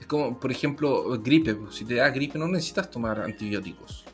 Es 0.00 0.06
como, 0.06 0.40
por 0.40 0.50
ejemplo, 0.50 1.20
gripe. 1.22 1.56
Si 1.70 1.84
te 1.84 1.94
da 1.94 2.10
gripe 2.10 2.36
no 2.38 2.48
necesitas 2.48 2.90
tomar 2.90 3.20
antibióticos. 3.20 4.04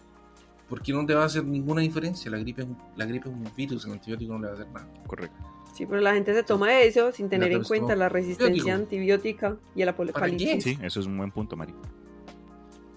Porque 0.73 0.91
no 0.91 1.05
te 1.05 1.13
va 1.15 1.25
a 1.25 1.27
hacer 1.27 1.45
ninguna 1.45 1.83
diferencia. 1.83 2.31
La 2.31 2.39
gripe, 2.39 2.63
es 2.63 2.67
un- 2.69 2.79
la 2.97 3.05
gripe 3.05 3.29
es 3.29 3.35
un 3.35 3.45
virus, 3.55 3.85
el 3.85 3.93
antibiótico 3.93 4.33
no 4.33 4.39
le 4.39 4.47
va 4.47 4.53
a 4.53 4.55
hacer 4.55 4.69
nada. 4.73 4.89
Correcto. 5.07 5.37
sí, 5.75 5.85
pero 5.85 6.01
la 6.01 6.15
gente 6.15 6.33
se 6.33 6.43
toma 6.43 6.81
eso 6.81 7.13
sin 7.13 7.29
tener 7.29 7.53
en 7.53 7.63
cuenta 7.63 7.95
la 7.95 8.09
resistencia 8.09 8.75
antibiótico. 8.75 9.47
antibiótica 9.47 9.57
y 9.75 9.83
el 9.83 9.89
apocalipsis. 9.91 10.65
Sí, 10.65 10.79
eso 10.83 11.01
es 11.01 11.07
un 11.07 11.19
buen 11.19 11.31
punto, 11.31 11.57
Mari. 11.57 11.75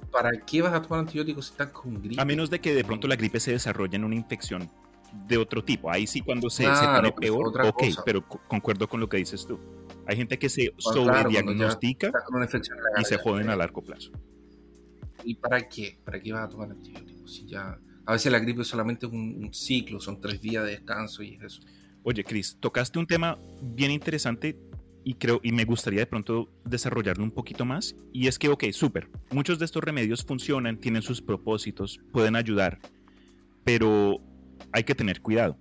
¿Para 0.10 0.32
qué 0.46 0.62
vas 0.62 0.74
a 0.74 0.82
tomar 0.82 1.02
antibióticos 1.02 1.48
si 1.48 1.52
estás 1.52 1.68
con 1.70 2.02
gripe? 2.02 2.22
A 2.22 2.24
menos 2.24 2.50
de 2.50 2.60
que 2.62 2.74
de 2.74 2.86
pronto 2.86 3.08
la 3.10 3.18
gripe 3.18 3.40
se 3.42 3.52
desarrolle 3.52 3.98
en 3.98 4.06
una 4.06 4.16
infección 4.16 4.70
de 5.28 5.38
otro 5.38 5.62
tipo. 5.64 5.92
Ahí 5.92 6.08
sí 6.08 6.22
cuando 6.22 6.50
se, 6.50 6.64
se 6.64 6.86
pone 6.86 7.12
pues, 7.12 7.30
peor, 7.30 7.48
otra 7.50 7.68
ok, 7.68 7.80
cosa. 7.80 8.04
pero 8.06 8.26
co- 8.26 8.40
concuerdo 8.48 8.88
con 8.88 9.00
lo 9.02 9.10
que 9.10 9.18
dices 9.18 9.46
tú. 9.46 9.60
Hay 10.08 10.16
gente 10.16 10.40
que 10.40 10.48
se 10.48 10.74
sobrediagnostica 10.78 12.12
la 12.12 13.02
y 13.02 13.04
se 13.06 13.18
joden 13.18 13.50
a 13.50 13.56
largo 13.58 13.82
plazo. 13.82 14.12
¿Y 15.24 15.36
para 15.36 15.68
qué? 15.68 15.98
¿Para 16.06 16.22
qué 16.22 16.32
vas 16.32 16.46
a 16.46 16.50
tomar 16.50 16.70
antibióticos? 16.72 17.15
Si 17.26 17.46
ya... 17.46 17.80
A 18.08 18.14
veces 18.14 18.32
la 18.32 18.40
gripe 18.40 18.64
solamente 18.64 19.08
es 19.08 19.12
un, 19.12 19.44
un 19.44 19.54
ciclo, 19.54 20.00
son 20.00 20.22
tres 20.22 20.40
días 20.40 20.64
de 20.64 20.72
descanso 20.72 21.24
y 21.24 21.36
es 21.36 21.42
eso. 21.42 21.62
Oye, 22.04 22.24
Chris, 22.24 22.58
tocaste 22.60 23.00
un 23.00 23.08
tema 23.08 23.40
bien 23.64 23.90
interesante 23.90 24.60
y 25.04 25.14
creo 25.14 25.40
y 25.44 25.52
me 25.52 25.66
gustaría 25.66 26.02
de 26.02 26.06
pronto 26.08 26.50
desarrollarlo 26.66 27.24
un 27.24 27.32
poquito 27.32 27.64
más. 27.64 27.96
Y 28.12 28.28
es 28.28 28.38
que, 28.38 28.50
ok, 28.50 28.66
súper. 28.72 29.10
Muchos 29.32 29.60
de 29.60 29.66
estos 29.66 29.84
remedios 29.84 30.26
funcionan, 30.26 30.80
tienen 30.80 31.04
sus 31.04 31.22
propósitos, 31.22 32.00
pueden 32.12 32.36
ayudar, 32.36 32.80
pero 33.64 34.20
hay 34.72 34.84
que 34.84 34.96
tener 34.96 35.22
cuidado. 35.22 35.58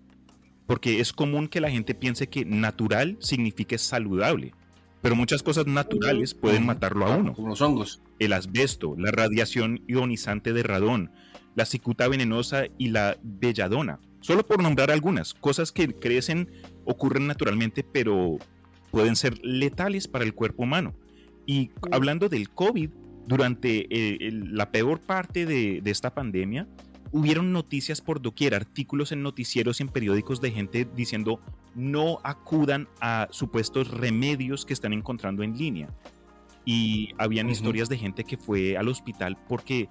Porque 0.66 0.98
es 1.00 1.12
común 1.12 1.46
que 1.46 1.60
la 1.60 1.70
gente 1.70 1.94
piense 1.94 2.28
que 2.28 2.46
natural 2.46 3.18
signifique 3.20 3.76
saludable. 3.76 4.54
Pero 5.02 5.14
muchas 5.14 5.42
cosas 5.42 5.66
naturales 5.66 6.32
pueden 6.32 6.64
matarlo 6.64 7.04
a 7.04 7.14
uno. 7.14 7.34
Como 7.34 7.48
los 7.48 7.60
hongos. 7.60 8.00
el 8.18 8.32
asbesto, 8.32 8.94
la 8.96 9.10
radiación 9.10 9.84
ionizante 9.86 10.54
de 10.54 10.62
radón, 10.62 11.10
la 11.54 11.64
cicuta 11.64 12.08
venenosa 12.08 12.64
y 12.78 12.88
la 12.88 13.16
belladona. 13.22 14.00
Solo 14.20 14.46
por 14.46 14.62
nombrar 14.62 14.90
algunas, 14.90 15.34
cosas 15.34 15.70
que 15.72 15.88
crecen, 15.94 16.48
ocurren 16.84 17.26
naturalmente, 17.26 17.84
pero 17.84 18.38
pueden 18.90 19.16
ser 19.16 19.38
letales 19.44 20.08
para 20.08 20.24
el 20.24 20.34
cuerpo 20.34 20.62
humano. 20.62 20.94
Y 21.46 21.70
hablando 21.92 22.28
del 22.28 22.48
COVID, 22.50 22.90
durante 23.26 23.86
eh, 23.94 24.18
el- 24.20 24.54
la 24.56 24.70
peor 24.70 25.00
parte 25.00 25.46
de, 25.46 25.80
de 25.82 25.90
esta 25.90 26.14
pandemia, 26.14 26.66
hubieron 27.12 27.52
noticias 27.52 28.00
por 28.00 28.20
doquier, 28.20 28.54
artículos 28.54 29.12
en 29.12 29.22
noticieros 29.22 29.78
y 29.78 29.84
en 29.84 29.88
periódicos 29.90 30.40
de 30.40 30.50
gente 30.50 30.86
diciendo 30.96 31.40
no 31.74 32.18
acudan 32.24 32.88
a 33.00 33.28
supuestos 33.30 33.88
remedios 33.90 34.64
que 34.64 34.72
están 34.72 34.92
encontrando 34.92 35.42
en 35.42 35.56
línea 35.56 35.90
y 36.64 37.10
habían 37.18 37.50
historias 37.50 37.88
de 37.88 37.98
gente 37.98 38.24
que 38.24 38.36
fue 38.36 38.76
al 38.76 38.88
hospital 38.88 39.36
porque 39.48 39.88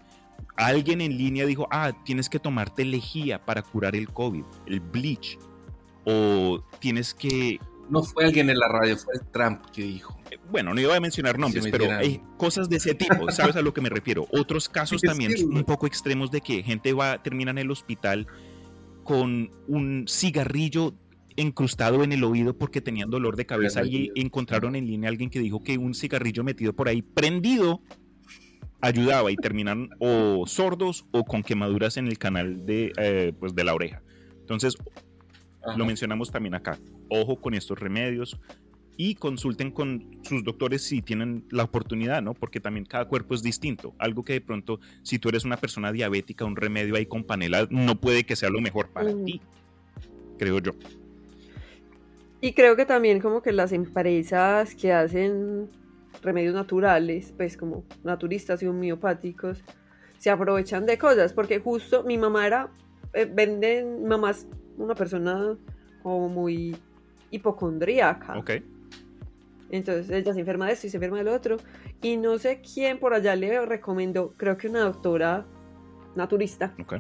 alguien 0.55 1.01
en 1.01 1.17
línea 1.17 1.45
dijo, 1.45 1.67
ah, 1.71 1.91
tienes 2.05 2.29
que 2.29 2.39
tomarte 2.39 2.85
lejía 2.85 3.43
para 3.43 3.61
curar 3.61 3.95
el 3.95 4.09
COVID, 4.09 4.43
el 4.67 4.79
bleach, 4.79 5.37
o 6.05 6.63
tienes 6.79 7.13
que, 7.13 7.59
No 7.89 8.03
fue 8.03 8.25
alguien 8.25 8.49
en 8.49 8.57
la 8.57 8.67
radio, 8.67 8.97
fue 8.97 9.13
Trump 9.31 9.65
que 9.71 9.83
dijo. 9.83 10.17
bueno, 10.51 10.73
no 10.73 10.81
iba 10.81 10.95
a 10.95 10.99
mencionar 10.99 11.39
nombres, 11.39 11.67
pero 11.71 11.91
hay 11.91 12.21
cosas 12.37 12.69
de 12.69 12.77
ese 12.77 12.93
tipo, 12.95 13.31
¿sabes 13.31 13.55
a 13.55 13.61
lo 13.61 13.73
que 13.73 13.81
me 13.81 13.89
refiero? 13.89 14.27
Otros 14.31 14.69
casos 14.69 15.01
también 15.01 15.31
sí, 15.37 15.43
un 15.43 15.63
poco 15.63 15.87
extremos 15.87 16.31
de 16.31 16.41
que 16.41 16.63
gente 16.63 16.93
va, 16.93 17.21
termina 17.21 17.51
en 17.51 17.59
el 17.59 17.71
hospital 17.71 18.27
con 19.03 19.51
un 19.67 20.05
cigarrillo 20.07 20.93
encrustado 21.35 22.03
en 22.03 22.11
el 22.11 22.23
oído 22.23 22.57
porque 22.57 22.79
tenían 22.79 23.09
dolor 23.09 23.35
de 23.35 23.45
cabeza 23.45 23.83
y 23.83 24.11
encontraron 24.15 24.75
en 24.75 24.85
línea 24.85 25.09
a 25.09 25.11
alguien 25.11 25.29
que 25.29 25.39
dijo 25.39 25.63
que 25.63 25.77
un 25.77 25.93
cigarrillo 25.93 26.43
metido 26.43 26.73
por 26.73 26.87
ahí 26.87 27.01
prendido 27.01 27.81
ayudaba 28.83 29.31
y 29.31 29.37
terminan 29.37 29.89
o 29.99 30.43
sordos 30.45 31.05
o 31.11 31.23
con 31.23 31.41
quemaduras 31.41 31.95
en 31.95 32.07
el 32.07 32.17
canal 32.17 32.65
de, 32.65 32.91
eh, 32.97 33.31
pues 33.39 33.55
de 33.55 33.63
la 33.63 33.73
oreja. 33.73 34.01
Entonces, 34.41 34.75
Ajá. 35.65 35.77
lo 35.77 35.85
mencionamos 35.85 36.29
también 36.31 36.53
acá. 36.53 36.77
Ojo 37.09 37.39
con 37.39 37.53
estos 37.53 37.79
remedios 37.79 38.37
y 38.97 39.15
consulten 39.15 39.71
con 39.71 40.19
sus 40.23 40.43
doctores 40.43 40.83
si 40.83 41.01
tienen 41.01 41.45
la 41.49 41.63
oportunidad, 41.63 42.21
¿no? 42.21 42.33
Porque 42.33 42.59
también 42.59 42.85
cada 42.85 43.05
cuerpo 43.05 43.33
es 43.33 43.41
distinto. 43.41 43.95
Algo 43.99 44.23
que 44.25 44.33
de 44.33 44.41
pronto, 44.41 44.81
si 45.01 45.17
tú 45.17 45.29
eres 45.29 45.45
una 45.45 45.55
persona 45.57 45.93
diabética, 45.93 46.43
un 46.43 46.57
remedio 46.57 46.95
ahí 46.97 47.05
con 47.05 47.23
panela 47.23 47.65
no 47.71 47.95
puede 47.99 48.25
que 48.25 48.35
sea 48.35 48.49
lo 48.49 48.59
mejor 48.59 48.89
para 48.89 49.13
Mm. 49.13 49.23
ti, 49.25 49.41
creo 50.37 50.59
yo. 50.59 50.73
Y 52.41 52.51
creo 52.51 52.75
que 52.75 52.85
también 52.85 53.21
como 53.21 53.41
que 53.41 53.53
las 53.53 53.71
empresas 53.71 54.75
que 54.75 54.91
hacen 54.91 55.69
remedios 56.23 56.53
naturales, 56.55 57.33
pues 57.35 57.57
como 57.57 57.83
naturistas 58.03 58.63
y 58.63 58.67
homeopáticos, 58.67 59.63
se 60.17 60.29
aprovechan 60.29 60.85
de 60.85 60.97
cosas, 60.97 61.33
porque 61.33 61.59
justo 61.59 62.03
mi 62.03 62.17
mamá 62.17 62.47
era, 62.47 62.69
eh, 63.13 63.29
venden, 63.31 64.03
mi 64.03 64.09
mamá 64.09 64.31
es 64.31 64.47
una 64.77 64.95
persona 64.95 65.57
como 66.01 66.29
muy 66.29 66.75
hipocondríaca. 67.29 68.37
Ok. 68.37 68.51
Entonces 69.69 70.09
ella 70.11 70.33
se 70.33 70.39
enferma 70.39 70.67
de 70.67 70.73
esto 70.73 70.87
y 70.87 70.89
se 70.91 70.97
enferma 70.97 71.17
del 71.17 71.27
otro. 71.29 71.57
Y 72.01 72.17
no 72.17 72.37
sé 72.37 72.61
quién 72.61 72.99
por 72.99 73.13
allá 73.13 73.35
le 73.35 73.65
recomendó, 73.65 74.33
creo 74.37 74.55
que 74.57 74.67
una 74.67 74.81
doctora 74.81 75.45
naturista, 76.15 76.73
Ok. 76.79 76.95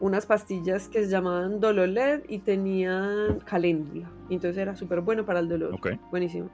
unas 0.00 0.26
pastillas 0.26 0.88
que 0.88 1.04
se 1.04 1.10
llamaban 1.10 1.60
Dololed 1.60 2.24
y 2.28 2.40
tenían 2.40 3.40
caléndula. 3.40 4.10
Entonces 4.28 4.58
era 4.58 4.76
súper 4.76 5.00
bueno 5.00 5.24
para 5.24 5.40
el 5.40 5.48
dolor. 5.48 5.74
Ok. 5.74 5.92
Buenísimo. 6.10 6.50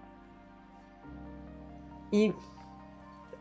Y 2.10 2.32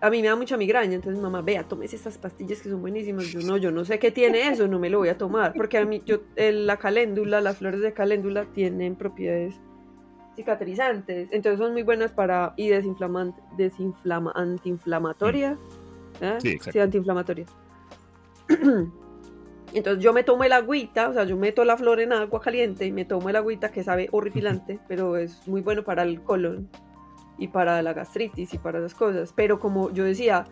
a 0.02 0.10
mí 0.10 0.22
me 0.22 0.28
da 0.28 0.36
mucha 0.36 0.56
migraña, 0.58 0.94
entonces 0.96 1.22
mamá, 1.22 1.42
vea, 1.42 1.64
tomes 1.64 1.94
estas 1.94 2.18
pastillas 2.18 2.62
que 2.62 2.70
son 2.70 2.82
buenísimas. 2.82 3.26
Yo 3.28 3.42
no, 3.42 3.58
yo 3.58 3.72
no 3.72 3.84
sé 3.84 4.00
qué 4.00 4.12
tiene 4.12 4.48
eso, 4.48 4.68
no 4.68 4.80
me 4.80 4.90
lo 4.90 5.00
voy 5.00 5.10
a 5.10 5.18
tomar. 5.18 5.54
Porque 5.54 5.78
a 5.78 5.86
mí, 5.86 6.02
yo, 6.06 6.20
el- 6.36 6.66
la 6.68 6.78
caléndula, 6.78 7.42
las 7.42 7.58
flores 7.58 7.82
de 7.82 7.94
caléndula 7.94 8.46
tienen 8.54 8.96
propiedades 8.96 9.56
cicatrizantes. 10.36 11.28
Entonces 11.32 11.60
son 11.60 11.74
muy 11.74 11.84
buenas 11.84 12.14
para, 12.14 12.54
y 12.56 12.70
desinflaman, 12.70 13.36
desinflama, 13.58 14.32
antiinflamatoria. 14.36 15.58
¿eh? 16.22 16.38
Sí, 16.40 16.50
exacto. 16.52 16.82
antiinflamatoria. 16.82 17.46
Entonces 19.74 20.04
yo 20.04 20.14
me 20.14 20.24
tomo 20.24 20.44
el 20.44 20.52
agüita, 20.54 21.10
o 21.10 21.14
sea, 21.14 21.26
yo 21.26 21.38
meto 21.38 21.64
la 21.64 21.78
flor 21.78 22.00
en 22.00 22.12
agua 22.14 22.42
caliente 22.42 22.86
y 22.88 22.92
me 22.92 23.06
tomo 23.06 23.30
el 23.30 23.36
agüita 23.36 23.70
que 23.72 23.84
sabe 23.84 24.08
horripilante, 24.12 24.80
pero 24.88 25.18
es 25.18 25.48
muy 25.48 25.62
bueno 25.62 25.84
para 25.84 26.04
el 26.04 26.22
colon 26.22 26.70
y 27.40 27.48
para 27.48 27.82
la 27.82 27.94
gastritis 27.94 28.54
y 28.54 28.58
para 28.58 28.80
esas 28.80 28.94
cosas. 28.94 29.34
Pero 29.36 29.60
como 29.60 29.92
yo 29.92 30.04
decía, 30.04 30.46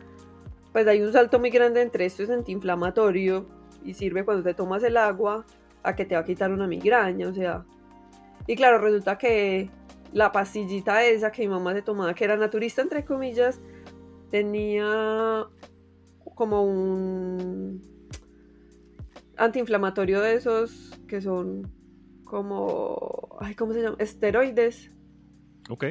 pues 0.71 0.87
hay 0.87 1.01
un 1.01 1.11
salto 1.11 1.39
muy 1.39 1.49
grande 1.49 1.81
entre 1.81 2.05
esto 2.05 2.23
es 2.23 2.29
antiinflamatorio 2.29 3.45
y 3.83 3.93
sirve 3.93 4.25
cuando 4.25 4.43
te 4.43 4.53
tomas 4.53 4.83
el 4.83 4.97
agua 4.97 5.45
a 5.83 5.95
que 5.95 6.05
te 6.05 6.15
va 6.15 6.21
a 6.21 6.25
quitar 6.25 6.51
una 6.51 6.67
migraña, 6.67 7.27
o 7.27 7.33
sea. 7.33 7.65
Y 8.47 8.55
claro, 8.55 8.79
resulta 8.79 9.17
que 9.17 9.69
la 10.13 10.31
pastillita 10.31 11.03
esa 11.03 11.31
que 11.31 11.41
mi 11.43 11.49
mamá 11.49 11.73
se 11.73 11.81
tomaba, 11.81 12.13
que 12.13 12.23
era 12.23 12.37
naturista 12.37 12.81
entre 12.81 13.03
comillas, 13.03 13.59
tenía 14.31 15.45
como 16.35 16.63
un 16.63 17.81
antiinflamatorio 19.35 20.21
de 20.21 20.35
esos 20.35 20.97
que 21.07 21.21
son 21.21 21.69
como, 22.23 23.37
ay, 23.39 23.55
¿cómo 23.55 23.73
se 23.73 23.81
llama? 23.81 23.95
Esteroides. 23.99 24.91
Ok. 25.69 25.85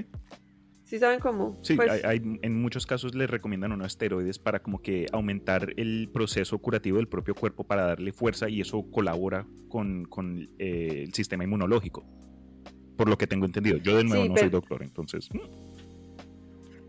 ¿Sí 0.86 0.98
saben 1.00 1.18
cómo? 1.20 1.58
Sí, 1.62 1.74
Pues, 1.74 1.90
hay, 1.90 2.00
hay- 2.04 2.38
en 2.42 2.62
muchos 2.62 2.86
casos 2.86 3.14
les 3.16 3.28
recomiendan 3.28 3.72
unos 3.72 3.88
esteroides 3.88 4.38
para 4.38 4.60
como 4.62 4.80
que 4.80 5.06
aumentar 5.12 5.74
el 5.76 6.08
proceso 6.12 6.58
curativo 6.58 6.98
del 6.98 7.08
propio 7.08 7.34
cuerpo 7.34 7.64
para 7.64 7.82
darle 7.86 8.12
fuerza 8.12 8.48
y 8.48 8.60
eso 8.60 8.84
colabora 8.90 9.46
con, 9.68 10.04
con, 10.04 10.48
eh, 10.60 11.02
el 11.06 11.12
sistema 11.12 11.42
inmunológico. 11.42 12.04
Por 12.96 13.08
lo 13.08 13.18
que 13.18 13.26
tengo 13.26 13.46
entendido. 13.46 13.78
Yo 13.78 13.96
de 13.96 14.04
nuevo 14.04 14.22
Sí, 14.22 14.28
no 14.28 14.34
pero- 14.36 14.44
soy 14.46 14.50
doctor, 14.50 14.82
entonces... 14.84 15.28
mm, 15.34 15.38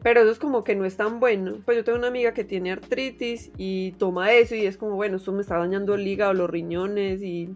Pero 0.03 0.21
eso 0.21 0.29
es 0.31 0.37
como 0.39 0.63
que 0.63 0.75
no 0.75 0.85
es 0.85 0.95
tan 0.95 1.19
bueno. 1.19 1.55
Pues 1.65 1.75
yo 1.77 1.83
tengo 1.83 1.97
una 1.97 2.07
amiga 2.07 2.33
que 2.33 2.43
tiene 2.43 2.71
artritis 2.71 3.51
y 3.57 3.93
toma 3.93 4.31
eso 4.31 4.53
y 4.55 4.65
es 4.67 4.77
como, 4.77 4.95
bueno, 4.95 5.17
esto 5.17 5.33
me 5.33 5.41
está 5.41 5.57
dañando 5.57 5.95
el 5.95 6.07
hígado, 6.07 6.33
los 6.33 6.49
riñones 6.49 7.21
y... 7.23 7.49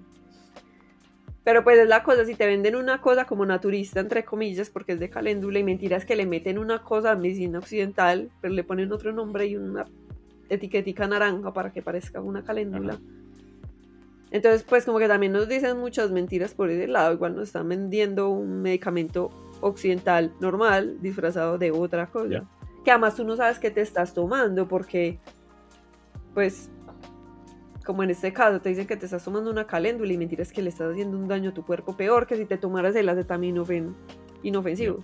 Pero 1.43 1.63
pues 1.63 1.79
es 1.79 1.87
la 1.87 2.03
cosa, 2.03 2.23
si 2.25 2.35
te 2.35 2.45
venden 2.45 2.75
una 2.75 3.01
cosa 3.01 3.25
como 3.25 3.45
naturista, 3.45 3.99
entre 3.99 4.23
comillas, 4.23 4.69
porque 4.69 4.93
es 4.93 4.99
de 4.99 5.09
caléndula 5.09 5.59
y 5.59 5.63
mentiras 5.63 6.05
que 6.05 6.15
le 6.15 6.25
meten 6.25 6.59
una 6.59 6.83
cosa 6.83 7.11
a 7.11 7.15
medicina 7.15 7.59
occidental, 7.59 8.29
pero 8.41 8.53
le 8.53 8.63
ponen 8.63 8.91
otro 8.91 9.11
nombre 9.11 9.47
y 9.47 9.57
una 9.57 9.85
etiquetica 10.49 11.07
naranja 11.07 11.51
para 11.51 11.71
que 11.71 11.81
parezca 11.81 12.21
una 12.21 12.43
caléndula. 12.43 12.93
Ajá. 12.93 13.01
Entonces, 14.31 14.63
pues 14.63 14.85
como 14.85 14.97
que 14.97 15.09
también 15.09 15.33
nos 15.33 15.49
dicen 15.49 15.77
muchas 15.77 16.09
mentiras 16.09 16.53
por 16.53 16.69
ese 16.69 16.87
lado, 16.87 17.13
igual 17.13 17.35
nos 17.35 17.43
están 17.43 17.67
vendiendo 17.67 18.29
un 18.29 18.61
medicamento 18.61 19.29
occidental 19.59 20.31
normal 20.39 20.97
disfrazado 21.01 21.57
de 21.57 21.71
otra 21.71 22.07
cosa. 22.07 22.29
Ya. 22.29 22.43
Que 22.85 22.91
además 22.91 23.15
tú 23.15 23.25
no 23.25 23.35
sabes 23.35 23.59
qué 23.59 23.69
te 23.69 23.81
estás 23.81 24.13
tomando 24.13 24.69
porque, 24.69 25.19
pues, 26.33 26.69
como 27.85 28.03
en 28.03 28.09
este 28.11 28.31
caso 28.33 28.61
te 28.61 28.69
dicen 28.69 28.87
que 28.87 28.95
te 28.97 29.05
estás 29.05 29.23
tomando 29.23 29.49
una 29.51 29.65
caléndula 29.67 30.13
y 30.13 30.17
mentiras 30.17 30.51
que 30.51 30.61
le 30.61 30.69
estás 30.69 30.91
haciendo 30.91 31.17
un 31.17 31.27
daño 31.27 31.49
a 31.49 31.53
tu 31.53 31.65
cuerpo 31.65 31.95
peor 31.97 32.27
que 32.27 32.35
si 32.37 32.45
te 32.45 32.57
tomaras 32.57 32.95
el 32.95 33.09
acetaminofén 33.09 33.95
inofensivo, 34.43 35.03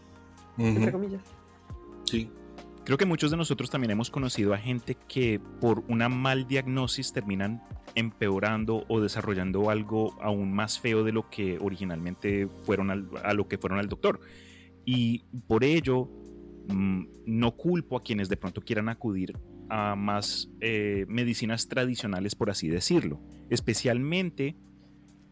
entre 0.58 0.84
Ujú, 0.84 0.92
comillas. 0.92 1.22
Sí. 2.06 2.30
Creo 2.86 2.98
que 2.98 3.06
muchos 3.06 3.32
de 3.32 3.38
nosotros 3.38 3.70
también 3.70 3.92
hemos 3.92 4.10
conocido 4.10 4.54
a 4.54 4.58
gente 4.58 4.96
que 5.10 5.42
por 5.60 5.84
una 5.90 6.08
mal 6.08 6.48
diagnosis 6.48 7.12
terminan 7.12 7.62
empeorando 7.96 8.86
o 8.88 9.02
desarrollando 9.02 9.70
algo 9.70 10.16
aún 10.22 10.54
más 10.54 10.80
feo 10.80 11.04
de 11.04 11.12
lo 11.12 11.30
que 11.30 11.58
originalmente 11.60 12.48
fueron 12.64 12.90
al- 12.90 13.10
a 13.24 13.34
lo 13.34 13.48
que 13.50 13.58
fueron 13.58 13.80
al 13.80 13.90
doctor. 13.90 14.22
Y 14.86 15.26
por 15.48 15.66
ello 15.66 16.10
mm, 16.70 17.06
no 17.26 17.52
culpo 17.58 17.98
a 17.98 18.04
quienes 18.04 18.30
de 18.30 18.38
pronto 18.38 18.62
quieran 18.62 18.88
acudir 18.88 19.34
a 19.70 19.96
más 19.96 20.50
eh, 20.62 21.06
medicinas 21.08 21.68
tradicionales, 21.68 22.36
por 22.36 22.50
así 22.50 22.68
decirlo. 22.68 23.20
Especialmente 23.50 24.56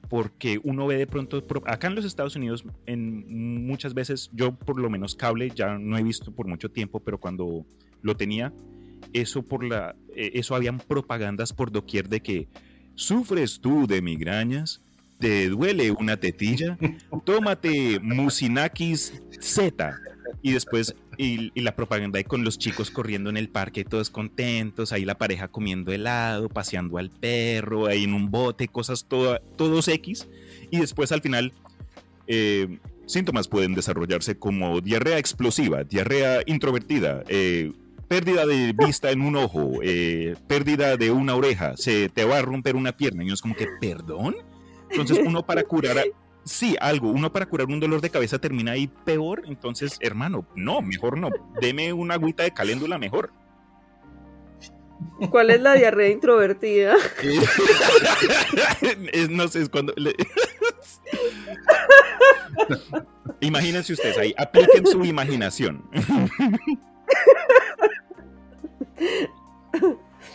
porque 0.10 0.60
uno 0.64 0.86
ve 0.86 0.98
de 0.98 1.08
pronto, 1.08 1.46
pro- 1.46 1.64
acá 1.66 1.88
en 1.88 1.96
los 1.96 2.06
Estados 2.06 2.36
Unidos, 2.36 2.64
en 2.86 3.66
muchas 3.66 3.94
veces, 3.94 4.30
yo 4.34 4.56
por 4.56 4.80
lo 4.80 4.90
menos 4.90 5.16
cable 5.16 5.52
ya 5.56 5.78
no 5.78 5.98
he 5.98 6.04
visto 6.04 6.32
por 6.32 6.48
mucho 6.48 6.70
tiempo, 6.70 7.00
pero 7.00 7.20
cuando 7.20 7.66
lo 8.02 8.16
tenía, 8.16 8.54
eso 9.14 9.42
por 9.42 9.64
la, 9.64 9.96
eh, 10.16 10.32
eso 10.36 10.56
habían 10.56 10.78
propagandas 10.80 11.54
por 11.54 11.72
doquier 11.72 12.08
de 12.08 12.22
que 12.22 12.48
sufres 12.94 13.60
tú 13.60 13.88
de 13.88 14.02
migrañas, 14.02 14.82
te 15.18 15.50
duele 15.50 15.92
una 15.92 16.18
tetilla, 16.18 16.78
tómate 17.24 18.00
Mucinakis 18.00 19.22
Z 19.40 19.98
y 20.42 20.52
después 20.52 20.96
y, 21.18 21.52
la 21.60 21.76
propaganda 21.76 22.22
con 22.24 22.44
los 22.44 22.58
chicos 22.60 22.92
corriendo 22.92 23.30
en 23.30 23.38
el 23.38 23.50
parque 23.50 23.84
todos 23.86 24.10
contentos, 24.10 24.92
ahí 24.92 25.06
la 25.06 25.18
pareja 25.18 25.48
comiendo 25.48 25.92
helado, 25.92 26.50
paseando 26.50 26.98
al 26.98 27.10
perro, 27.10 27.88
ahí 27.88 28.04
en 28.04 28.14
un 28.14 28.32
bote, 28.32 28.68
cosas 28.68 29.06
toda- 29.06 29.40
todos 29.58 29.88
X 29.88 30.28
y 30.72 30.80
después 30.80 31.12
al 31.12 31.22
final 31.22 31.54
eh, 32.28 32.80
síntomas 33.06 33.48
pueden 33.48 33.76
desarrollarse 33.76 34.38
como 34.38 34.82
diarrea 34.82 35.18
explosiva, 35.20 35.84
diarrea 35.84 36.42
introvertida, 36.46 37.24
eh, 37.28 37.72
pérdida 38.08 38.46
de 38.46 38.74
vista 38.74 39.12
en 39.12 39.22
un 39.22 39.36
ojo, 39.36 39.80
eh, 39.84 40.36
pérdida 40.48 40.98
de 40.98 41.12
una 41.12 41.36
oreja, 41.36 41.76
se 41.78 42.10
te 42.10 42.24
va 42.26 42.38
a 42.40 42.42
romper 42.42 42.76
una 42.76 42.96
pierna 42.98 43.24
y 43.24 43.28
uno 43.28 43.34
es 43.36 43.42
como 43.42 43.56
que, 43.56 43.68
¿perdón? 43.80 44.36
Entonces 44.90 45.20
uno 45.26 45.46
para 45.46 45.64
curar, 45.64 45.98
sí, 46.46 46.76
algo, 46.80 47.10
uno 47.10 47.32
para 47.34 47.46
curar 47.48 47.68
un 47.68 47.80
dolor 47.82 48.00
de 48.02 48.10
cabeza 48.10 48.40
termina 48.40 48.72
ahí 48.74 48.88
peor, 48.88 49.42
entonces 49.46 49.98
hermano, 50.00 50.46
no, 50.56 50.82
mejor 50.82 51.18
no, 51.18 51.30
deme 51.60 51.92
una 51.92 52.14
agüita 52.14 52.44
de 52.44 52.52
caléndula 52.52 52.98
mejor. 52.98 53.32
¿Cuál 55.30 55.50
es 55.50 55.60
la 55.62 55.74
diarrea 55.74 56.10
introvertida? 56.10 56.96
Es- 59.12 59.30
no 59.30 59.48
sé, 59.50 59.62
es 59.64 59.70
cuando... 59.70 59.94
le- 59.98 60.16
Imagínense 63.42 63.92
ustedes 63.94 64.18
ahí, 64.18 64.34
apliquen 64.38 64.86
su 64.88 65.04
imaginación. 65.04 65.84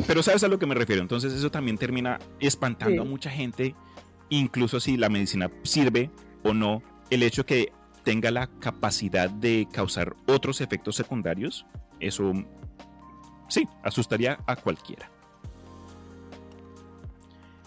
Pero 0.07 0.23
sabes 0.23 0.45
a 0.45 0.49
lo 0.49 0.59
que 0.59 0.67
me 0.67 0.75
refiero, 0.75 1.03
entonces 1.03 1.33
eso 1.33 1.51
también 1.51 1.77
termina 1.79 2.19
espantando 2.39 3.03
Sí. 3.03 3.09
a 3.09 3.11
mucha 3.11 3.31
gente, 3.31 3.75
incluso 4.31 4.81
si 4.81 4.97
la 4.97 5.09
medicina 5.09 5.51
sirve 5.63 6.11
o 6.43 6.55
no, 6.55 6.83
el 7.11 7.23
hecho 7.23 7.45
que 7.45 7.73
tenga 8.05 8.31
la 8.31 8.47
capacidad 8.47 9.29
de 9.29 9.69
causar 9.71 10.17
otros 10.27 10.61
efectos 10.61 10.97
secundarios, 10.97 11.67
eso 11.99 12.33
sí, 13.49 13.69
asustaría 13.83 14.39
a 14.47 14.57
cualquiera. 14.57 15.11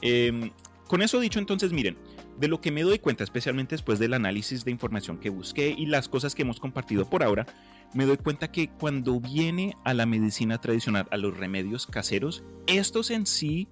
Em, 0.02 0.52
con 0.88 1.02
eso 1.02 1.20
dicho, 1.20 1.40
entonces, 1.40 1.72
miren, 1.72 1.98
de 2.40 2.48
lo 2.48 2.62
que 2.62 2.72
me 2.72 2.82
doy 2.82 3.00
cuenta, 3.00 3.24
especialmente 3.24 3.76
después 3.76 4.00
del 4.00 4.14
análisis 4.14 4.66
de 4.66 4.72
información 4.72 5.18
que 5.18 5.30
busqué 5.30 5.70
y 5.78 5.86
las 5.86 6.10
cosas 6.10 6.34
que 6.36 6.42
hemos 6.42 6.60
compartido 6.60 7.10
por 7.10 7.24
ahora, 7.24 7.46
me 7.94 8.06
doy 8.06 8.18
cuenta 8.18 8.52
que 8.52 8.70
cuando 8.70 9.20
viene 9.20 9.78
a 9.84 9.94
la 9.94 10.06
medicina 10.06 10.60
tradicional, 10.60 11.08
a 11.12 11.18
los 11.18 11.38
remedios 11.38 11.86
caseros, 11.86 12.44
estos 12.66 13.12
en 13.12 13.26
sí, 13.26 13.68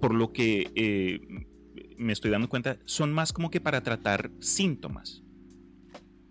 por 0.00 0.14
lo 0.14 0.32
que 0.32 0.70
eh, 0.74 1.20
me 1.96 2.12
estoy 2.12 2.30
dando 2.30 2.48
cuenta, 2.48 2.78
son 2.84 3.12
más 3.12 3.32
como 3.32 3.50
que 3.50 3.60
para 3.60 3.82
tratar 3.82 4.30
síntomas. 4.40 5.22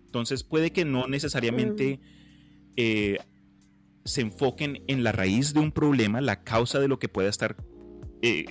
Entonces 0.06 0.42
puede 0.42 0.72
que 0.72 0.84
no 0.84 1.06
necesariamente 1.06 2.00
eh, 2.76 3.18
se 4.04 4.22
enfoquen 4.22 4.82
en 4.86 5.04
la 5.04 5.12
raíz 5.12 5.52
de 5.52 5.60
un 5.60 5.70
problema, 5.70 6.20
la 6.20 6.42
causa 6.42 6.80
de 6.80 6.88
lo 6.88 6.98
que 6.98 7.08
pueda 7.08 7.28
estar 7.28 7.56
eh, 8.22 8.46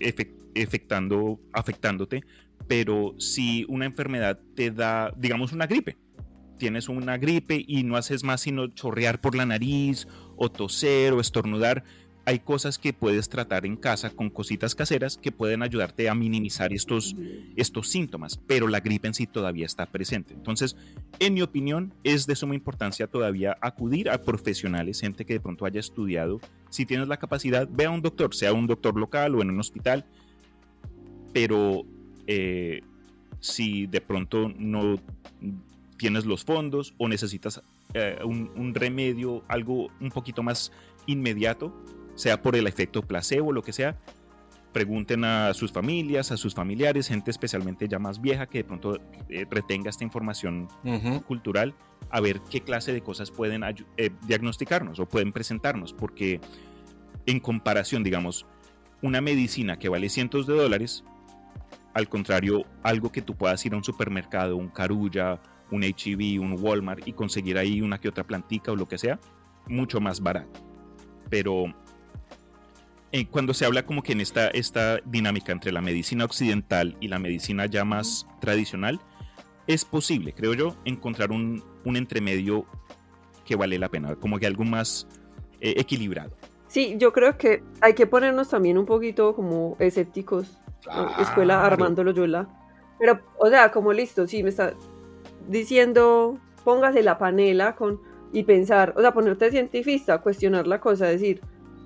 afectando, 0.56 1.40
afectándote, 1.54 2.24
pero 2.68 3.16
si 3.18 3.66
una 3.68 3.86
enfermedad 3.86 4.40
te 4.56 4.72
da, 4.72 5.12
digamos, 5.18 5.52
una 5.54 5.66
gripe, 5.66 5.98
tienes 6.58 6.90
una 6.90 7.18
gripe 7.18 7.64
y 7.68 7.84
no 7.84 7.98
haces 7.98 8.24
más 8.24 8.42
sino 8.42 8.68
chorrear 8.68 9.22
por 9.22 9.36
la 9.36 9.46
nariz 9.46 10.08
o 10.36 10.50
toser 10.50 11.14
o 11.14 11.22
estornudar, 11.22 11.84
hay 12.28 12.40
cosas 12.40 12.78
que 12.78 12.92
puedes 12.92 13.30
tratar 13.30 13.66
en 13.66 13.78
casa 13.78 14.10
con 14.10 14.30
cositas 14.30 14.76
caseras 14.76 15.16
que 15.16 15.32
pueden 15.32 15.64
ayudarte 15.64 16.10
a 16.10 16.14
minimizar 16.14 16.74
estos, 16.74 17.16
estos 17.56 17.88
síntomas, 17.88 18.38
pero 18.46 18.68
la 18.68 18.82
gripe 18.82 19.08
en 19.08 19.14
sí 19.14 19.28
todavía 19.28 19.66
está 19.66 19.86
presente. 19.86 20.34
Entonces, 20.34 20.76
en 21.20 21.36
mi 21.36 21.42
opinión, 21.42 21.94
es 22.04 22.28
de 22.28 22.36
suma 22.36 22.54
importancia 22.54 23.08
todavía 23.08 23.58
acudir 23.62 24.10
a 24.10 24.22
profesionales, 24.22 25.00
gente 25.00 25.24
que 25.24 25.36
de 25.36 25.40
pronto 25.40 25.66
haya 25.66 25.80
estudiado. 25.80 26.42
Si 26.70 26.86
tienes 26.86 27.08
la 27.08 27.16
capacidad, 27.16 27.66
ve 27.72 27.86
a 27.86 27.92
un 27.92 28.02
doctor, 28.02 28.36
sea 28.36 28.52
un 28.52 28.68
doctor 28.68 29.00
local 29.00 29.34
o 29.34 29.42
en 29.42 29.50
un 29.50 29.62
hospital, 29.62 30.04
pero 31.32 31.86
eh, 32.28 32.82
si 33.40 33.88
de 33.88 34.02
pronto 34.02 34.52
no 34.58 35.00
tienes 35.98 36.26
los 36.26 36.44
fondos 36.44 36.94
o 36.98 37.08
necesitas 37.08 37.62
eh, 37.94 38.20
un, 38.26 38.52
un 38.58 38.76
remedio, 38.76 39.46
algo 39.48 39.88
un 40.02 40.12
poquito 40.12 40.44
más 40.44 40.74
inmediato, 41.06 41.74
sea 42.18 42.42
por 42.42 42.58
el 42.58 42.68
efecto 42.68 43.02
placebo 43.02 43.54
lo 43.54 43.62
que 43.62 43.72
sea, 43.72 43.98
pregunten 44.74 45.24
a 45.24 45.54
sus 45.54 45.72
familias, 45.72 46.32
a 46.32 46.38
sus 46.38 46.54
familiares, 46.54 47.08
gente 47.08 47.32
especialmente 47.32 47.88
ya 47.88 48.00
más 48.00 48.22
vieja 48.22 48.48
que 48.48 48.60
de 48.60 48.64
pronto 48.64 49.00
eh, 49.30 49.46
retenga 49.50 49.90
esta 49.90 50.04
información 50.04 50.68
cultural, 51.26 51.74
a 52.10 52.20
ver 52.20 52.42
qué 52.50 52.62
clase 52.62 52.94
de 52.94 53.02
cosas 53.02 53.32
pueden 53.32 53.64
eh, 53.64 54.10
diagnosticarnos 54.28 55.00
o 55.00 55.06
pueden 55.08 55.32
presentarnos, 55.32 55.94
porque 55.94 56.42
en 57.26 57.40
comparación, 57.40 58.04
digamos, 58.04 58.46
una 59.02 59.22
medicina 59.22 59.80
que 59.80 59.90
vale 59.90 60.10
cientos 60.10 60.48
de 60.48 60.56
dólares, 60.56 61.04
al 61.94 62.08
contrario, 62.10 62.66
algo 62.84 63.12
que 63.12 63.22
tú 63.22 63.36
puedas 63.36 63.66
ir 63.66 63.74
a 63.74 63.78
un 63.78 63.84
supermercado, 63.84 64.58
un 64.58 64.70
Carulla, 64.70 65.42
un 65.72 65.84
HEB, 65.84 66.40
un 66.40 66.56
Walmart 66.60 67.08
y 67.08 67.14
conseguir 67.14 67.58
ahí 67.58 67.82
una 67.82 68.00
que 68.00 68.10
otra 68.10 68.24
plantica 68.24 68.72
o 68.72 68.76
lo 68.76 68.88
que 68.88 68.98
sea, 68.98 69.20
mucho 69.68 70.00
más 70.00 70.22
barato. 70.22 70.60
Pero 71.30 71.74
eh, 73.12 73.28
cuando 73.28 73.54
se 73.54 73.66
habla 73.66 73.86
como 73.86 74.04
que 74.04 74.14
en 74.14 74.22
esta, 74.22 74.48
esta 74.50 74.98
dinámica 75.06 75.52
entre 75.52 75.72
la 75.72 75.82
medicina 75.82 76.26
occidental 76.26 76.98
y 77.00 77.08
la 77.08 77.20
medicina 77.20 77.66
ya 77.66 77.86
más 77.86 78.28
tradicional, 78.40 79.00
es 79.68 79.86
posible, 79.86 80.34
creo 80.34 80.54
yo, 80.54 80.76
encontrar 80.86 81.32
un, 81.32 81.64
un 81.86 81.98
entremedio 81.98 82.66
que 83.46 83.56
vale 83.56 83.80
la 83.80 83.90
pena, 83.90 84.16
como 84.16 84.40
que 84.40 84.48
algo 84.48 84.64
más 84.64 85.08
eh, 85.62 85.76
equilibrado. 85.78 86.32
Sí, 86.68 86.96
yo 86.98 87.14
creo 87.14 87.38
que 87.38 87.64
hay 87.82 87.94
que 87.94 88.08
ponernos 88.08 88.50
también 88.50 88.78
un 88.78 88.86
poquito 88.86 89.36
como 89.36 89.78
escépticos. 89.80 90.60
Escuela 91.20 91.66
Armando 91.66 92.04
Loyola. 92.04 92.48
Pero, 93.00 93.20
o 93.38 93.50
sea, 93.50 93.72
como 93.72 93.94
listo, 93.94 94.28
sí, 94.28 94.44
me 94.44 94.50
está 94.50 94.74
diciendo, 95.48 96.40
póngase 96.64 97.04
la 97.04 97.18
panela 97.18 97.76
con 97.76 98.00
y 98.34 98.44
pensar, 98.44 98.94
o 98.98 99.02
sea, 99.02 99.14
ponerte 99.14 99.50
científica, 99.52 100.20
cuestionar 100.20 100.68
la 100.68 100.80
cosa, 100.80 101.06
decir, 101.06 101.42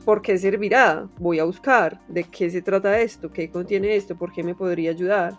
¿por 0.06 0.22
qué 0.22 0.38
servirá? 0.38 1.08
Voy 1.18 1.40
a 1.40 1.44
buscar 1.44 2.00
de 2.08 2.24
qué 2.24 2.50
se 2.50 2.62
trata 2.62 3.00
esto, 3.00 3.32
qué 3.32 3.50
contiene 3.50 3.96
esto, 3.96 4.16
por 4.16 4.32
qué 4.32 4.44
me 4.44 4.56
podría 4.56 4.92
ayudar. 4.92 5.38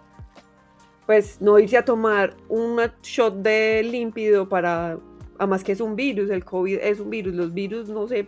Pues 1.07 1.41
no 1.41 1.59
irse 1.59 1.77
a 1.77 1.85
tomar 1.85 2.37
un 2.49 2.81
shot 3.03 3.35
de 3.37 3.83
límpido 3.83 4.49
para, 4.49 4.99
además 5.39 5.65
que 5.65 5.73
es 5.73 5.81
un 5.81 5.97
virus, 5.97 6.31
el 6.31 6.45
COVID 6.45 6.79
es 6.81 7.01
un 7.01 7.11
virus, 7.11 7.35
los 7.35 7.53
virus 7.53 7.89
no 7.89 8.07
se 8.07 8.27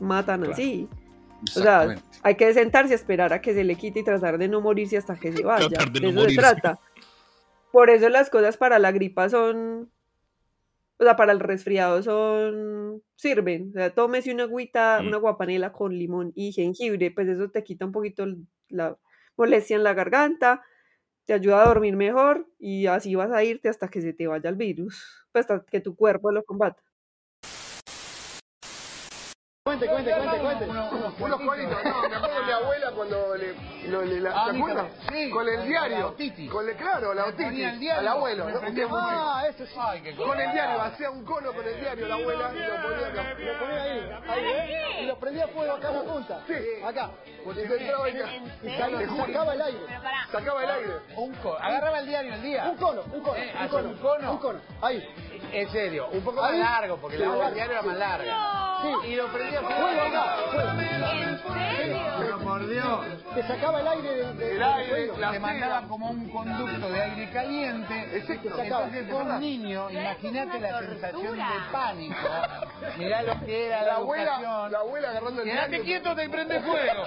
matan 0.00 0.44
así. 0.44 0.88
O 1.56 1.60
sea, 1.60 1.96
hay 2.22 2.34
que 2.36 2.52
sentarse 2.54 2.92
a 2.92 2.96
esperar 2.96 3.32
a 3.32 3.40
que 3.40 3.54
se 3.54 3.64
le 3.64 3.74
quite 3.74 4.00
y 4.00 4.04
tratar 4.04 4.38
de 4.38 4.48
no 4.48 4.60
morirse 4.60 4.96
hasta 4.96 5.16
que 5.16 5.32
se 5.32 5.42
vaya. 5.42 5.68
De, 5.68 6.08
eso 6.08 6.28
se 6.28 6.36
trata. 6.36 6.78
Por 7.70 7.90
eso 7.90 8.08
las 8.08 8.30
cosas 8.30 8.56
para 8.56 8.78
la 8.78 8.92
gripa 8.92 9.28
son 9.28 9.90
o 10.98 11.04
sea, 11.04 11.16
para 11.16 11.32
el 11.32 11.40
resfriado 11.40 12.02
son, 12.02 13.02
sirven, 13.16 13.70
o 13.70 13.72
sea, 13.74 13.94
tómese 13.94 14.32
una 14.32 14.44
agüita, 14.44 15.00
mm. 15.02 15.08
una 15.08 15.16
guapanela 15.18 15.72
con 15.72 15.92
limón 15.96 16.32
y 16.34 16.52
jengibre, 16.52 17.10
pues 17.10 17.28
eso 17.28 17.50
te 17.50 17.64
quita 17.64 17.86
un 17.86 17.92
poquito 17.92 18.26
la 18.68 18.96
molestia 19.36 19.76
en 19.76 19.84
la 19.84 19.94
garganta, 19.94 20.62
te 21.26 21.32
ayuda 21.34 21.62
a 21.62 21.68
dormir 21.68 21.96
mejor 21.96 22.48
y 22.58 22.86
así 22.86 23.14
vas 23.14 23.32
a 23.32 23.44
irte 23.44 23.68
hasta 23.68 23.88
que 23.88 24.02
se 24.02 24.12
te 24.12 24.26
vaya 24.26 24.50
el 24.50 24.56
virus, 24.56 25.26
pues 25.32 25.50
hasta 25.50 25.64
que 25.70 25.80
tu 25.80 25.96
cuerpo 25.96 26.30
lo 26.30 26.44
combata. 26.44 26.82
Cuente, 29.78 29.88
cuente, 29.88 30.40
cuente, 30.40 30.66
cuente. 30.66 31.22
Unos 31.24 31.40
cualitos, 31.40 31.84
no, 31.84 32.08
me 32.08 32.16
acuerdo 32.16 32.40
de 32.40 32.46
mi 32.46 32.52
abuela 32.52 32.90
cuando 32.92 33.36
le. 33.36 33.54
Lo, 33.88 34.02
le 34.02 34.20
la, 34.20 34.30
ah, 34.30 34.50
¿Te 34.50 34.56
acuerdas? 34.56 34.86
Sí, 35.10 35.30
con 35.30 35.48
el 35.48 35.66
diario. 35.66 36.14
Con 36.50 36.68
el, 36.68 36.76
claro, 36.76 37.14
la 37.14 37.26
otitis. 37.26 37.90
Al 37.90 38.08
abuelo. 38.08 38.48
¿no? 38.50 38.60
Ah, 38.96 39.46
eso 39.48 39.66
sí. 39.66 40.14
Con 40.16 40.40
el 40.40 40.52
diario, 40.52 40.80
hacía 40.82 41.10
un 41.10 41.24
cono 41.24 41.52
con 41.52 41.66
el 41.66 41.80
diario 41.80 42.06
la 42.06 42.14
abuela 42.14 42.50
y 42.54 42.58
lo 42.58 42.82
ponía 42.82 43.06
acá. 43.08 43.34
Lo 43.38 43.58
ponía 43.58 43.82
ahí, 43.82 44.20
ahí, 44.28 44.44
¿eh? 44.44 45.02
Y 45.02 45.06
lo 45.06 45.18
prendía 45.18 45.48
fuego 45.48 45.74
acá 45.74 45.88
en 45.88 45.94
la 45.96 46.02
punta. 46.02 46.40
Sí. 46.46 46.54
Acá. 46.84 47.10
Se 47.52 47.62
entraba 47.62 48.08
y 48.08 49.06
sacaba 49.06 49.54
el 49.54 49.62
aire. 49.62 49.80
Sacaba 50.30 50.64
el 50.64 50.70
aire. 50.70 50.92
Un 51.16 51.34
cono. 51.34 51.58
Agarraba 51.58 51.98
el 51.98 52.06
diario 52.06 52.34
el 52.34 52.42
día. 52.42 52.64
Un 52.70 52.76
cono, 52.76 53.02
un 53.12 53.20
cono. 53.20 53.38
Un 53.60 53.68
cono. 53.68 53.88
Un 53.88 53.96
cono. 53.98 54.32
Un 54.32 54.38
cono. 54.38 54.60
Ahí. 54.80 55.06
En 55.52 55.70
serio, 55.70 56.08
un 56.10 56.22
poco 56.22 56.40
más 56.40 56.54
largo, 56.54 56.96
porque 56.96 57.18
la 57.18 57.48
el 57.48 57.54
diario 57.54 57.72
era 57.72 57.82
más 57.82 57.96
larga. 57.96 58.78
Sí. 58.82 59.08
Y 59.08 59.16
lo 59.16 59.26
prendía 59.28 59.60
fuego 59.64 60.02
acá. 60.02 60.36
¿En 61.14 61.38
serio? 61.38 61.98
Pero 62.18 62.38
por 62.38 62.68
Dios. 62.68 63.00
Te 63.34 63.42
sacaba 63.42 63.80
el 63.80 63.88
aire 63.88 64.14
del, 64.14 64.42
el 64.42 64.62
aire. 64.62 65.08
Te 65.32 65.38
mandaba 65.38 65.88
como 65.88 66.10
un 66.10 66.28
conducto 66.30 66.88
de 66.88 67.02
aire 67.02 67.30
caliente. 67.30 68.16
Exacto. 68.16 68.62
Entonces 68.62 69.12
un 69.12 69.40
niño, 69.40 69.90
imagínate 69.90 70.60
la 70.60 70.78
sensación 70.80 71.36
de 71.36 71.72
pánico. 71.72 72.28
Mirá 72.98 73.22
lo 73.22 73.44
que 73.44 73.66
era 73.66 73.80
la, 73.80 73.86
la 73.86 73.94
abuela, 73.96 74.68
la 74.70 74.78
abuela 74.78 75.10
agarrando 75.10 75.42
el 75.42 75.48
Quédate 75.48 75.80
quieto, 75.80 76.14
te 76.14 76.28
prende 76.28 76.60
fuego. 76.60 77.04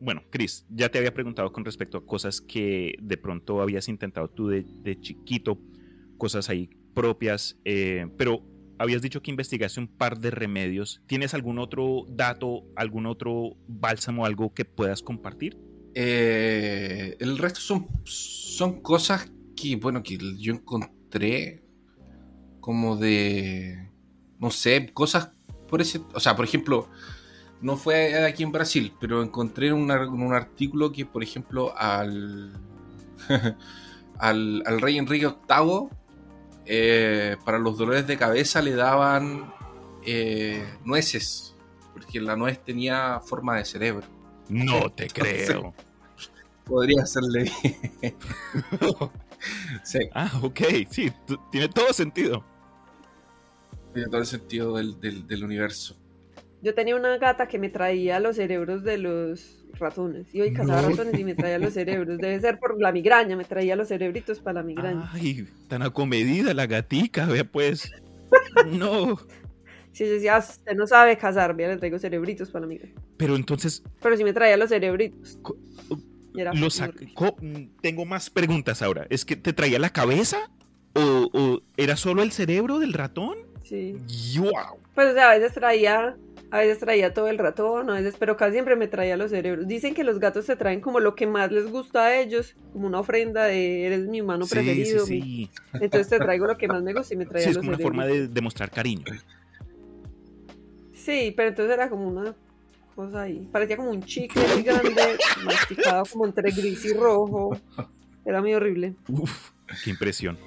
bueno, 0.00 0.22
Chris, 0.30 0.66
ya 0.70 0.88
te 0.88 0.98
había 0.98 1.12
preguntado 1.12 1.52
con 1.52 1.64
respecto 1.64 1.98
a 1.98 2.06
cosas 2.06 2.40
que 2.40 2.94
de 3.00 3.16
pronto 3.16 3.60
habías 3.60 3.88
intentado 3.88 4.28
tú 4.28 4.48
de, 4.48 5.00
chiquito, 5.00 5.58
cosas 6.24 6.48
ahí 6.48 6.70
propias, 6.94 7.58
eh, 7.66 8.06
pero 8.16 8.42
habías 8.78 9.02
dicho 9.02 9.20
que 9.20 9.30
investigaste 9.30 9.78
un 9.78 9.88
par 9.88 10.18
de 10.18 10.30
remedios. 10.30 11.02
¿Tienes 11.06 11.34
algún 11.34 11.58
otro 11.58 12.06
dato, 12.08 12.64
algún 12.76 13.04
otro 13.04 13.58
bálsamo, 13.68 14.24
algo 14.24 14.54
que 14.54 14.64
puedas 14.64 15.02
compartir? 15.02 15.58
Eh, 15.94 17.14
el 17.20 17.36
resto 17.36 17.60
son, 17.60 17.88
son 18.04 18.80
cosas 18.80 19.30
que, 19.54 19.76
bueno, 19.76 20.02
que 20.02 20.16
yo 20.38 20.54
encontré 20.54 21.62
como 22.58 22.96
de, 22.96 23.90
no 24.38 24.50
sé, 24.50 24.90
cosas 24.94 25.30
por 25.68 25.82
ese, 25.82 26.00
o 26.14 26.20
sea, 26.20 26.34
por 26.34 26.46
ejemplo, 26.46 26.88
no 27.60 27.76
fue 27.76 28.24
aquí 28.24 28.44
en 28.44 28.50
Brasil, 28.50 28.94
pero 28.98 29.22
encontré 29.22 29.74
un, 29.74 29.90
un 29.90 30.32
artículo 30.32 30.90
que, 30.90 31.04
por 31.04 31.22
ejemplo, 31.22 31.76
al, 31.76 32.58
al, 34.18 34.80
rey 34.80 34.98
Enrique 34.98 35.26
VIII, 35.26 35.88
eh, 36.66 37.36
para 37.44 37.58
los 37.58 37.76
dolores 37.76 38.06
de 38.06 38.16
cabeza 38.16 38.62
le 38.62 38.74
daban 38.74 39.52
eh, 40.04 40.64
nueces, 40.84 41.54
porque 41.92 42.20
la 42.20 42.36
nuez 42.36 42.62
tenía 42.64 43.20
forma 43.20 43.56
de 43.56 43.64
cerebro. 43.64 44.06
No 44.48 44.90
te 44.90 45.08
creo. 45.08 45.74
Podría 46.64 47.04
serle 47.06 47.50
bien. 47.62 48.16
Ah, 50.14 50.40
ok, 50.40 50.58
sí, 50.90 51.12
tiene 51.52 51.68
todo 51.68 51.92
sentido. 51.92 52.42
Tiene 53.92 54.08
todo 54.08 54.22
el 54.22 54.26
sentido 54.26 54.74
del, 54.74 54.98
del 54.98 55.44
universo. 55.44 55.98
Yo 56.64 56.74
tenía 56.74 56.96
una 56.96 57.18
gata 57.18 57.46
que 57.46 57.58
me 57.58 57.68
traía 57.68 58.18
los 58.20 58.36
cerebros 58.36 58.82
de 58.84 58.96
los 58.96 59.66
ratones. 59.74 60.34
Iba 60.34 60.46
y 60.46 60.54
cazaba 60.54 60.80
ratones 60.80 61.18
y 61.20 61.22
me 61.22 61.34
traía 61.34 61.58
los 61.58 61.74
cerebros. 61.74 62.16
Debe 62.16 62.40
ser 62.40 62.58
por 62.58 62.80
la 62.80 62.90
migraña, 62.90 63.36
me 63.36 63.44
traía 63.44 63.76
los 63.76 63.88
cerebritos 63.88 64.40
para 64.40 64.54
la 64.54 64.62
migraña. 64.62 65.10
Ay, 65.12 65.46
tan 65.68 65.82
acomedida 65.82 66.54
la 66.54 66.66
gatica, 66.66 67.26
vea 67.26 67.44
pues. 67.44 67.92
No. 68.66 69.18
Si 69.92 70.06
yo 70.06 70.12
decía, 70.12 70.36
"Ah, 70.36 70.38
usted 70.38 70.74
no 70.74 70.86
sabe 70.86 71.18
cazar, 71.18 71.54
vea, 71.54 71.68
le 71.68 71.76
traigo 71.76 71.98
cerebritos 71.98 72.50
para 72.50 72.60
la 72.60 72.66
amiga. 72.66 72.88
Pero 73.18 73.36
entonces, 73.36 73.82
Pero 74.00 74.16
sí 74.16 74.24
me 74.24 74.32
traía 74.32 74.56
los 74.56 74.70
cerebritos. 74.70 75.38
Lo 76.32 76.68
mm, 76.68 77.80
tengo 77.82 78.06
más 78.06 78.30
preguntas 78.30 78.80
ahora. 78.80 79.06
¿Es 79.10 79.26
que 79.26 79.36
te 79.36 79.52
traía 79.52 79.78
la 79.78 79.90
cabeza? 79.90 80.50
¿O, 80.94 81.28
o 81.32 81.60
era 81.76 81.96
solo 81.96 82.22
el 82.22 82.32
cerebro 82.32 82.78
del 82.78 82.94
ratón? 82.94 83.36
Sí. 83.64 83.96
¡Wow! 84.38 84.78
Pues, 84.94 85.10
o 85.10 85.14
sea, 85.14 85.30
a 85.30 85.38
veces 85.38 85.52
traía, 85.52 86.16
a 86.50 86.58
veces 86.58 86.78
traía 86.78 87.12
todo 87.12 87.28
el 87.28 87.38
ratón, 87.38 87.90
a 87.90 87.94
veces, 87.94 88.14
pero 88.18 88.36
casi 88.36 88.52
siempre 88.52 88.76
me 88.76 88.86
traía 88.86 89.16
los 89.16 89.30
cerebros. 89.30 89.66
Dicen 89.66 89.92
que 89.94 90.04
los 90.04 90.20
gatos 90.20 90.46
te 90.46 90.54
traen 90.56 90.80
como 90.80 91.00
lo 91.00 91.14
que 91.16 91.26
más 91.26 91.50
les 91.50 91.66
gusta 91.70 92.04
a 92.06 92.16
ellos, 92.20 92.54
como 92.72 92.86
una 92.86 93.00
ofrenda 93.00 93.44
de 93.44 93.86
eres 93.86 94.06
mi 94.06 94.20
humano 94.20 94.44
Sí, 94.46 94.54
preferido. 94.54 95.04
sí, 95.04 95.12
mi- 95.14 95.22
sí. 95.22 95.50
Entonces 95.74 96.08
te 96.08 96.18
traigo 96.18 96.46
lo 96.46 96.56
que 96.56 96.68
más 96.68 96.82
me 96.82 96.92
gusta 96.94 97.12
y 97.14 97.16
me 97.16 97.26
traía 97.26 97.44
Sí, 97.44 97.50
es 97.50 97.56
los 97.56 97.62
como 97.62 97.70
una 97.70 97.76
cerebros. 97.78 97.96
forma 97.96 98.06
de 98.06 98.28
demostrar 98.28 98.70
cariño. 98.70 99.04
Sí, 100.92 101.32
pero 101.36 101.48
entonces 101.48 101.74
era 101.74 101.88
como 101.90 102.06
una 102.08 102.34
cosa 102.94 103.22
ahí. 103.22 103.46
Parecía 103.50 103.76
como 103.76 103.90
un 103.90 104.02
chicle 104.04 104.42
muy 104.54 104.62
grande, 104.62 105.18
masticado 105.44 106.04
como 106.10 106.26
entre 106.26 106.50
gris 106.50 106.84
y 106.84 106.92
rojo. 106.94 107.58
Era 108.24 108.40
muy 108.40 108.54
horrible. 108.54 108.94
Uf, 109.08 109.50
qué 109.82 109.90
impresión. 109.90 110.38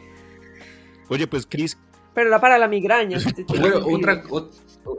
Oye, 1.09 1.27
pues 1.27 1.45
Chris, 1.45 1.77
Pero 2.17 2.29
era 2.29 2.41
para 2.41 2.57
la 2.57 2.67
migraña. 2.67 3.19
Bueno, 3.59 3.77
otra, 3.85 4.23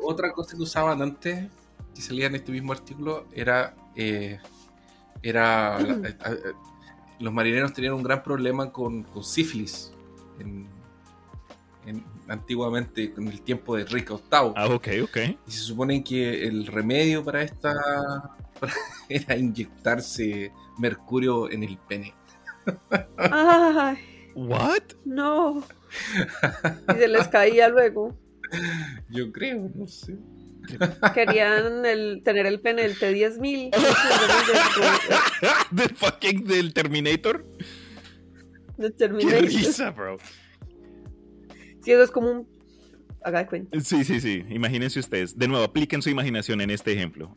otra 0.04 0.30
cosa 0.32 0.56
que 0.56 0.62
usaban 0.62 1.02
antes, 1.02 1.48
que 1.92 2.00
salía 2.00 2.28
en 2.28 2.36
este 2.36 2.52
mismo 2.52 2.72
artículo, 2.72 3.26
era. 3.32 3.74
eh, 3.96 4.38
era 5.20 5.80
la- 5.80 6.08
eh, 6.08 6.16
los 7.18 7.32
marineros 7.32 7.72
tenían 7.72 7.94
un 7.94 8.04
gran 8.04 8.22
problema 8.22 8.70
con, 8.70 9.02
con 9.02 9.24
sífilis. 9.24 9.92
En, 10.38 10.68
en- 11.86 12.04
antiguamente, 12.28 13.12
en 13.16 13.26
el 13.26 13.40
tiempo 13.42 13.74
de 13.74 13.82
Enrique 13.82 14.12
VIII. 14.12 14.52
ah, 14.54 14.68
ok, 14.68 14.88
ok. 15.02 15.16
Y 15.44 15.50
se 15.50 15.58
supone 15.58 16.04
que 16.04 16.46
el 16.46 16.68
remedio 16.68 17.24
para 17.24 17.42
esta 17.42 17.74
era 19.08 19.36
inyectarse 19.36 20.52
mercurio 20.78 21.50
en 21.50 21.64
el 21.64 21.78
pene. 21.78 22.14
Ay, 23.16 24.30
¿What? 24.36 24.82
no. 25.04 25.64
Y 26.94 26.98
se 26.98 27.08
les 27.08 27.28
caía 27.28 27.68
luego. 27.68 28.18
Yo 29.10 29.30
creo, 29.32 29.70
no 29.74 29.86
sé. 29.86 30.16
Querían 31.14 31.84
el- 31.86 32.22
tener 32.24 32.46
el 32.46 32.60
pene 32.60 32.82
del 32.82 32.98
T-10000. 32.98 33.70
¿Del 35.70 35.94
fucking 35.96 36.44
del 36.44 36.72
Terminator? 36.74 37.44
De 38.76 38.88
¡Qué 38.88 38.94
Terminator. 38.96 39.42
risa, 39.42 39.90
bro! 39.90 40.18
Sí, 41.82 41.92
eso 41.92 42.02
es 42.02 42.10
como 42.10 42.30
un. 42.30 42.48
Haga 43.24 43.40
de 43.40 43.46
cuenta. 43.46 43.80
Sí, 43.80 44.04
sí, 44.04 44.20
sí. 44.20 44.44
Imagínense 44.48 45.00
ustedes. 45.00 45.36
De 45.36 45.48
nuevo, 45.48 45.64
apliquen 45.64 46.02
su 46.02 46.10
imaginación 46.10 46.60
en 46.60 46.70
este 46.70 46.92
ejemplo. 46.92 47.36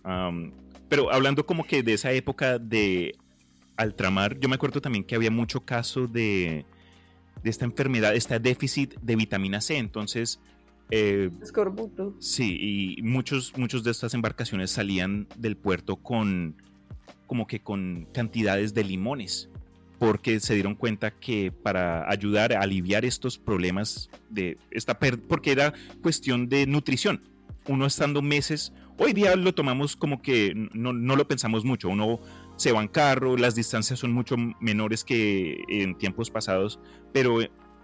Pero 0.90 1.12
hablando 1.12 1.46
como 1.46 1.66
que 1.66 1.84
de 1.84 1.94
esa 1.94 2.12
época 2.12 2.60
de 2.60 3.16
altramar, 3.78 4.38
yo 4.40 4.50
me 4.50 4.56
acuerdo 4.56 4.82
también 4.82 5.04
que 5.04 5.16
había 5.16 5.32
mucho 5.32 5.66
caso 5.66 6.08
de, 6.08 6.66
de 7.44 7.50
esta 7.50 7.66
enfermedad, 7.66 8.16
este 8.16 8.40
déficit 8.40 8.96
de 9.02 9.16
vitamina 9.16 9.62
C. 9.62 9.78
Entonces, 9.78 10.40
eh, 10.90 11.30
Escorbuto. 11.42 12.16
sí, 12.20 12.98
y 12.98 13.02
muchos, 13.02 13.58
muchos 13.58 13.84
de 13.84 13.92
estas 13.92 14.14
embarcaciones 14.14 14.72
salían 14.72 15.28
del 15.38 15.56
puerto 15.56 15.96
con 15.98 16.56
como 17.28 17.48
que 17.48 17.62
con 17.62 18.10
cantidades 18.12 18.74
de 18.74 18.84
limones 18.84 19.50
porque 20.02 20.40
se 20.40 20.56
dieron 20.56 20.74
cuenta 20.74 21.12
que 21.12 21.52
para 21.52 22.10
ayudar 22.10 22.54
a 22.54 22.62
aliviar 22.62 23.06
estos 23.06 23.38
problemas 23.38 24.10
de 24.32 24.58
esta 24.72 24.98
porque 24.98 25.52
era 25.52 25.74
cuestión 26.02 26.50
de 26.50 26.66
nutrición. 26.66 27.22
Uno 27.68 27.86
estando 27.86 28.24
meses, 28.24 28.74
hoy 28.98 29.14
día 29.14 29.36
lo 29.36 29.54
tomamos 29.54 29.96
como 29.96 30.20
que 30.20 30.70
no, 30.74 30.92
no 30.92 31.16
lo 31.16 31.28
pensamos 31.28 31.64
mucho. 31.66 31.88
Uno 31.88 32.20
se 32.62 32.72
va 32.72 32.82
en 32.82 32.88
carro, 32.88 33.38
las 33.38 33.56
distancias 33.56 33.98
son 34.00 34.12
mucho 34.14 34.36
menores 34.60 35.04
que 35.04 35.64
en 35.68 35.98
tiempos 35.98 36.30
pasados, 36.30 36.80
pero 37.12 37.40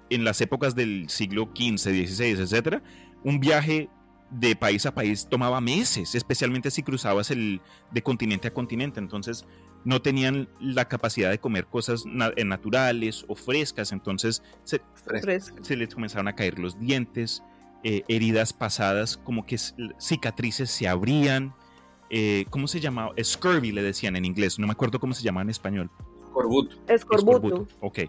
en 0.10 0.24
las 0.24 0.40
épocas 0.42 0.76
del 0.76 1.10
siglo 1.10 1.50
XV, 1.56 1.78
XVI, 1.78 2.42
etcétera, 2.42 2.84
un 3.24 3.40
viaje 3.40 3.90
de 4.30 4.56
país 4.56 4.86
a 4.86 4.94
país 4.94 5.28
tomaba 5.30 5.62
meses, 5.62 6.14
especialmente 6.14 6.70
si 6.70 6.84
cruzabas 6.84 7.32
el 7.32 7.62
de 7.92 8.04
continente 8.04 8.50
a 8.50 8.54
continente. 8.54 9.00
Entonces, 9.00 9.46
no 9.86 10.02
tenían 10.02 10.50
la 10.60 10.86
capacidad 10.88 11.30
de 11.32 11.40
comer 11.40 11.66
cosas 11.68 12.06
na- 12.06 12.34
eh, 12.36 12.44
naturales 12.44 13.26
o 13.28 13.36
frescas, 13.36 13.92
entonces 13.94 14.44
se, 14.64 14.82
les 15.78 15.94
comenzaron 15.96 16.28
a 16.28 16.36
caer 16.36 16.60
los 16.60 16.78
dientes, 16.80 17.42
eh, 17.84 18.04
heridas 18.10 18.52
pasadas, 18.54 19.18
como 19.18 19.46
que 19.46 19.58
cicatrices 19.98 20.70
se 20.70 20.88
abrían, 20.88 21.54
eh, 22.10 22.46
¿cómo 22.50 22.68
se 22.68 22.80
llamaba? 22.80 23.12
Scurvy 23.22 23.72
le 23.72 23.82
decían 23.84 24.16
en 24.16 24.26
inglés, 24.26 24.60
no 24.60 24.68
me 24.68 24.74
acuerdo 24.74 25.00
cómo 25.00 25.14
se 25.14 25.24
llamaba 25.24 25.44
en 25.44 25.50
español. 25.50 25.90
Corbuto. 26.34 26.76
Escorbuto. 26.88 27.68
Ok. 27.82 28.00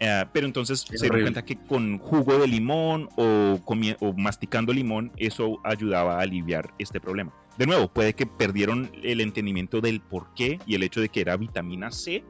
Eh, 0.00 0.24
pero 0.32 0.46
entonces 0.46 0.84
Qué 0.88 0.98
se 0.98 1.04
dieron 1.06 1.22
cuenta 1.22 1.44
que 1.44 1.56
con 1.56 1.98
jugo 1.98 2.38
de 2.38 2.46
limón 2.48 3.08
o, 3.16 3.58
o 4.00 4.12
masticando 4.14 4.72
limón, 4.72 5.12
eso 5.16 5.58
ayudaba 5.64 6.16
a 6.18 6.20
aliviar 6.22 6.72
este 6.78 7.00
problema. 7.00 7.32
De 7.58 7.66
nuevo, 7.66 7.86
puede 7.88 8.14
que 8.14 8.26
perdieron 8.26 8.90
el 9.02 9.20
entendimiento 9.20 9.80
del 9.80 10.00
por 10.00 10.26
qué 10.34 10.58
y 10.66 10.74
el 10.74 10.82
hecho 10.82 11.00
de 11.00 11.08
que 11.08 11.20
era 11.20 11.36
vitamina 11.36 11.92
C, 11.92 12.24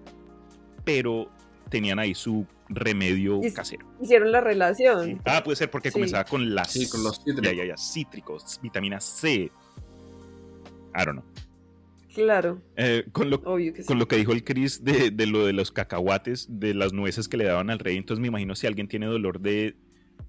pero 0.85 1.31
tenían 1.71 1.99
ahí 1.99 2.15
su 2.15 2.47
remedio 2.69 3.41
Y- 3.43 3.53
casero. 3.53 3.87
Hicieron 4.01 4.31
la 4.33 4.41
relación. 4.41 5.21
Ah, 5.25 5.43
puede 5.43 5.57
ser 5.57 5.71
porque 5.71 5.89
Sí. 5.89 5.95
comenzaba 5.95 6.25
con 6.25 6.55
las 6.55 6.73
Sí, 6.73 6.89
con 6.89 7.03
los 7.03 7.17
cítricos. 7.19 7.43
Ya, 7.45 7.53
ya, 7.53 7.65
ya, 7.65 7.77
cítricos, 7.77 8.61
vitamina 8.63 9.01
C. 9.01 9.51
I 10.95 11.05
don't 11.05 11.21
know. 11.21 11.25
Claro, 12.15 12.63
Eh, 12.77 13.05
con 13.11 13.29
lo 13.29 13.37
obvio 13.45 13.73
que 13.75 13.83
sí. 13.83 13.89
con 13.89 13.99
lo 13.99 14.07
que 14.07 14.15
dijo 14.17 14.31
el 14.33 14.45
Chris 14.45 14.85
de, 14.85 15.11
de 15.11 15.27
lo 15.27 15.45
de 15.47 15.53
los 15.53 15.73
cacahuates, 15.73 16.47
de 16.49 16.73
las 16.73 16.93
nueces 16.93 17.29
que 17.29 17.37
le 17.37 17.45
daban 17.45 17.71
al 17.71 17.81
rey, 17.81 17.97
entonces 17.97 18.21
me 18.21 18.29
imagino 18.29 18.55
si 18.55 18.69
alguien 18.69 18.87
tiene 18.87 19.07
dolor 19.07 19.41
de, 19.41 19.75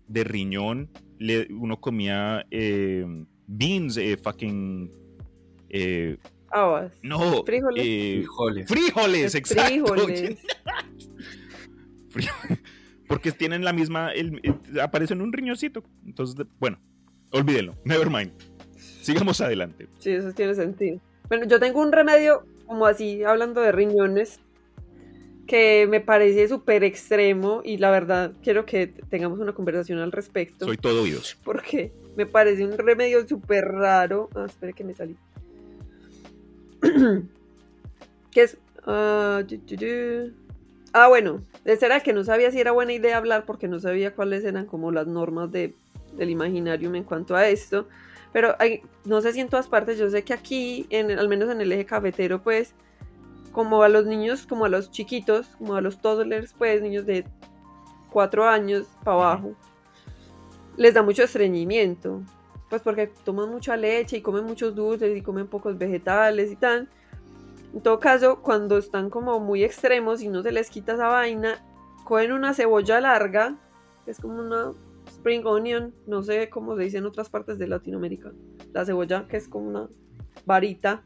de 0.08 0.24
riñón, 0.24 0.90
le, 1.20 1.48
uno 1.54 1.80
comía 1.80 2.46
eh, 2.50 3.06
beans, 3.46 3.98
eh, 3.98 4.18
fucking... 4.18 4.90
eh, 5.70 6.18
Habas. 6.50 6.92
no, 7.04 7.44
Frijoles. 7.44 7.84
eh, 7.86 8.16
Frijoles. 8.24 8.68
frijoles, 8.68 9.36
exacto. 9.36 9.86
Frijoles. 9.86 10.38
Fri- 12.10 12.28
Porque 13.08 13.32
tienen 13.32 13.64
la 13.64 13.74
misma, 13.74 14.12
el, 14.12 14.40
el- 14.42 14.80
aparecen 14.80 15.22
un 15.22 15.32
riñoncito. 15.32 15.84
Entonces, 16.06 16.48
bueno, 16.60 16.80
olvídenlo, 17.32 17.76
never 17.86 18.10
mind. 18.10 18.32
Sigamos 19.06 19.40
adelante. 19.40 19.88
Sí, 20.00 20.10
eso 20.10 20.34
tiene 20.34 20.56
sentido. 20.56 21.00
Bueno, 21.30 21.46
yo 21.46 21.60
tengo 21.60 21.80
un 21.80 21.92
remedio, 21.92 22.44
como 22.66 22.88
así, 22.88 23.24
hablando 23.24 23.62
de 23.62 23.72
riñones, 23.72 24.40
que 25.46 25.86
me 25.88 26.02
parece 26.02 26.48
súper 26.48 26.84
extremo 26.84 27.62
y 27.64 27.78
la 27.78 27.92
verdad 27.92 28.34
quiero 28.42 28.66
que 28.66 28.88
tengamos 28.88 29.38
una 29.38 29.54
conversación 29.54 30.00
al 30.00 30.12
respecto. 30.12 30.66
Soy 30.66 30.78
todo 30.78 31.04
oídos. 31.04 31.38
Porque 31.44 31.92
me 32.16 32.26
parece 32.26 32.66
un 32.66 32.80
remedio 32.80 33.28
súper 33.28 33.66
raro. 33.66 34.28
Ah, 34.34 34.46
espere 34.48 34.74
que 34.74 34.84
me 34.84 34.96
salí. 34.96 35.16
que 38.32 38.42
es... 38.42 38.58
ah, 38.88 39.44
yu, 39.48 39.60
yu, 39.68 39.76
yu. 39.78 40.34
Ah, 40.94 41.10
bueno, 41.10 41.44
ese 41.64 41.86
era 41.86 41.98
el 41.98 42.02
que 42.02 42.14
no 42.14 42.24
sabía 42.24 42.50
si 42.50 42.60
era 42.60 42.72
buena 42.72 42.94
idea 42.94 43.18
hablar 43.18 43.46
porque 43.46 43.68
no 43.68 43.80
sabía 43.80 44.16
cuáles 44.16 44.44
eran 44.46 44.66
como 44.66 44.92
las 44.92 45.06
normas 45.06 45.52
de, 45.52 45.76
del 46.18 46.32
imaginarium 46.32 46.96
en 46.96 47.04
cuanto 47.04 47.36
a 47.36 47.48
esto. 47.48 47.88
Pero 48.36 48.54
hay- 48.60 48.82
no 49.06 49.22
sé 49.22 49.32
si 49.32 49.40
en 49.40 49.48
todas 49.48 49.70
partes, 49.70 49.98
yo 49.98 50.10
sé 50.10 50.26
que 50.26 50.34
aquí, 50.34 50.88
en, 50.90 51.10
al 51.10 51.30
menos 51.30 51.50
en 51.50 51.62
el 51.62 51.72
eje 51.72 51.86
cafetero, 51.86 52.44
pues, 52.44 52.74
como 53.54 53.82
a 53.82 53.88
los 53.88 54.06
niños, 54.06 54.46
como 54.46 54.66
a 54.66 54.70
los 54.70 54.92
chiquitos, 54.92 55.48
como 55.58 55.76
a 55.76 55.80
los 55.80 56.02
toddlers, 56.02 56.52
pues, 56.52 56.82
niños 56.82 57.06
de 57.06 57.24
cuatro 58.10 58.46
años 58.46 58.88
para 59.06 59.16
abajo, 59.16 59.54
les 60.76 60.94
da 60.94 61.02
mucho 61.02 61.24
estreñimiento. 61.24 62.24
Pues 62.70 62.82
porque 62.82 63.08
toman 63.24 63.50
mucha 63.52 63.78
leche 63.78 64.18
y 64.18 64.22
comen 64.22 64.44
muchos 64.44 64.76
dulces 64.76 65.16
y 65.16 65.22
comen 65.22 65.48
pocos 65.48 65.78
vegetales 65.78 66.52
y 66.52 66.58
tal. 66.58 66.90
En 67.74 67.80
todo 67.80 68.02
caso, 68.02 68.42
cuando 68.42 68.78
están 68.78 69.10
como 69.10 69.40
muy 69.40 69.64
extremos 69.64 70.22
y 70.22 70.28
no 70.28 70.44
se 70.44 70.52
les 70.52 70.70
quita 70.70 70.96
esa 70.96 71.08
vaina, 71.08 71.66
cogen 72.04 72.34
una 72.34 72.54
cebolla 72.54 73.00
larga, 73.00 73.56
que 74.04 74.12
es 74.12 74.20
como 74.20 74.42
una 74.42 74.74
spring 75.26 75.44
onion, 75.48 75.92
no 76.06 76.22
sé 76.22 76.50
cómo 76.50 76.78
se 76.78 76.84
dice 76.84 77.00
en 77.00 77.06
otras 77.08 77.30
partes 77.30 77.58
de 77.58 77.66
Latinoamérica. 77.68 78.32
La 78.74 78.86
cebolla 78.86 79.26
que 79.28 79.38
es 79.38 79.48
como 79.48 79.68
una 79.70 79.90
varita, 80.46 81.04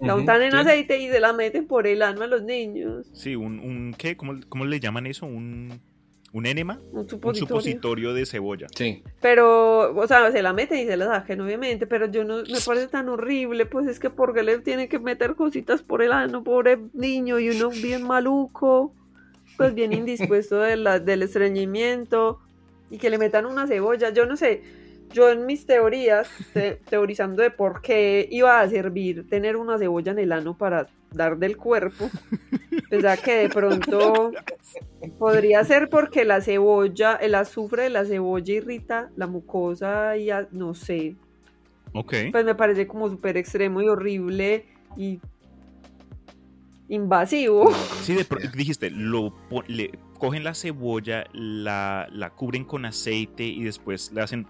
la 0.00 0.16
untan 0.16 0.40
en 0.40 0.52
sí. 0.52 0.56
aceite 0.56 0.98
y 0.98 1.08
se 1.10 1.20
la 1.20 1.34
meten 1.34 1.66
por 1.66 1.86
el 1.86 2.00
ano 2.00 2.22
a 2.22 2.26
los 2.26 2.42
niños. 2.42 3.10
Sí, 3.12 3.36
un, 3.36 3.60
un 3.60 3.94
¿qué? 3.98 4.16
¿Cómo, 4.16 4.40
cómo 4.48 4.64
le 4.64 4.80
llaman 4.80 5.06
eso? 5.06 5.26
Un, 5.26 5.80
un 6.32 6.46
enema. 6.46 6.80
Un 6.92 7.00
Un 7.00 7.08
supositorio. 7.10 7.46
supositorio 7.46 8.14
de 8.14 8.24
cebolla. 8.24 8.66
Sí. 8.74 9.02
Pero, 9.20 9.94
o 9.94 10.06
sea, 10.06 10.32
se 10.32 10.40
la 10.42 10.54
meten 10.54 10.78
y 10.78 10.86
se 10.86 10.96
la 10.96 11.04
sacan, 11.06 11.42
obviamente, 11.42 11.86
pero 11.86 12.06
yo 12.06 12.24
no, 12.24 12.38
me 12.38 12.58
parece 12.64 12.88
tan 12.88 13.10
horrible, 13.10 13.66
pues 13.66 13.86
es 13.86 14.00
que 14.00 14.08
porque 14.08 14.42
le 14.42 14.58
tienen 14.60 14.88
que 14.88 14.98
meter 14.98 15.34
cositas 15.34 15.82
por 15.82 16.02
el 16.02 16.12
ano, 16.12 16.42
pobre 16.42 16.78
niño, 16.94 17.38
y 17.38 17.50
uno 17.50 17.68
bien 17.68 18.02
maluco, 18.02 18.94
pues 19.58 19.74
bien 19.74 19.92
indispuesto 19.92 20.58
de 20.58 20.76
la- 20.76 21.00
del 21.00 21.22
estreñimiento, 21.22 22.40
y 22.92 22.98
que 22.98 23.10
le 23.10 23.18
metan 23.18 23.46
una 23.46 23.66
cebolla, 23.66 24.10
yo 24.10 24.26
no 24.26 24.36
sé, 24.36 24.62
yo 25.12 25.30
en 25.30 25.46
mis 25.46 25.66
teorías, 25.66 26.28
te- 26.52 26.78
teorizando 26.90 27.42
de 27.42 27.50
por 27.50 27.80
qué 27.82 28.28
iba 28.30 28.60
a 28.60 28.68
servir 28.68 29.26
tener 29.28 29.56
una 29.56 29.78
cebolla 29.78 30.12
en 30.12 30.18
el 30.20 30.30
ano 30.30 30.56
para 30.56 30.86
dar 31.10 31.36
del 31.38 31.56
cuerpo, 31.56 32.10
pensaba 32.88 33.16
que 33.16 33.34
de 33.34 33.48
pronto 33.48 34.32
podría 35.18 35.64
ser 35.64 35.88
porque 35.88 36.24
la 36.24 36.40
cebolla, 36.40 37.14
el 37.16 37.34
azufre 37.34 37.84
de 37.84 37.90
la 37.90 38.04
cebolla 38.04 38.52
irrita 38.54 39.10
la 39.16 39.26
mucosa 39.26 40.16
y 40.16 40.30
a- 40.30 40.46
no 40.52 40.74
sé, 40.74 41.16
Ok. 41.94 42.14
pues 42.30 42.44
me 42.44 42.54
parece 42.54 42.86
como 42.86 43.08
súper 43.08 43.36
extremo 43.38 43.80
y 43.82 43.88
horrible 43.88 44.66
y 44.96 45.18
invasivo. 46.88 47.70
Sí, 48.02 48.14
de 48.14 48.26
dijiste, 48.54 48.90
lo 48.90 49.32
le 49.66 49.90
cogen 50.22 50.44
la 50.44 50.54
cebolla, 50.54 51.24
la, 51.32 52.06
la 52.12 52.30
cubren 52.30 52.64
con 52.64 52.84
aceite 52.84 53.42
y 53.42 53.64
después 53.64 54.12
le 54.12 54.20
hacen 54.22 54.46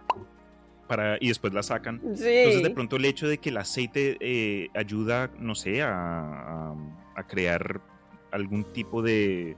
para 0.86 1.16
y 1.18 1.28
después 1.28 1.54
la 1.54 1.62
sacan. 1.62 1.98
Sí. 2.14 2.24
Entonces 2.28 2.62
de 2.62 2.68
pronto 2.68 2.96
el 2.96 3.06
hecho 3.06 3.26
de 3.26 3.38
que 3.38 3.48
el 3.48 3.56
aceite 3.56 4.18
eh, 4.20 4.68
ayuda, 4.74 5.30
no 5.38 5.54
sé, 5.54 5.80
a, 5.80 5.88
a- 5.94 6.76
a 7.16 7.26
crear 7.26 7.80
algún 8.32 8.64
tipo 8.74 9.00
de 9.00 9.56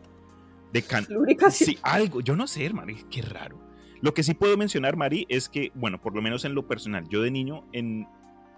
de 0.72 0.82
can-. 0.82 1.04
Sí, 1.50 1.78
algo, 1.82 2.20
yo 2.20 2.36
no 2.36 2.46
sé, 2.46 2.72
Mari, 2.72 2.94
qué 3.10 3.20
raro. 3.22 3.58
Lo 4.00 4.14
que 4.14 4.22
sí 4.22 4.34
puedo 4.34 4.56
mencionar, 4.56 4.96
Mari, 4.96 5.26
es 5.28 5.48
que, 5.48 5.72
bueno, 5.74 6.00
por 6.00 6.14
lo 6.14 6.22
menos 6.22 6.44
en 6.44 6.54
lo 6.54 6.68
personal, 6.68 7.08
yo 7.08 7.22
de 7.22 7.32
niño 7.32 7.64
en 7.72 8.06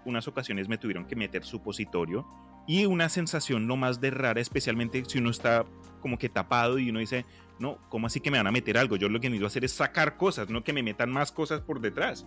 unas 0.05 0.27
ocasiones 0.27 0.69
me 0.69 0.77
tuvieron 0.77 1.05
que 1.05 1.15
meter 1.15 1.43
supositorio 1.43 2.27
y 2.67 2.85
una 2.85 3.09
sensación 3.09 3.65
no 3.65 3.77
más 3.77 3.99
de 3.99 4.11
rara, 4.11 4.41
especialmente 4.41 5.01
si 5.07 5.17
uno 5.17 5.31
está 5.31 5.65
como 6.07 6.17
que 6.17 6.29
tapado 6.29 6.79
y 6.79 6.89
uno 6.89 6.99
dice, 6.99 7.25
no, 7.59 7.79
¿cómo 7.89 8.07
así 8.07 8.21
que 8.21 8.31
me 8.31 8.37
van 8.37 8.47
a 8.47 8.51
meter 8.51 8.77
algo? 8.77 8.95
Yo 8.95 9.09
lo 9.09 9.19
que 9.19 9.29
necesito 9.29 9.47
hacer 9.47 9.65
es 9.65 9.73
sacar 9.73 10.15
cosas, 10.15 10.49
no 10.49 10.63
que 10.63 10.71
me 10.71 10.81
metan 10.81 11.11
más 11.11 11.33
cosas 11.33 11.59
por 11.59 11.81
detrás. 11.81 12.25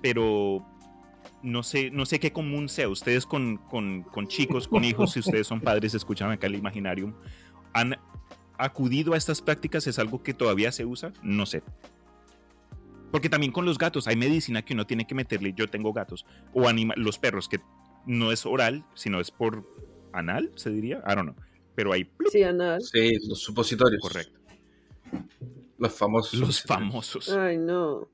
Pero 0.00 0.64
no 1.42 1.64
sé, 1.64 1.90
no 1.90 2.06
sé 2.06 2.20
qué 2.20 2.32
común 2.32 2.68
sea. 2.68 2.88
Ustedes 2.88 3.26
con, 3.26 3.56
con, 3.56 4.04
con 4.04 4.28
chicos, 4.28 4.68
con 4.68 4.84
hijos, 4.84 5.10
si 5.10 5.18
ustedes 5.18 5.48
son 5.48 5.60
padres, 5.60 5.92
escuchan 5.94 6.30
acá 6.30 6.46
el 6.46 6.54
Imaginarium, 6.54 7.14
han 7.72 7.98
acudido 8.56 9.14
a 9.14 9.16
estas 9.16 9.42
prácticas, 9.42 9.88
es 9.88 9.98
algo 9.98 10.22
que 10.22 10.32
todavía 10.32 10.70
se 10.70 10.84
usa, 10.84 11.12
no 11.20 11.46
sé. 11.46 11.64
Porque 13.10 13.28
también 13.28 13.50
con 13.50 13.64
los 13.64 13.76
gatos 13.76 14.06
hay 14.06 14.14
medicina 14.14 14.62
que 14.62 14.74
uno 14.74 14.86
tiene 14.86 15.04
que 15.04 15.16
meterle, 15.16 15.52
yo 15.52 15.68
tengo 15.68 15.92
gatos, 15.92 16.26
o 16.54 16.68
anima 16.68 16.94
los 16.96 17.18
perros, 17.18 17.48
que 17.48 17.58
no 18.06 18.30
es 18.30 18.46
oral, 18.46 18.84
sino 18.94 19.18
es 19.18 19.32
por 19.32 19.66
anal, 20.12 20.52
se 20.54 20.70
diría, 20.70 21.02
I 21.08 21.16
don't 21.16 21.32
know. 21.32 21.49
Pero 21.80 21.94
hay 21.94 22.10
Sí, 22.30 22.42
anal. 22.42 22.78
Sí, 22.82 23.10
los 23.26 23.38
supositorios. 23.40 24.02
correcto. 24.02 24.38
Los 25.78 25.94
famosos. 25.94 26.34
Los 26.38 26.60
famosos. 26.60 27.30
Ay, 27.30 27.56
no. 27.56 28.06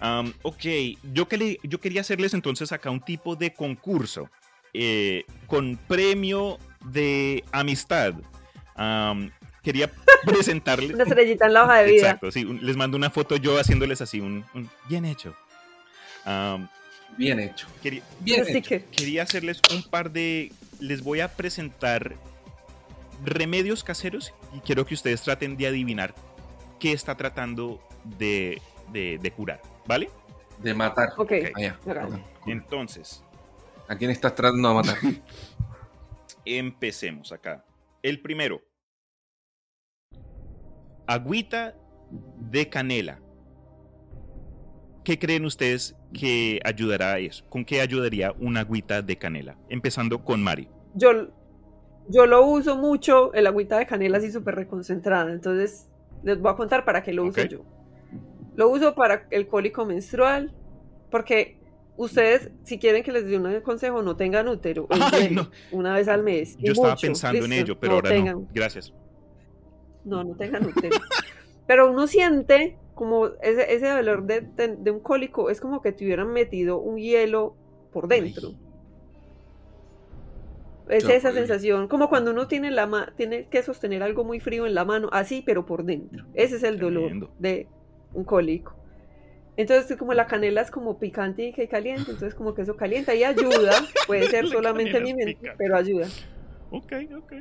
Am, 0.00 0.32
ok, 0.42 0.62
yo, 1.14 1.26
quería- 1.26 1.56
yo 1.62 1.80
quería 1.80 2.02
hacerles 2.02 2.34
entonces 2.34 2.70
acá 2.72 2.90
un 2.90 3.00
tipo 3.00 3.34
de 3.34 3.54
concurso 3.54 4.28
eh, 4.74 5.24
con 5.46 5.78
premio 5.88 6.58
de 6.84 7.42
amistad. 7.50 8.12
Am, 8.74 9.30
quería 9.62 9.90
presentarles. 10.26 10.90
Una 10.94 11.04
estrellita 11.04 11.46
en 11.46 11.54
la 11.54 11.64
hoja 11.64 11.78
de 11.78 11.92
vida. 11.92 12.02
Exacto, 12.08 12.30
sí, 12.30 12.44
un- 12.44 12.60
les 12.62 12.76
mando 12.76 12.98
una 12.98 13.08
foto 13.08 13.36
yo 13.36 13.58
haciéndoles 13.58 14.02
así, 14.02 14.20
un, 14.20 14.44
un 14.52 14.68
bien 14.86 15.06
hecho. 15.06 15.34
Bien 17.16 17.40
hecho. 17.40 17.66
quería, 17.82 18.02
Bien 18.20 18.44
hecho. 18.46 18.76
quería 18.90 19.22
hacerles 19.22 19.60
un 19.74 19.82
par 19.82 20.10
de... 20.10 20.52
Les 20.80 21.02
voy 21.02 21.20
a 21.20 21.28
presentar 21.34 22.14
remedios 23.24 23.82
caseros 23.82 24.34
y 24.54 24.60
quiero 24.60 24.84
que 24.84 24.92
ustedes 24.94 25.22
traten 25.22 25.56
de 25.56 25.66
adivinar 25.66 26.14
qué 26.78 26.92
está 26.92 27.16
tratando 27.16 27.80
de, 28.18 28.60
de- 28.92 29.18
de 29.18 29.30
curar, 29.30 29.62
¿vale? 29.86 30.10
De 30.58 30.74
matar. 30.74 31.10
Ok. 31.16 31.32
Allá. 31.54 31.78
Hágale. 31.88 32.22
Entonces, 32.46 33.22
¿A 33.88 33.96
quién 33.96 34.10
estás 34.10 34.34
tratando 34.34 34.68
de 34.68 34.74
matar? 34.74 34.98
empecemos 36.44 37.32
acá. 37.32 37.64
El 38.02 38.20
primero. 38.20 38.60
Agüita 41.06 41.74
de 42.10 42.68
canela. 42.68 43.20
¿Qué 45.06 45.20
creen 45.20 45.44
ustedes 45.44 45.94
que 46.12 46.58
ayudará 46.64 47.12
a 47.12 47.18
eso? 47.20 47.44
¿Con 47.48 47.64
qué 47.64 47.80
ayudaría 47.80 48.32
una 48.40 48.62
agüita 48.62 49.02
de 49.02 49.16
canela? 49.16 49.56
Empezando 49.68 50.24
con 50.24 50.42
Mari. 50.42 50.68
Yo, 50.94 51.28
yo 52.08 52.26
lo 52.26 52.44
uso 52.44 52.76
mucho, 52.76 53.32
el 53.32 53.46
agüita 53.46 53.78
de 53.78 53.86
canela 53.86 54.18
así 54.18 54.32
súper 54.32 54.56
reconcentrada. 54.56 55.30
Entonces, 55.30 55.88
les 56.24 56.40
voy 56.40 56.50
a 56.50 56.56
contar 56.56 56.84
para 56.84 57.04
qué 57.04 57.12
lo 57.12 57.22
uso 57.22 57.40
Ok. 57.40 57.46
yo. 57.46 57.64
Lo 58.56 58.68
uso 58.68 58.96
para 58.96 59.28
el 59.30 59.46
cólico 59.46 59.86
menstrual, 59.86 60.52
porque 61.08 61.60
ustedes, 61.96 62.50
si 62.64 62.80
quieren 62.80 63.04
que 63.04 63.12
les 63.12 63.26
dé 63.28 63.38
un 63.38 63.60
consejo, 63.60 64.02
no 64.02 64.16
tengan 64.16 64.48
útero. 64.48 64.88
en 64.90 65.02
Ay, 65.04 65.10
serio, 65.10 65.50
Una 65.70 65.94
vez 65.94 66.08
al 66.08 66.24
mes. 66.24 66.56
Yo 66.58 66.72
estaba 66.72 66.94
mucho, 66.94 67.06
pensando 67.06 67.44
en 67.44 67.50
¿listo? 67.52 67.64
ello, 67.64 67.78
pero 67.78 67.90
No 67.92 67.96
ahora 67.98 68.10
tengan. 68.10 68.34
no. 68.40 68.48
Gracias. 68.52 68.92
No, 70.04 70.24
no 70.24 70.34
tengan 70.34 70.66
útero. 70.66 70.96
Pero 71.68 71.90
uno 71.92 72.06
siente 72.08 72.76
como 72.96 73.28
ese, 73.42 73.72
ese 73.74 73.88
dolor 73.88 74.24
de, 74.24 74.40
de- 74.42 74.76
de 74.76 74.90
un 74.90 75.00
cólico, 75.00 75.50
es 75.50 75.60
como 75.60 75.82
que 75.82 75.92
te 75.92 76.04
hubieran 76.04 76.32
metido 76.32 76.80
un 76.80 76.98
hielo 76.98 77.54
por 77.92 78.08
dentro. 78.08 78.54
Es 80.88 81.08
esa 81.08 81.32
sensación, 81.32 81.88
como 81.88 82.08
cuando 82.08 82.30
uno 82.30 82.46
tiene, 82.46 82.70
la 82.70 82.86
ma- 82.86 83.12
tiene 83.16 83.48
que 83.48 83.62
sostener 83.62 84.02
algo 84.04 84.24
muy 84.24 84.38
frío 84.40 84.66
en 84.66 84.74
la 84.74 84.84
mano, 84.84 85.08
así, 85.12 85.42
pero 85.44 85.66
por 85.66 85.84
dentro. 85.84 86.24
Ese 86.34 86.56
es 86.56 86.62
el 86.62 86.78
dolor 86.78 87.30
de 87.40 87.68
un 88.14 88.24
cólico. 88.24 88.74
Entonces, 89.56 89.96
como 89.96 90.14
la 90.14 90.26
canela 90.26 90.60
es 90.60 90.70
como 90.70 90.98
picante 90.98 91.44
y 91.48 91.52
que 91.52 91.66
caliente, 91.68 92.12
entonces 92.12 92.34
como 92.34 92.54
que 92.54 92.62
eso 92.62 92.76
calienta 92.76 93.14
y 93.14 93.24
ayuda. 93.24 93.72
Puede 94.06 94.28
ser 94.28 94.44
La 94.44 94.50
solamente 94.52 95.00
mi 95.00 95.14
mente, 95.14 95.52
pero 95.58 95.76
ayuda. 95.76 96.06
Ok, 96.70 96.92
ok. 97.18 97.32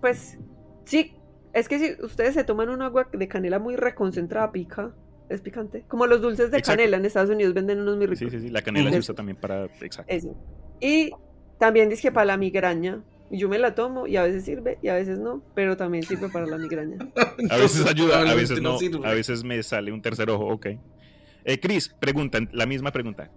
Pues 0.00 0.36
sí, 0.84 1.14
es 1.54 1.68
que 1.68 1.78
si 1.78 2.04
ustedes 2.04 2.34
se 2.34 2.44
toman 2.44 2.68
un 2.68 2.82
agua 2.82 3.08
de 3.12 3.28
canela 3.28 3.58
muy 3.58 3.76
reconcentrada, 3.76 4.50
pica, 4.52 4.92
es 5.28 5.40
picante. 5.40 5.84
Como 5.88 6.06
los 6.06 6.20
dulces 6.20 6.50
de 6.50 6.58
Exacto. 6.58 6.78
canela 6.78 6.96
en 6.96 7.04
Estados 7.04 7.30
Unidos 7.30 7.54
venden 7.54 7.80
unos 7.80 7.96
muy 7.96 8.06
ricos. 8.06 8.18
Sí, 8.18 8.30
sí, 8.30 8.40
sí. 8.40 8.50
La 8.50 8.62
canela 8.62 8.90
se 8.90 8.98
usa 8.98 9.14
también 9.14 9.36
para. 9.36 9.64
Exacto. 9.80 10.12
Eso. 10.12 10.36
Y 10.80 11.12
también 11.58 11.88
dice 11.88 12.02
que 12.02 12.12
para 12.12 12.26
la 12.26 12.36
migraña. 12.36 13.02
Yo 13.30 13.48
me 13.48 13.58
la 13.58 13.74
tomo 13.74 14.06
y 14.06 14.16
a 14.16 14.22
veces 14.22 14.44
sirve 14.44 14.78
y 14.82 14.88
a 14.88 14.94
veces 14.94 15.18
no, 15.18 15.42
pero 15.54 15.76
también 15.76 16.04
sirve 16.04 16.28
para 16.28 16.46
la 16.46 16.58
migraña. 16.58 16.98
A 17.50 17.56
veces 17.56 17.84
ayuda, 17.86 18.20
a 18.20 18.34
veces 18.34 18.60
no. 18.60 18.76
A 19.02 19.12
veces 19.14 19.42
me 19.42 19.60
sale 19.62 19.90
un 19.90 20.02
tercer 20.02 20.28
ojo. 20.28 20.46
Ok. 20.46 20.66
Eh, 21.44 21.58
Chris, 21.58 21.88
pregunta, 21.98 22.38
la 22.52 22.66
misma 22.66 22.92
pregunta. 22.92 23.30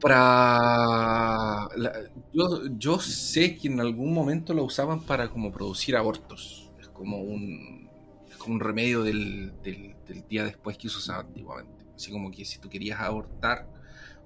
Para. 0.00 1.68
la- 1.76 1.92
yo, 2.32 2.66
yo 2.78 2.98
sé 3.00 3.56
que 3.56 3.68
en 3.68 3.80
algún 3.80 4.12
momento 4.14 4.54
lo 4.54 4.64
usaban 4.64 5.00
para 5.04 5.28
como 5.30 5.52
producir 5.52 5.96
abortos. 5.96 6.70
Es 6.80 6.88
como 6.88 7.18
un. 7.18 7.88
Es 8.30 8.36
como 8.36 8.54
un 8.54 8.60
remedio 8.60 9.02
del, 9.02 9.52
del, 9.62 9.96
del 10.06 10.26
día 10.28 10.44
después 10.44 10.78
que 10.78 10.88
se 10.88 10.96
usaba 10.98 11.20
antiguamente. 11.20 11.84
Así 11.94 12.10
como 12.10 12.30
que 12.30 12.44
si 12.44 12.58
tú 12.58 12.68
querías 12.70 13.00
abortar 13.00 13.68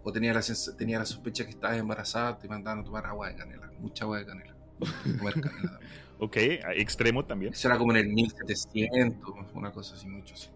o 0.04 0.12
tenías 0.12 0.34
la, 0.68 0.76
tenías 0.76 1.00
la 1.00 1.06
sospecha 1.06 1.44
que 1.44 1.50
estabas 1.50 1.78
embarazada, 1.78 2.38
te 2.38 2.48
mandaban 2.48 2.80
a 2.80 2.84
tomar 2.84 3.06
agua 3.06 3.28
de 3.28 3.36
canela. 3.36 3.70
Mucha 3.78 4.04
agua 4.04 4.18
de 4.18 4.26
canela. 4.26 4.56
Comer 5.16 5.40
canela 5.40 5.70
también. 5.70 5.94
Ok, 6.18 6.36
extremo 6.76 7.24
también. 7.26 7.52
Eso 7.52 7.68
era 7.68 7.78
como 7.78 7.92
en 7.92 7.98
el 7.98 8.08
1700, 8.08 9.34
una 9.54 9.72
cosa 9.72 9.94
así, 9.96 10.06
mucho 10.08 10.34
así. 10.34 10.48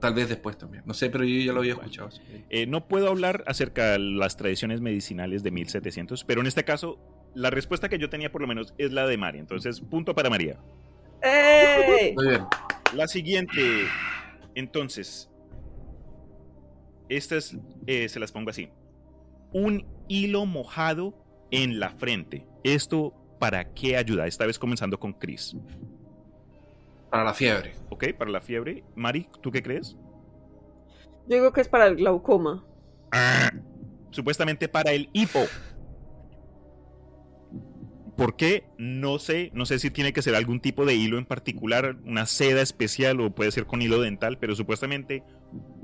Tal 0.00 0.14
vez 0.14 0.28
después 0.28 0.58
también. 0.58 0.82
No 0.86 0.94
sé, 0.94 1.10
pero 1.10 1.24
yo 1.24 1.38
ya 1.40 1.52
lo 1.52 1.60
había 1.60 1.72
escuchado. 1.72 2.10
Eh, 2.50 2.66
no 2.66 2.86
puedo 2.86 3.08
hablar 3.08 3.44
acerca 3.46 3.92
de 3.92 3.98
las 3.98 4.36
tradiciones 4.36 4.80
medicinales 4.80 5.42
de 5.42 5.50
1700, 5.50 6.24
pero 6.24 6.40
en 6.40 6.46
este 6.46 6.64
caso, 6.64 6.98
la 7.34 7.50
respuesta 7.50 7.88
que 7.88 7.98
yo 7.98 8.10
tenía 8.10 8.30
por 8.30 8.42
lo 8.42 8.46
menos 8.46 8.74
es 8.78 8.92
la 8.92 9.06
de 9.06 9.16
María. 9.16 9.40
Entonces, 9.40 9.80
punto 9.80 10.14
para 10.14 10.28
María. 10.28 10.58
¡Ey! 11.22 12.14
Muy 12.14 12.28
bien. 12.28 12.42
La 12.94 13.06
siguiente, 13.08 13.86
entonces, 14.54 15.30
estas 17.08 17.56
eh, 17.86 18.08
se 18.08 18.20
las 18.20 18.32
pongo 18.32 18.50
así. 18.50 18.68
Un 19.52 19.86
hilo 20.08 20.44
mojado 20.46 21.14
en 21.50 21.80
la 21.80 21.90
frente. 21.90 22.46
¿Esto 22.64 23.14
para 23.38 23.72
qué 23.72 23.96
ayuda? 23.96 24.26
Esta 24.26 24.46
vez 24.46 24.58
comenzando 24.58 24.98
con 24.98 25.14
Chris. 25.14 25.56
Para 27.10 27.24
la 27.24 27.34
fiebre. 27.34 27.74
¿Ok? 27.88 28.12
Para 28.18 28.30
la 28.30 28.40
fiebre. 28.40 28.84
Mari, 28.94 29.28
¿tú 29.40 29.50
qué 29.50 29.62
crees? 29.62 29.96
Yo 31.28 31.36
digo 31.36 31.52
que 31.52 31.60
es 31.60 31.68
para 31.68 31.86
el 31.86 31.96
glaucoma. 31.96 32.64
Supuestamente 34.10 34.68
para 34.68 34.92
el 34.92 35.08
hipo. 35.12 35.40
¿Por 38.16 38.34
qué? 38.36 38.64
No 38.78 39.18
sé. 39.18 39.50
No 39.52 39.66
sé 39.66 39.78
si 39.78 39.90
tiene 39.90 40.12
que 40.12 40.22
ser 40.22 40.34
algún 40.34 40.60
tipo 40.60 40.86
de 40.86 40.94
hilo 40.94 41.18
en 41.18 41.26
particular, 41.26 41.96
una 42.04 42.24
seda 42.26 42.62
especial 42.62 43.20
o 43.20 43.30
puede 43.34 43.50
ser 43.50 43.66
con 43.66 43.82
hilo 43.82 44.00
dental, 44.00 44.38
pero 44.38 44.54
supuestamente 44.54 45.22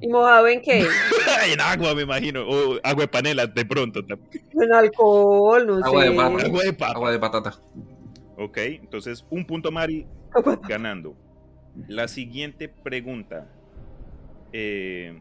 ¿Y 0.00 0.08
mojado 0.08 0.48
en 0.48 0.60
qué? 0.62 0.80
en 1.52 1.60
agua, 1.60 1.94
me 1.94 2.02
imagino. 2.02 2.42
O 2.48 2.78
agua 2.82 3.02
de 3.02 3.08
panela 3.08 3.46
de 3.46 3.64
pronto. 3.64 4.00
En 4.00 4.72
alcohol, 4.72 5.66
no 5.66 5.84
Agua 5.84 6.02
sé. 6.02 6.10
de 6.10 6.16
pata. 6.16 6.46
Agua 6.46 6.62
de 6.62 6.72
papa. 6.72 6.92
Agua 6.92 7.10
de 7.12 7.18
patata. 7.18 7.54
Ok, 8.38 8.58
entonces 8.58 9.24
un 9.30 9.44
punto 9.44 9.70
Mari 9.70 10.06
ganando. 10.68 11.16
La 11.88 12.08
siguiente 12.08 12.68
pregunta. 12.68 13.48
Eh, 14.52 15.20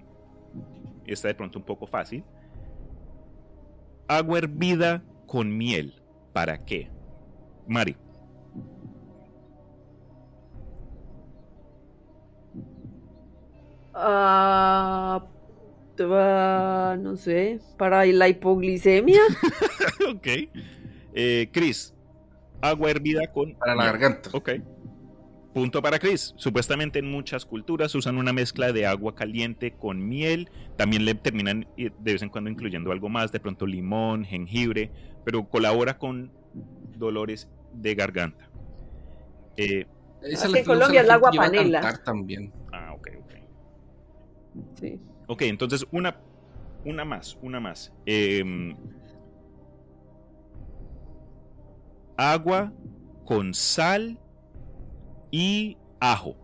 está 1.06 1.28
de 1.30 1.36
pronto 1.36 1.60
un 1.60 1.66
poco 1.66 1.88
fácil. 1.88 2.24
Agua 4.08 4.40
hervida 4.40 5.04
con 5.28 5.58
miel. 5.58 6.02
¿Para 6.34 6.66
qué? 6.66 6.90
Mari. 7.68 7.96
Ah, 13.94 15.24
no 16.00 17.16
sé, 17.16 17.60
para 17.78 18.06
la 18.06 18.28
hipoglicemia. 18.28 19.22
ok. 20.16 20.28
Eh, 21.14 21.50
Chris, 21.52 21.94
agua 22.62 22.92
hervida 22.92 23.28
con... 23.32 23.54
Para 23.56 23.76
la 23.76 23.86
garganta. 23.86 24.30
Ok. 24.34 24.52
Punto 25.54 25.82
para 25.82 26.00
Chris. 26.00 26.34
Supuestamente 26.38 27.00
en 27.00 27.12
muchas 27.12 27.46
culturas 27.46 27.94
usan 27.96 28.18
una 28.18 28.32
mezcla 28.32 28.72
de 28.72 28.86
agua 28.86 29.16
caliente 29.16 29.72
con 29.72 30.08
miel. 30.08 30.50
También 30.78 31.04
le 31.04 31.14
terminan 31.14 31.68
eh, 31.78 31.92
de 32.00 32.14
vez 32.14 32.22
en 32.22 32.30
cuando 32.30 32.50
incluyendo 32.50 32.92
algo 32.92 33.10
más, 33.10 33.32
de 33.34 33.40
pronto 33.42 33.66
limón, 33.66 34.24
jengibre, 34.24 34.92
pero 35.26 35.50
colabora 35.50 35.98
con 35.98 36.32
dolores 36.98 37.50
de 37.74 37.96
garganta. 37.96 38.50
Eh, 39.58 39.88
en 40.24 40.64
Colombia 40.64 41.02
es 41.02 41.06
el 41.06 41.12
agua 41.12 41.32
panela. 41.32 42.02
También. 42.04 42.54
Ah, 42.72 42.94
ok, 42.94 43.10
ok. 43.20 43.32
Sí. 44.80 45.00
Ok, 45.28 45.42
entonces 45.44 45.86
una, 45.92 46.16
una 46.86 47.04
más, 47.04 47.38
una 47.42 47.60
más. 47.60 47.94
Em, 48.06 48.76
agua 52.16 52.72
con 53.26 53.54
sal 53.54 54.18
y 55.32 55.78
ajo. 56.00 56.36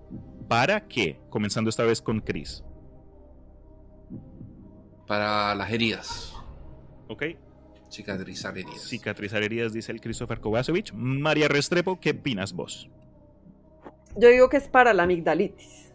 ¿Para 0.48 0.88
qué? 0.88 1.20
Comenzando 1.30 1.70
esta 1.70 1.84
vez 1.84 2.02
con 2.02 2.22
Chris. 2.22 2.64
Para 5.06 5.54
las 5.56 5.72
heridas. 5.72 6.34
Ok. 7.08 7.24
Cicatrizar 7.90 8.58
heridas. 8.58 8.82
Cicatrizar 8.82 9.44
heridas, 9.44 9.74
dice 9.74 9.92
el 9.92 10.02
Christopher 10.02 10.40
Kovacevic. 10.40 10.94
María 10.94 11.48
Restrepo, 11.48 12.00
¿qué 12.00 12.12
opinas 12.12 12.54
vos? 12.54 12.90
Yo 14.16 14.30
digo 14.30 14.50
que 14.50 14.58
es 14.58 14.68
para 14.68 14.94
la 14.94 15.04
amigdalitis 15.04 15.87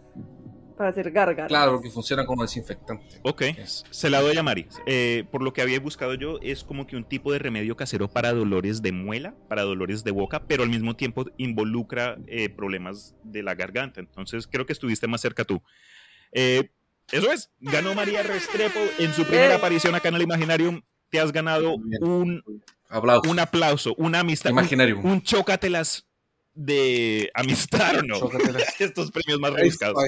para 0.72 0.90
hacer 0.90 1.10
gárgaras. 1.10 1.48
Claro, 1.48 1.72
porque 1.72 1.90
funciona 1.90 2.26
como 2.26 2.42
desinfectante. 2.42 3.20
Ok, 3.22 3.42
se 3.64 4.10
la 4.10 4.20
doy 4.20 4.36
a 4.36 4.42
Mari. 4.42 4.66
Eh, 4.86 5.24
por 5.30 5.42
lo 5.42 5.52
que 5.52 5.62
había 5.62 5.78
buscado 5.80 6.14
yo, 6.14 6.38
es 6.42 6.64
como 6.64 6.86
que 6.86 6.96
un 6.96 7.04
tipo 7.04 7.32
de 7.32 7.38
remedio 7.38 7.76
casero 7.76 8.08
para 8.08 8.32
dolores 8.32 8.82
de 8.82 8.92
muela, 8.92 9.34
para 9.48 9.62
dolores 9.62 10.04
de 10.04 10.10
boca, 10.10 10.44
pero 10.46 10.62
al 10.62 10.68
mismo 10.68 10.96
tiempo 10.96 11.26
involucra 11.36 12.18
eh, 12.26 12.48
problemas 12.48 13.14
de 13.24 13.42
la 13.42 13.54
garganta. 13.54 14.00
Entonces 14.00 14.46
creo 14.46 14.66
que 14.66 14.72
estuviste 14.72 15.06
más 15.06 15.20
cerca 15.20 15.44
tú. 15.44 15.62
Eh, 16.32 16.70
eso 17.10 17.30
es, 17.30 17.50
ganó 17.60 17.94
María 17.94 18.22
Restrepo 18.22 18.80
en 18.98 19.12
su 19.12 19.24
primera 19.24 19.56
aparición 19.56 19.94
acá 19.94 20.08
en 20.08 20.14
el 20.14 20.22
Imaginarium. 20.22 20.82
Te 21.10 21.20
has 21.20 21.30
ganado 21.30 21.74
un 21.74 22.42
aplauso, 22.88 23.30
un 23.30 23.38
aplauso 23.38 23.94
una 23.98 24.20
amistad, 24.20 24.50
Imaginarium. 24.50 25.04
un, 25.04 25.22
chócatelas 25.22 26.06
de 26.54 27.30
amistad, 27.34 28.02
¿no? 28.02 28.16
Estos 28.78 29.10
premios 29.10 29.40
más 29.40 29.52
rebuscados. 29.52 30.02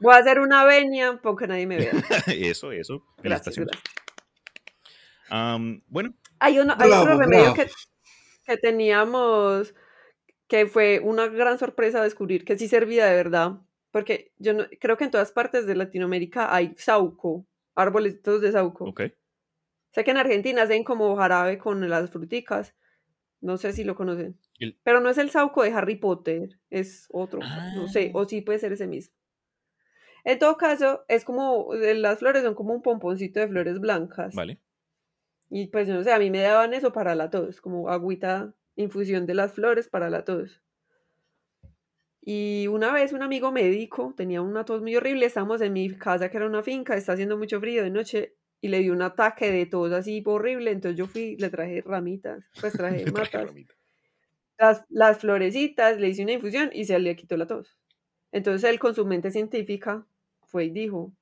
Voy 0.00 0.14
a 0.14 0.18
hacer 0.18 0.38
una 0.40 0.64
venia 0.64 1.18
porque 1.22 1.46
nadie 1.46 1.66
me 1.66 1.76
vea. 1.76 1.92
eso, 2.26 2.72
eso. 2.72 3.04
Gracias, 3.22 3.56
bueno. 5.88 6.14
Hay, 6.38 6.58
uno, 6.58 6.74
hay 6.78 6.90
otro 6.90 7.18
remedio 7.18 7.52
que, 7.52 7.68
que, 8.46 8.56
teníamos 8.56 9.74
que 10.46 10.66
fue 10.66 11.00
una 11.00 11.26
gran 11.26 11.58
sorpresa 11.58 12.02
descubrir 12.02 12.44
que 12.44 12.58
sí 12.58 12.68
servía 12.68 13.06
de 13.06 13.16
verdad. 13.16 13.58
Porque 13.90 14.32
yo 14.38 14.54
no, 14.54 14.66
creo 14.80 14.96
que 14.96 15.04
en 15.04 15.10
todas 15.10 15.32
partes 15.32 15.66
de 15.66 15.74
Latinoamérica 15.74 16.54
hay 16.54 16.74
sauco, 16.76 17.46
árboles 17.74 18.22
de 18.22 18.52
sauco. 18.52 18.84
Ok. 18.84 19.02
Sé 19.92 20.04
que 20.04 20.10
en 20.10 20.18
Argentina 20.18 20.62
hacen 20.62 20.84
como 20.84 21.16
jarabe 21.16 21.58
con 21.58 21.88
las 21.88 22.10
fruticas. 22.10 22.74
No 23.40 23.56
sé 23.56 23.72
si 23.72 23.84
lo 23.84 23.94
conocen. 23.94 24.38
Pero 24.82 25.00
no 25.00 25.10
es 25.10 25.18
el 25.18 25.30
sauco 25.30 25.62
de 25.62 25.70
Harry 25.70 25.96
Potter, 25.96 26.58
es 26.70 27.06
otro. 27.10 27.40
No 27.74 27.88
sé, 27.88 28.10
o 28.14 28.24
sí 28.24 28.40
puede 28.40 28.58
ser 28.58 28.72
ese 28.72 28.86
mismo. 28.86 29.14
En 30.28 30.38
todo 30.38 30.58
caso, 30.58 31.06
es 31.08 31.24
como, 31.24 31.72
eh, 31.72 31.94
las 31.94 32.18
flores 32.18 32.42
son 32.42 32.54
como 32.54 32.74
un 32.74 32.82
pomponcito 32.82 33.40
de 33.40 33.48
flores 33.48 33.80
blancas. 33.80 34.34
Vale. 34.34 34.60
Y 35.48 35.68
pues 35.68 35.88
no 35.88 36.04
sé, 36.04 36.12
a 36.12 36.18
mí 36.18 36.30
me 36.30 36.42
daban 36.42 36.74
eso 36.74 36.92
para 36.92 37.14
la 37.14 37.30
tos, 37.30 37.62
como 37.62 37.88
agüita, 37.88 38.52
infusión 38.76 39.24
de 39.24 39.32
las 39.32 39.54
flores 39.54 39.88
para 39.88 40.10
la 40.10 40.26
tos. 40.26 40.62
Y 42.20 42.66
una 42.66 42.92
vez 42.92 43.14
un 43.14 43.22
amigo 43.22 43.52
médico 43.52 44.12
tenía 44.18 44.42
una 44.42 44.66
tos 44.66 44.82
muy 44.82 44.94
horrible, 44.96 45.24
estábamos 45.24 45.62
en 45.62 45.72
mi 45.72 45.96
casa 45.96 46.28
que 46.28 46.36
era 46.36 46.46
una 46.46 46.62
finca, 46.62 46.94
está 46.94 47.14
haciendo 47.14 47.38
mucho 47.38 47.58
frío 47.58 47.82
de 47.82 47.88
noche 47.88 48.34
y 48.60 48.68
le 48.68 48.80
dio 48.80 48.92
un 48.92 49.00
ataque 49.00 49.50
de 49.50 49.64
tos 49.64 49.92
así 49.92 50.22
horrible, 50.26 50.72
entonces 50.72 50.98
yo 50.98 51.06
fui, 51.06 51.38
le 51.38 51.48
traje 51.48 51.80
ramitas, 51.80 52.44
pues 52.60 52.72
traje 52.74 53.10
matas, 53.10 53.50
las, 54.58 54.84
las 54.90 55.20
florecitas, 55.20 55.98
le 55.98 56.10
hice 56.10 56.22
una 56.22 56.32
infusión 56.32 56.68
y 56.74 56.84
se 56.84 56.98
le 56.98 57.16
quitó 57.16 57.38
la 57.38 57.46
tos. 57.46 57.78
Entonces 58.30 58.68
él 58.68 58.78
con 58.78 58.94
su 58.94 59.06
mente 59.06 59.30
científica 59.30 60.06
fue 60.48 60.64
y 60.64 60.70
dijo, 60.70 61.12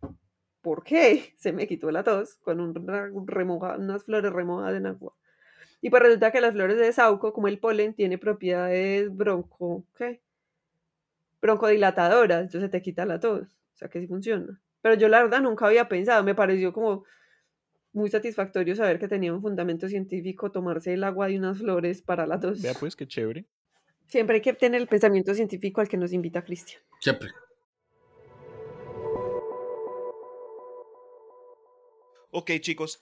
¿por 0.63 0.83
qué 0.83 1.35
se 1.37 1.53
me 1.53 1.67
quitó 1.67 1.91
la 1.91 2.03
tos 2.03 2.37
con 2.37 2.61
un 2.61 2.77
unas 3.79 4.05
flores 4.05 4.33
remojadas 4.33 4.77
en 4.77 4.87
agua? 4.87 5.15
Y 5.83 5.91
pues 5.91 6.03
resulta 6.03 6.33
que 6.33 6.41
las 6.41 6.55
flores 6.55 6.79
de 6.79 6.93
sauco, 6.93 7.33
como 7.33 7.49
el 7.49 7.59
polen, 7.59 7.95
tiene 7.95 8.19
propiedades 8.19 9.15
bronco, 9.15 9.85
¿qué? 9.97 10.23
broncodilatadoras, 11.41 12.43
entonces 12.43 12.71
te 12.71 12.83
quita 12.83 13.05
la 13.05 13.21
tos, 13.21 13.43
o 13.43 13.77
sea 13.77 13.89
que 13.89 14.01
sí 14.01 14.07
funciona. 14.07 14.61
Pero 14.83 14.95
yo 14.95 15.09
la 15.09 15.23
verdad 15.23 15.41
nunca 15.41 15.67
había 15.67 15.89
pensado, 15.89 16.25
me 16.25 16.35
pareció 16.35 16.73
como 16.73 17.05
muy 17.93 18.11
satisfactorio 18.11 18.75
saber 18.75 18.99
que 18.99 19.09
tenía 19.09 19.33
un 19.33 19.41
fundamento 19.41 19.89
científico 19.89 20.51
tomarse 20.51 20.95
el 20.95 21.05
agua 21.05 21.29
de 21.29 21.39
unas 21.39 21.59
flores 21.59 22.03
para 22.03 22.27
la 22.27 22.41
tos. 22.41 22.63
Vea 22.63 22.75
pues, 22.75 22.97
qué 22.97 23.07
chévere. 23.07 23.47
Siempre 24.07 24.37
hay 24.37 24.43
que 24.43 24.53
tener 24.53 24.81
el 24.81 24.87
pensamiento 24.87 25.35
científico 25.35 25.81
al 25.81 25.89
que 25.89 25.97
nos 25.97 26.13
invita 26.13 26.45
Cristian. 26.45 26.81
Siempre. 27.01 27.31
Ok, 32.39 32.51
chicos, 32.61 32.99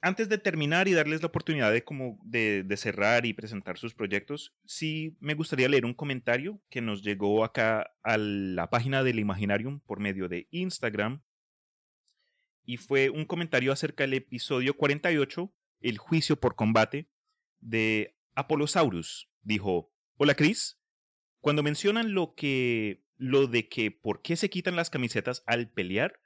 antes 0.00 0.28
de 0.28 0.38
terminar 0.38 0.86
y 0.86 0.92
darles 0.92 1.22
la 1.22 1.26
oportunidad 1.26 1.72
de, 1.72 1.82
como 1.82 2.20
de, 2.22 2.64
cerrar 2.76 3.26
y 3.26 3.32
presentar 3.32 3.78
sus 3.78 3.94
proyectos, 3.94 4.54
sí 4.64 5.16
me 5.18 5.34
gustaría 5.34 5.68
leer 5.68 5.84
un 5.84 5.92
comentario 5.92 6.62
que 6.70 6.80
nos 6.80 7.02
llegó 7.02 7.42
acá 7.42 7.92
a 8.04 8.16
la 8.16 8.70
página 8.70 9.02
del 9.02 9.18
Imaginarium 9.18 9.80
por 9.80 9.98
medio 9.98 10.28
de 10.28 10.46
Instagram. 10.52 11.20
Y 12.64 12.76
fue 12.76 13.10
un 13.10 13.24
comentario 13.24 13.72
acerca 13.72 14.04
del 14.04 14.14
episodio 14.14 14.76
48, 14.76 15.52
El 15.80 15.98
juicio 15.98 16.38
por 16.38 16.54
combate, 16.54 17.10
de 17.58 18.16
Apolosaurus. 18.36 19.32
Dijo, 19.42 19.92
hola 20.16 20.36
Chris, 20.36 20.80
cuando 21.40 21.64
mencionan 21.64 22.14
lo 22.14 22.36
que 22.36 23.02
lo 23.16 23.48
de 23.48 23.68
que 23.68 23.90
por 23.90 24.22
qué 24.22 24.36
se 24.36 24.48
quitan 24.48 24.76
las 24.76 24.90
camisetas 24.90 25.42
al 25.46 25.68
pelear, 25.68 26.20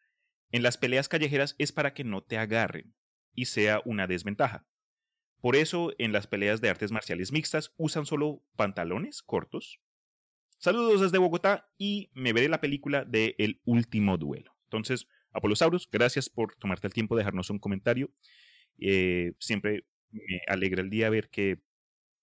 en 0.50 0.62
las 0.62 0.78
peleas 0.78 1.08
callejeras 1.08 1.54
es 1.58 1.72
para 1.72 1.94
que 1.94 2.04
no 2.04 2.22
te 2.22 2.38
agarren 2.38 2.94
y 3.34 3.46
sea 3.46 3.82
una 3.84 4.06
desventaja. 4.06 4.66
Por 5.40 5.56
eso 5.56 5.92
en 5.98 6.12
las 6.12 6.26
peleas 6.26 6.60
de 6.60 6.70
artes 6.70 6.90
marciales 6.90 7.32
mixtas 7.32 7.74
usan 7.76 8.06
solo 8.06 8.42
pantalones 8.56 9.22
cortos. 9.22 9.80
Saludos 10.58 11.02
desde 11.02 11.18
Bogotá 11.18 11.68
y 11.76 12.10
me 12.14 12.32
veré 12.32 12.48
la 12.48 12.60
película 12.60 13.04
de 13.04 13.34
El 13.38 13.60
último 13.64 14.16
duelo. 14.16 14.56
Entonces, 14.64 15.06
Apolosaurus, 15.32 15.88
gracias 15.90 16.30
por 16.30 16.54
tomarte 16.56 16.86
el 16.86 16.94
tiempo 16.94 17.14
de 17.14 17.20
dejarnos 17.20 17.50
un 17.50 17.58
comentario. 17.58 18.10
Eh, 18.78 19.34
siempre 19.38 19.84
me 20.10 20.40
alegra 20.46 20.80
el 20.80 20.90
día 20.90 21.10
ver 21.10 21.28
que 21.28 21.60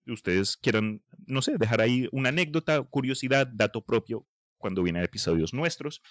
ustedes 0.08 0.58
quieran, 0.58 1.04
no 1.28 1.42
sé, 1.42 1.58
dejar 1.58 1.82
ahí 1.82 2.08
una 2.12 2.30
anécdota, 2.30 2.82
curiosidad, 2.82 3.48
dato 3.48 3.86
propio 3.86 4.26
cuando 4.58 4.82
vienen 4.82 5.04
episodios 5.04 5.54
nuestros. 5.54 6.02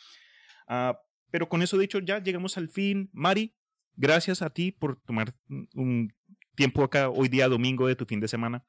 Ah, 0.69 1.01
pero 1.31 1.49
con 1.49 1.63
eso 1.63 1.79
dicho, 1.79 1.99
ya 1.99 2.23
llegamos 2.23 2.57
al 2.57 2.69
fin. 2.69 3.11
Mari, 3.13 3.55
gracias 3.97 4.43
a 4.43 4.51
ti 4.51 4.73
por 4.73 5.01
tomar 5.03 5.35
un 5.75 6.13
tiempo 6.55 6.83
acá 6.83 7.09
hoy 7.09 7.29
día 7.29 7.49
domingo 7.49 7.87
de 7.87 7.97
tu 7.97 8.05
fin 8.05 8.21
de 8.21 8.29
semana. 8.29 8.65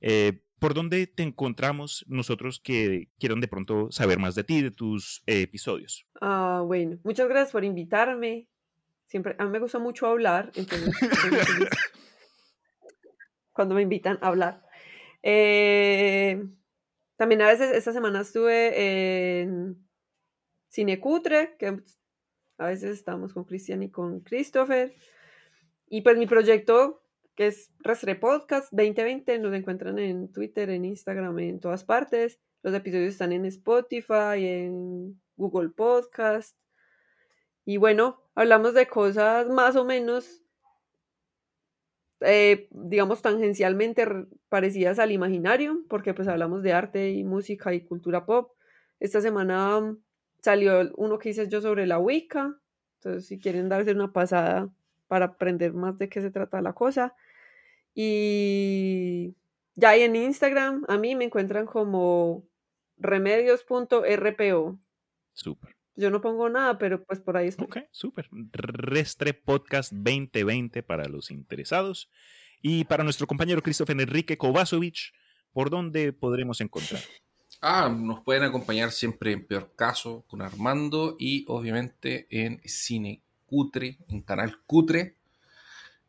Eh, 0.00 0.42
¿Por 0.58 0.74
dónde 0.74 1.06
te 1.06 1.22
encontramos 1.22 2.04
nosotros 2.06 2.60
que 2.60 3.08
quieran 3.18 3.40
de 3.40 3.48
pronto 3.48 3.90
saber 3.90 4.18
más 4.18 4.34
de 4.34 4.44
ti, 4.44 4.60
de 4.62 4.70
tus 4.70 5.22
eh, 5.26 5.42
episodios? 5.42 6.06
Ah, 6.20 6.62
bueno, 6.66 6.98
muchas 7.02 7.28
gracias 7.28 7.52
por 7.52 7.64
invitarme. 7.64 8.46
Siempre, 9.06 9.36
a 9.38 9.44
mí 9.44 9.50
me 9.50 9.58
gusta 9.58 9.78
mucho 9.78 10.06
hablar, 10.06 10.52
entonces, 10.54 10.94
cuando 13.52 13.74
me 13.74 13.82
invitan 13.82 14.18
a 14.20 14.28
hablar. 14.28 14.62
Eh, 15.22 16.44
también 17.16 17.42
a 17.42 17.48
veces 17.48 17.74
esta 17.74 17.92
semana 17.92 18.20
estuve 18.20 19.40
en 19.40 19.89
Cinecutre, 20.70 21.56
que 21.58 21.82
a 22.58 22.66
veces 22.66 22.92
estamos 22.92 23.34
con 23.34 23.44
Cristian 23.44 23.82
y 23.82 23.90
con 23.90 24.20
Christopher. 24.20 24.94
Y 25.88 26.02
pues 26.02 26.16
mi 26.16 26.26
proyecto 26.26 27.02
que 27.40 27.46
es 27.46 27.72
Restre 27.78 28.16
Podcast 28.16 28.70
2020. 28.70 29.38
Nos 29.38 29.54
encuentran 29.54 29.98
en 29.98 30.30
Twitter, 30.30 30.68
en 30.68 30.84
Instagram, 30.84 31.38
en 31.38 31.58
todas 31.58 31.84
partes. 31.84 32.38
Los 32.62 32.74
episodios 32.74 33.12
están 33.12 33.32
en 33.32 33.46
Spotify, 33.46 34.46
en 34.46 35.20
Google 35.36 35.70
Podcast. 35.70 36.54
Y 37.64 37.78
bueno, 37.78 38.22
hablamos 38.34 38.74
de 38.74 38.86
cosas 38.86 39.48
más 39.48 39.74
o 39.76 39.86
menos, 39.86 40.42
eh, 42.20 42.68
digamos, 42.72 43.22
tangencialmente 43.22 44.06
parecidas 44.50 44.98
al 44.98 45.10
imaginario, 45.10 45.82
porque 45.88 46.12
pues 46.12 46.28
hablamos 46.28 46.62
de 46.62 46.74
arte 46.74 47.10
y 47.10 47.24
música 47.24 47.72
y 47.72 47.86
cultura 47.86 48.26
pop. 48.26 48.52
Esta 48.98 49.22
semana 49.22 49.96
salió 50.42 50.90
uno 50.96 51.18
que 51.18 51.30
hice 51.30 51.48
yo 51.48 51.60
sobre 51.60 51.86
la 51.86 51.98
Wicca, 51.98 52.58
entonces 52.98 53.26
si 53.26 53.38
quieren 53.38 53.68
darse 53.68 53.92
una 53.92 54.12
pasada 54.12 54.68
para 55.08 55.26
aprender 55.26 55.72
más 55.72 55.98
de 55.98 56.08
qué 56.08 56.20
se 56.20 56.30
trata 56.30 56.62
la 56.62 56.72
cosa. 56.72 57.14
Y 57.94 59.34
ya 59.74 59.90
ahí 59.90 60.02
en 60.02 60.16
Instagram 60.16 60.84
a 60.88 60.98
mí 60.98 61.14
me 61.14 61.24
encuentran 61.24 61.66
como 61.66 62.46
remedios.rpo. 62.96 64.78
Súper. 65.32 65.76
Yo 65.96 66.10
no 66.10 66.20
pongo 66.20 66.48
nada, 66.48 66.78
pero 66.78 67.02
pues 67.04 67.20
por 67.20 67.36
ahí 67.36 67.48
estoy. 67.48 67.66
Ok, 67.66 67.78
súper. 67.90 68.28
Restre 68.52 69.34
Podcast 69.34 69.92
2020 69.92 70.82
para 70.82 71.08
los 71.08 71.30
interesados. 71.30 72.08
Y 72.62 72.84
para 72.84 73.04
nuestro 73.04 73.26
compañero 73.26 73.62
Christopher 73.62 74.00
Enrique 74.00 74.38
Kovacevic, 74.38 75.12
¿por 75.52 75.70
dónde 75.70 76.12
podremos 76.12 76.60
encontrar? 76.60 77.02
Ah, 77.62 77.90
nos 77.94 78.22
pueden 78.22 78.42
acompañar 78.42 78.90
siempre 78.90 79.32
en 79.32 79.46
Peor 79.46 79.72
Caso 79.76 80.24
con 80.28 80.40
Armando 80.40 81.16
y 81.18 81.44
obviamente 81.46 82.26
en 82.30 82.60
Cine 82.64 83.20
Cutre, 83.44 83.98
en 84.08 84.22
Canal 84.22 84.58
Cutre. 84.66 85.16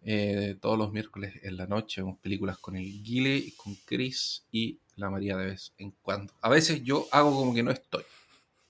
Eh, 0.03 0.55
todos 0.61 0.77
los 0.77 0.93
miércoles 0.93 1.33
en 1.43 1.57
la 1.57 1.67
noche 1.67 2.01
vemos 2.01 2.17
películas 2.19 2.57
con 2.57 2.77
el 2.77 3.03
Guile, 3.03 3.53
con 3.57 3.75
Chris 3.85 4.45
y 4.49 4.79
la 4.95 5.09
María 5.09 5.35
de 5.35 5.47
vez 5.47 5.73
en 5.77 5.91
cuando. 6.01 6.33
A 6.41 6.47
veces 6.47 6.83
yo 6.83 7.05
hago 7.11 7.35
como 7.35 7.53
que 7.53 7.63
no 7.63 7.71
estoy. 7.71 8.03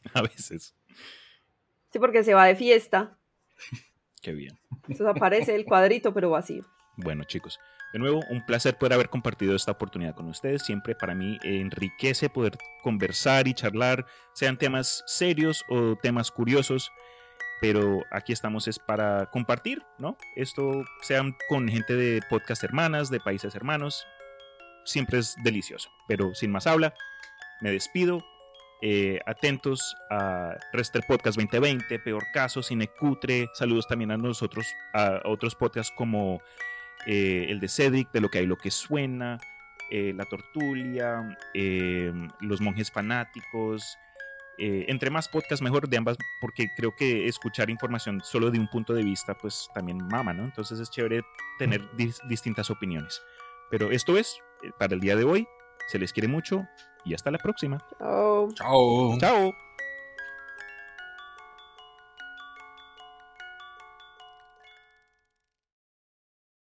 A 0.16 0.24
veces. 0.24 0.74
Sí, 1.92 2.00
porque 2.00 2.24
se 2.24 2.34
va 2.34 2.48
de 2.48 2.56
fiesta. 2.56 3.16
Qué 4.22 4.32
bien. 4.34 4.58
Entonces 4.88 5.06
aparece 5.06 5.54
el 5.54 5.66
cuadrito, 5.66 6.16
pero 6.16 6.32
vacío. 6.32 6.66
Bueno, 6.96 7.26
chicos, 7.26 7.60
de 7.94 8.00
nuevo, 8.00 8.24
un 8.30 8.46
placer 8.46 8.78
poder 8.78 8.94
haber 8.94 9.10
compartido 9.10 9.56
esta 9.56 9.72
oportunidad 9.72 10.16
con 10.16 10.30
ustedes. 10.30 10.64
Siempre 10.64 10.96
para 10.96 11.14
mí 11.14 11.38
enriquece 11.44 12.30
poder 12.30 12.58
conversar 12.82 13.48
y 13.48 13.54
charlar, 13.54 14.06
sean 14.34 14.58
temas 14.58 15.04
serios 15.08 15.66
o 15.68 15.96
temas 15.96 16.32
curiosos. 16.32 16.92
Pero 17.60 18.04
aquí 18.10 18.34
estamos 18.34 18.68
es 18.68 18.80
para 18.80 19.28
compartir, 19.28 19.84
¿no? 20.00 20.18
Esto 20.36 20.84
sean 21.02 21.36
con 21.48 21.68
gente 21.68 21.96
de 21.96 22.22
podcast 22.28 22.64
hermanas, 22.64 23.12
de 23.12 23.20
países 23.20 23.54
hermanos. 23.56 24.08
Siempre 24.86 25.20
es 25.20 25.36
delicioso. 25.44 25.90
Pero 26.08 26.34
sin 26.34 26.52
más 26.52 26.66
habla, 26.66 26.94
me 27.62 27.72
despido. 27.72 28.26
Eh, 28.84 29.20
atentos 29.28 29.96
a 30.10 30.56
Rester 30.74 31.04
Podcast 31.08 31.38
2020, 31.38 32.00
Peor 32.00 32.24
Caso, 32.34 32.64
Cinecutre. 32.64 33.48
Saludos 33.54 33.88
también 33.88 34.10
a 34.10 34.18
nosotros, 34.18 34.66
a 34.96 35.22
otros 35.26 35.54
podcasts 35.54 35.94
como 35.96 36.40
eh, 37.06 37.48
el 37.50 37.60
de 37.60 37.68
Cedric, 37.68 38.12
de 38.12 38.22
lo 38.22 38.30
que 38.30 38.40
hay, 38.40 38.46
lo 38.46 38.58
que 38.58 38.72
suena, 38.72 39.40
eh, 39.90 40.14
La 40.16 40.26
Tortulia, 40.26 41.38
Los 42.40 42.62
Monjes 42.62 42.92
Fanáticos. 42.92 43.98
entre 44.58 45.10
más 45.10 45.28
podcasts 45.28 45.62
mejor 45.64 45.90
de 45.90 45.98
ambas, 45.98 46.18
porque 46.40 46.68
creo 46.78 46.96
que 46.96 47.28
escuchar 47.28 47.70
información 47.70 48.22
solo 48.24 48.52
de 48.52 48.60
un 48.60 48.68
punto 48.68 48.94
de 48.94 49.04
vista, 49.04 49.34
pues 49.34 49.68
también 49.74 49.98
mama, 50.08 50.34
¿no? 50.34 50.44
Entonces 50.44 50.80
es 50.80 50.92
chévere 50.92 51.22
tener 51.58 51.82
distintas 52.30 52.70
opiniones. 52.70 53.22
Pero 53.72 53.90
esto 53.90 54.18
es, 54.18 54.38
para 54.78 54.94
el 54.94 55.00
día 55.00 55.16
de 55.16 55.24
hoy, 55.24 55.48
se 55.88 55.98
les 55.98 56.14
quiere 56.14 56.28
mucho 56.28 56.68
y 57.04 57.14
hasta 57.14 57.32
la 57.32 57.40
próxima. 57.40 57.80
Chao. 57.98 58.50
Chao. 58.54 59.18
Chao. 59.20 59.71